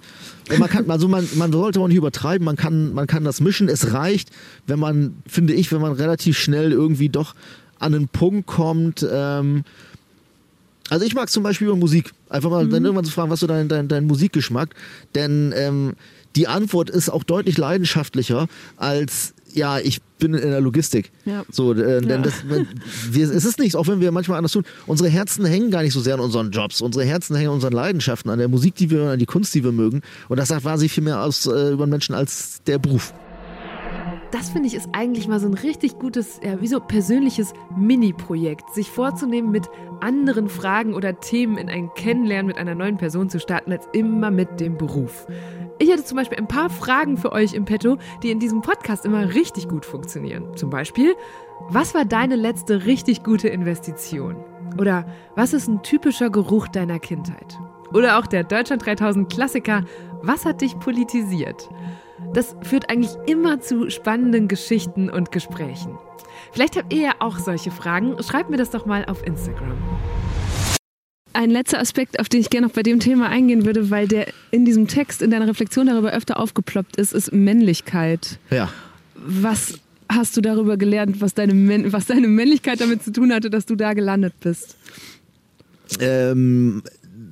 [0.59, 3.69] man, kann, also man, man sollte auch nicht übertreiben, man kann, man kann das mischen.
[3.69, 4.29] Es reicht,
[4.67, 7.35] wenn man, finde ich, wenn man relativ schnell irgendwie doch
[7.79, 9.05] an einen Punkt kommt.
[9.09, 9.63] Ähm,
[10.89, 12.11] also ich mag zum Beispiel über Musik.
[12.29, 12.71] Einfach mal mhm.
[12.71, 14.75] dann irgendwann zu fragen, was so dein, dein, dein Musikgeschmack.
[15.15, 15.93] Denn ähm,
[16.35, 18.47] die Antwort ist auch deutlich leidenschaftlicher
[18.77, 21.11] als ja, ich bin in der Logistik.
[21.25, 21.43] Ja.
[21.51, 22.17] So, äh, denn Ja.
[22.17, 22.33] das,
[23.09, 24.63] wir, es ist nichts, auch wenn wir manchmal anders tun.
[24.87, 26.81] Unsere Herzen hängen gar nicht so sehr an unseren Jobs.
[26.81, 29.53] Unsere Herzen hängen an unseren Leidenschaften, an der Musik, die wir hören, an die Kunst,
[29.55, 30.01] die wir mögen.
[30.29, 33.13] Und das sagt wahnsinnig viel mehr aus äh, über den Menschen als der Beruf.
[34.31, 38.73] Das finde ich ist eigentlich mal so ein richtig gutes, ja, wie so persönliches Mini-Projekt,
[38.73, 39.67] sich vorzunehmen, mit
[39.99, 44.31] anderen Fragen oder Themen in ein Kennenlernen mit einer neuen Person zu starten, als immer
[44.31, 45.27] mit dem Beruf.
[45.81, 49.03] Ich hätte zum Beispiel ein paar Fragen für euch im Petto, die in diesem Podcast
[49.03, 50.55] immer richtig gut funktionieren.
[50.55, 51.15] Zum Beispiel,
[51.69, 54.35] was war deine letzte richtig gute Investition?
[54.77, 57.57] Oder was ist ein typischer Geruch deiner Kindheit?
[57.95, 59.83] Oder auch der Deutschland 3000 Klassiker,
[60.21, 61.67] was hat dich politisiert?
[62.31, 65.97] Das führt eigentlich immer zu spannenden Geschichten und Gesprächen.
[66.51, 68.21] Vielleicht habt ihr ja auch solche Fragen.
[68.21, 69.79] Schreibt mir das doch mal auf Instagram.
[71.33, 74.27] Ein letzter Aspekt, auf den ich gerne noch bei dem Thema eingehen würde, weil der
[74.51, 78.37] in diesem Text, in deiner Reflexion darüber öfter aufgeploppt ist, ist Männlichkeit.
[78.49, 78.69] Ja.
[79.15, 79.79] Was
[80.09, 83.65] hast du darüber gelernt, was deine, Männ- was deine Männlichkeit damit zu tun hatte, dass
[83.65, 84.75] du da gelandet bist?
[85.99, 86.83] Ähm,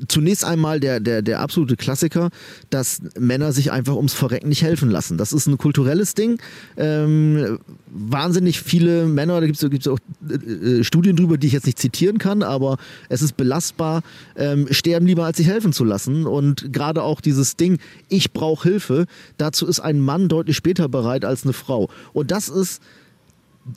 [0.07, 2.29] zunächst einmal der, der, der absolute Klassiker,
[2.69, 5.17] dass Männer sich einfach ums Verrecken nicht helfen lassen.
[5.17, 6.39] Das ist ein kulturelles Ding.
[6.77, 11.65] Ähm, wahnsinnig viele Männer, da gibt es auch äh, äh, Studien drüber, die ich jetzt
[11.65, 12.77] nicht zitieren kann, aber
[13.09, 14.01] es ist belastbar,
[14.35, 16.25] ähm, sterben lieber, als sich helfen zu lassen.
[16.25, 19.05] Und gerade auch dieses Ding, ich brauche Hilfe,
[19.37, 21.89] dazu ist ein Mann deutlich später bereit als eine Frau.
[22.13, 22.81] Und das ist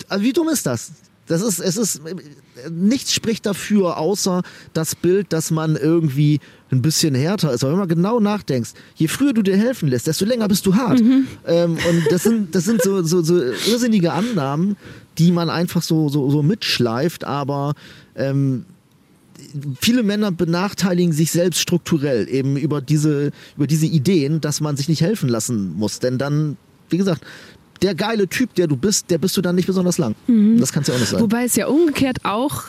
[0.09, 0.93] also wie dumm ist das?
[1.33, 2.03] Das ist, es ist,
[2.71, 4.43] nichts spricht dafür, außer
[4.75, 7.65] das Bild, dass man irgendwie ein bisschen härter ist.
[7.65, 10.75] Aber wenn man genau nachdenkst, je früher du dir helfen lässt, desto länger bist du
[10.75, 11.01] hart.
[11.47, 14.77] Ähm, und das sind, das sind so, so, so irrsinnige Annahmen,
[15.19, 17.75] die man einfach so, so, so mitschleift, aber
[18.15, 18.65] ähm,
[19.81, 24.89] viele Männer benachteiligen sich selbst strukturell eben über diese, über diese Ideen, dass man sich
[24.89, 25.99] nicht helfen lassen muss.
[25.99, 26.57] Denn dann,
[26.91, 27.23] wie gesagt,
[27.83, 30.15] der geile Typ, der du bist, der bist du dann nicht besonders lang.
[30.59, 31.21] Das kannst ja auch nicht sein.
[31.21, 32.65] Wobei es ja umgekehrt auch,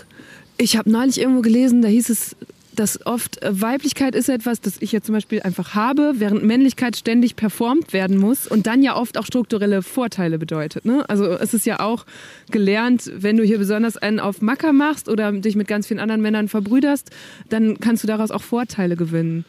[0.58, 2.36] ich habe neulich irgendwo gelesen, da hieß es,
[2.76, 6.98] dass oft äh, Weiblichkeit ist etwas, das ich jetzt zum Beispiel einfach habe, während Männlichkeit
[6.98, 10.86] ständig performt werden muss und dann ja oft auch strukturelle Vorteile bedeutet.
[10.86, 11.08] Ne?
[11.08, 12.06] Also es ist ja auch
[12.52, 16.22] gelernt, wenn du hier besonders einen auf Macker machst oder dich mit ganz vielen anderen
[16.22, 17.10] Männern verbrüderst,
[17.50, 19.46] dann kannst du daraus auch Vorteile gewinnen.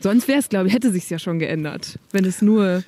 [0.00, 2.84] Sonst wäre es, glaube ich, hätte sich ja schon geändert, wenn es nur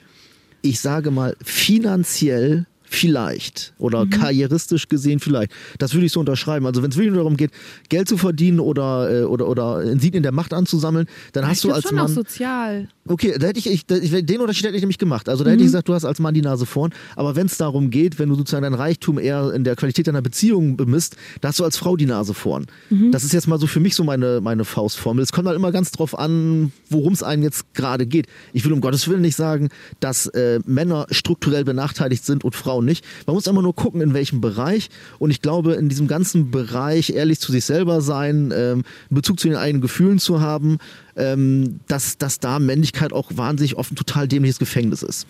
[0.63, 5.53] ich sage mal, finanziell vielleicht oder karrieristisch gesehen vielleicht.
[5.79, 6.67] Das würde ich so unterschreiben.
[6.67, 7.53] Also wenn es wirklich nur darum geht,
[7.89, 11.73] Geld zu verdienen oder, äh, oder, oder Insignien der Macht anzusammeln, dann hast ich du
[11.73, 12.13] als schon auch Mann...
[12.13, 12.89] sozial.
[13.11, 15.29] Okay, da hätte ich, ich, den Unterschied hätte ich nämlich gemacht.
[15.29, 16.93] Also da hätte ich gesagt, du hast als Mann die Nase vorn.
[17.17, 20.23] Aber wenn es darum geht, wenn du sozusagen dein Reichtum eher in der Qualität deiner
[20.23, 22.67] Beziehung bemisst, da hast du als Frau die Nase vorn.
[23.11, 25.25] Das ist jetzt mal so für mich so meine, meine Faustformel.
[25.25, 28.29] Es kommt halt immer ganz drauf an, worum es einem jetzt gerade geht.
[28.53, 32.85] Ich will um Gottes Willen nicht sagen, dass äh, Männer strukturell benachteiligt sind und Frauen
[32.85, 33.05] nicht.
[33.27, 34.89] Man muss immer nur gucken, in welchem Bereich.
[35.19, 39.49] Und ich glaube, in diesem ganzen Bereich ehrlich zu sich selber sein, ähm, Bezug zu
[39.49, 40.79] den eigenen Gefühlen zu haben,
[41.21, 45.27] ähm, dass, dass da Männlichkeit auch wahnsinnig oft ein total dämliches Gefängnis ist.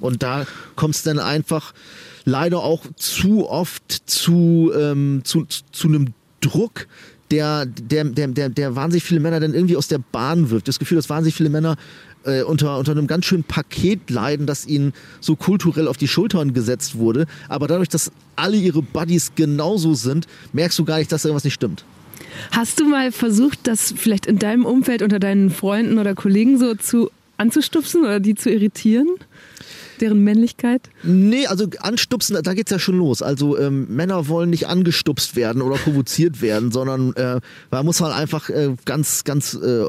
[0.00, 1.74] Und da kommt es dann einfach
[2.24, 6.86] leider auch zu oft zu, ähm, zu, zu, zu einem Druck,
[7.32, 10.68] der, der, der, der, der wahnsinnig viele Männer dann irgendwie aus der Bahn wirft.
[10.68, 11.76] Das Gefühl, dass wahnsinnig viele Männer
[12.24, 16.52] äh, unter, unter einem ganz schönen Paket leiden, das ihnen so kulturell auf die Schultern
[16.52, 17.26] gesetzt wurde.
[17.48, 21.54] Aber dadurch, dass alle ihre Buddies genauso sind, merkst du gar nicht, dass irgendwas nicht
[21.54, 21.84] stimmt.
[22.50, 26.74] Hast du mal versucht, das vielleicht in deinem Umfeld unter deinen Freunden oder Kollegen so
[26.74, 29.08] zu anzustupsen oder die zu irritieren?
[30.00, 30.90] Deren Männlichkeit?
[31.04, 33.22] Nee, also anstupsen, da geht's ja schon los.
[33.22, 38.14] Also ähm, Männer wollen nicht angestupst werden oder provoziert werden, sondern äh, man muss halt
[38.14, 39.84] einfach äh, ganz, ganz äh,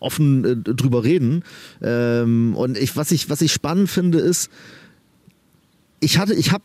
[0.00, 1.44] offen äh, drüber reden.
[1.80, 4.50] Ähm, und ich, was ich, was ich spannend finde, ist,
[6.00, 6.64] ich hatte, ich habe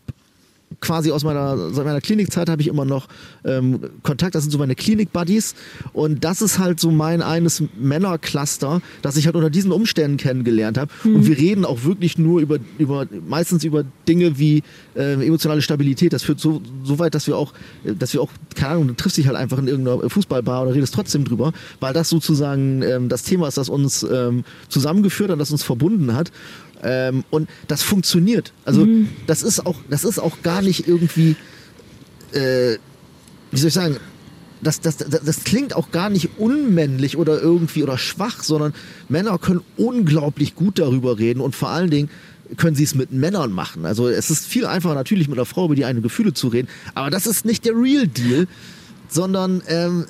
[0.79, 3.07] quasi aus meiner, seit meiner Klinikzeit habe ich immer noch
[3.43, 5.55] ähm, Kontakt, das sind so meine Klinik-Buddies.
[5.93, 10.77] Und das ist halt so mein eines Männercluster, das ich halt unter diesen Umständen kennengelernt
[10.77, 10.91] habe.
[11.03, 14.63] Und wir reden auch wirklich nur über, über meistens über Dinge wie
[14.95, 17.53] äh, emotionale Stabilität, das führt so, so weit, dass wir auch,
[17.83, 20.93] dass wir auch, keine Ahnung, du triffst dich halt einfach in irgendeiner Fußballbar oder redest
[20.93, 25.51] trotzdem drüber, weil das sozusagen ähm, das Thema ist, das uns ähm, zusammengeführt hat, das
[25.51, 26.31] uns verbunden hat
[26.83, 28.53] ähm, und das funktioniert.
[28.65, 28.87] Also
[29.25, 31.35] das ist auch, das ist auch gar nicht irgendwie,
[32.33, 32.77] äh,
[33.51, 33.97] wie soll ich sagen,
[34.61, 38.73] das, das, das, das klingt auch gar nicht unmännlich oder irgendwie oder schwach, sondern
[39.07, 42.09] Männer können unglaublich gut darüber reden und vor allen Dingen
[42.55, 43.85] können sie es mit Männern machen.
[43.85, 46.67] Also es ist viel einfacher natürlich mit einer Frau über die eigenen Gefühle zu reden,
[46.95, 48.47] aber das ist nicht der Real Deal,
[49.09, 50.05] sondern ähm,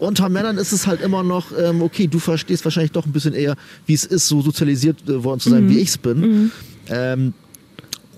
[0.00, 3.34] unter Männern ist es halt immer noch, ähm, okay, du verstehst wahrscheinlich doch ein bisschen
[3.34, 3.54] eher,
[3.86, 5.70] wie es ist, so sozialisiert äh, worden zu sein, Mhm.
[5.70, 6.50] wie ich es bin.
[6.88, 7.34] Ähm,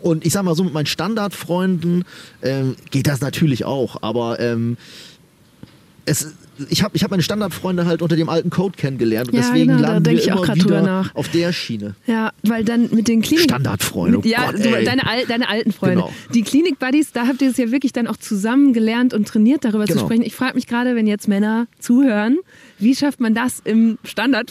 [0.00, 2.04] und ich sag mal so, mit meinen Standardfreunden
[2.42, 4.76] ähm, geht das natürlich auch, aber ähm,
[6.06, 6.26] es,
[6.68, 9.68] ich habe ich hab meine Standardfreunde halt unter dem alten Code kennengelernt und Ja, deswegen
[9.76, 11.94] genau, landen wir ich auch immer wieder auf der Schiene.
[12.06, 13.44] Ja, weil dann mit den Klinik...
[13.44, 15.96] Standardfreunde, oh ja, Gott, so, deine, al deine alten Freunde.
[15.96, 16.12] Genau.
[16.34, 19.86] Die Klinik-Buddies, da habt ihr es ja wirklich dann auch zusammen gelernt und trainiert, darüber
[19.86, 20.04] zu Genau.
[20.06, 20.22] sprechen.
[20.22, 22.38] Ich frage mich gerade, wenn jetzt Männer zuhören,
[22.78, 23.98] wie schafft man das im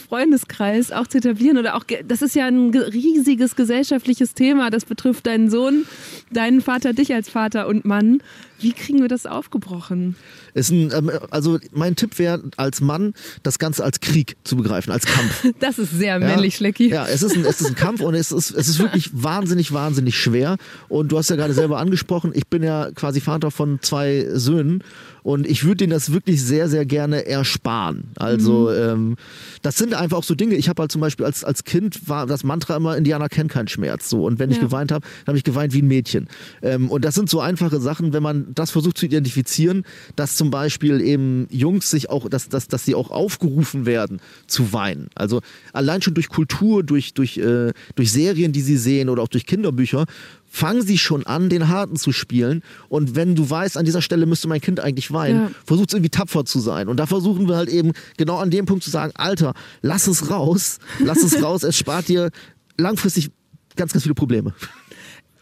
[0.05, 1.57] Standard-Freundeskreis auch zu etablieren?
[1.57, 4.69] Oder auch, das ist ja ein ge- riesiges gesellschaftliches Thema.
[4.69, 5.85] Das betrifft deinen Sohn,
[6.31, 8.21] deinen Vater, dich als Vater und Mann.
[8.61, 10.15] Wie kriegen wir das aufgebrochen?
[10.55, 13.13] Ein, ähm, also mein Tipp wäre als Mann,
[13.43, 15.45] das Ganze als Krieg zu begreifen, als Kampf.
[15.59, 16.89] Das ist sehr männlich, Schlecki.
[16.89, 19.71] Ja, es ist, ein, es ist ein Kampf und es ist, es ist wirklich wahnsinnig,
[19.73, 20.57] wahnsinnig schwer.
[20.89, 24.83] Und du hast ja gerade selber angesprochen, ich bin ja quasi Vater von zwei Söhnen
[25.23, 28.05] und ich würde denen das wirklich sehr, sehr gerne ersparen.
[28.17, 28.77] Also Mhm.
[28.77, 29.15] ähm,
[29.61, 30.55] das sind einfach auch so Dinge.
[30.55, 33.67] Ich habe halt zum Beispiel als, als Kind war das Mantra immer, Indianer kennen keinen
[33.67, 34.09] Schmerz.
[34.09, 34.25] So.
[34.25, 34.63] Und wenn ich Ja.
[34.63, 36.27] geweint habe, dann habe ich geweint wie ein Mädchen.
[36.61, 39.83] Ähm, und das sind so einfache Sachen, wenn man das versucht zu identifizieren,
[40.15, 44.73] dass zum Beispiel eben Jungs sich auch, dass, dass, dass sie auch aufgerufen werden zu
[44.73, 45.09] weinen.
[45.15, 45.41] Also
[45.73, 49.45] allein schon durch Kultur, durch, durch, äh, durch Serien, die sie sehen oder auch durch
[49.45, 50.05] Kinderbücher,
[50.53, 52.61] fangen sie schon an, den Harten zu spielen.
[52.89, 55.51] Und wenn du weißt, an dieser Stelle müsste mein Kind eigentlich weinen, Ja.
[55.65, 56.89] versucht irgendwie tapfer zu sein.
[56.89, 60.29] Und da versuchen wir halt eben genau an dem Punkt zu sagen, Alter, lass es
[60.29, 62.31] raus, lass es raus, es spart dir
[62.77, 63.29] langfristig
[63.77, 64.53] ganz, ganz viele Probleme.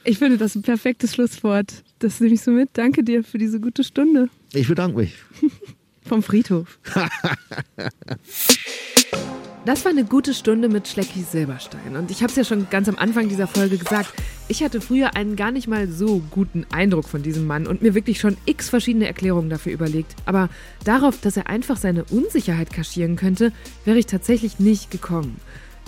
[0.03, 1.83] Ich finde das ein perfektes Schlusswort.
[1.99, 2.69] Das nehme ich so mit.
[2.73, 5.13] Danke dir für diese gute Stunde Ich bedanke mich.
[6.05, 6.79] vom Friedhof.
[9.65, 11.97] Das war eine gute Stunde mit Schlecki Silberstein.
[11.97, 14.13] Und ich habe es ja schon ganz am Anfang dieser Folge gesagt.
[14.47, 17.93] Ich hatte früher einen gar nicht mal so guten Eindruck von diesem Mann und mir
[17.93, 20.15] wirklich schon x verschiedene Erklärungen dafür überlegt.
[20.25, 20.49] Aber
[20.85, 23.51] darauf, dass er einfach seine Unsicherheit kaschieren könnte,
[23.83, 25.39] wäre ich tatsächlich nicht gekommen.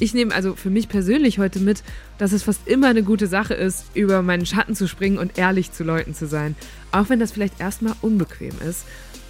[0.02, 1.84] Ich nehme also für mich persönlich heute mit,
[2.18, 5.74] dass es fast immer eine gute Sache ist, über meinen Schatten zu springen und ehrlich
[5.74, 6.56] zu Leuten zu sein.
[6.92, 8.86] Auch wenn das vielleicht erstmal unbequem ist.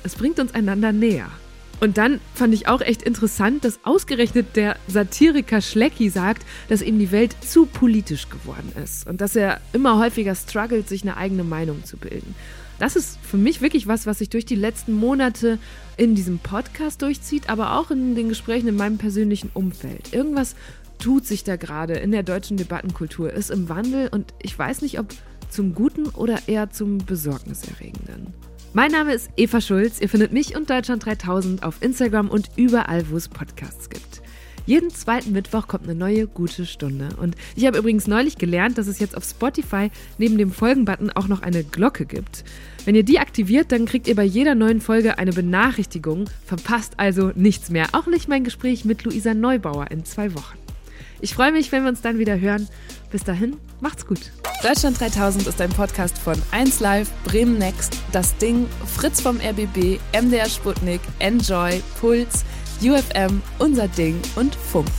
[0.06, 1.30] Es bringt uns einander näher.
[1.82, 7.00] Und dann fand ich auch echt interessant, dass ausgerechnet der Satiriker Schlecki sagt, dass ihm
[7.00, 11.44] die Welt zu politisch geworden ist und dass er immer häufiger struggelt, sich eine eigene
[11.44, 12.34] Meinung zu bilden.
[12.82, 15.60] Das ist für mich wirklich was, was sich durch die letzten Monate
[15.98, 20.14] in diesem Podcast durchzieht, aber auch in den Gesprächen in meinem persönlichen Umfeld.
[20.14, 20.56] Irgendwas
[20.98, 24.98] tut sich da gerade in der deutschen Debattenkultur, ist im Wandel und ich weiß nicht,
[24.98, 25.06] ob
[25.52, 28.34] zum Guten oder eher zum Besorgniserregenden.
[28.74, 30.02] Mein Name ist Eva Schulz.
[30.02, 34.24] Ihr findet mich und Deutschland 3000 auf Instagram und überall, wo es Podcasts gibt.
[34.66, 37.10] Jeden zweiten Mittwoch kommt eine neue gute Stunde.
[37.20, 41.28] Und ich habe übrigens neulich gelernt, dass es jetzt auf Spotify neben dem Folgen-Button auch
[41.28, 42.44] noch eine Glocke gibt.
[42.86, 47.32] Wenn ihr die aktiviert, dann kriegt ihr bei jeder neuen Folge eine Benachrichtigung, verpasst also
[47.36, 47.88] nichts mehr.
[47.94, 50.58] Auch nicht mein Gespräch mit Luisa Neubauer in zwei Wochen.
[51.24, 52.68] Ich freue mich, wenn wir uns dann wieder hören.
[53.12, 54.32] Bis dahin, macht's gut.
[54.64, 60.50] Deutschland 3000 ist ein Podcast von 1Live, Bremen Next, Das Ding, Fritz vom RBB, MDR
[60.50, 62.44] Sputnik, Enjoy, Puls,
[62.82, 64.90] UFM, Unser Ding und Funk.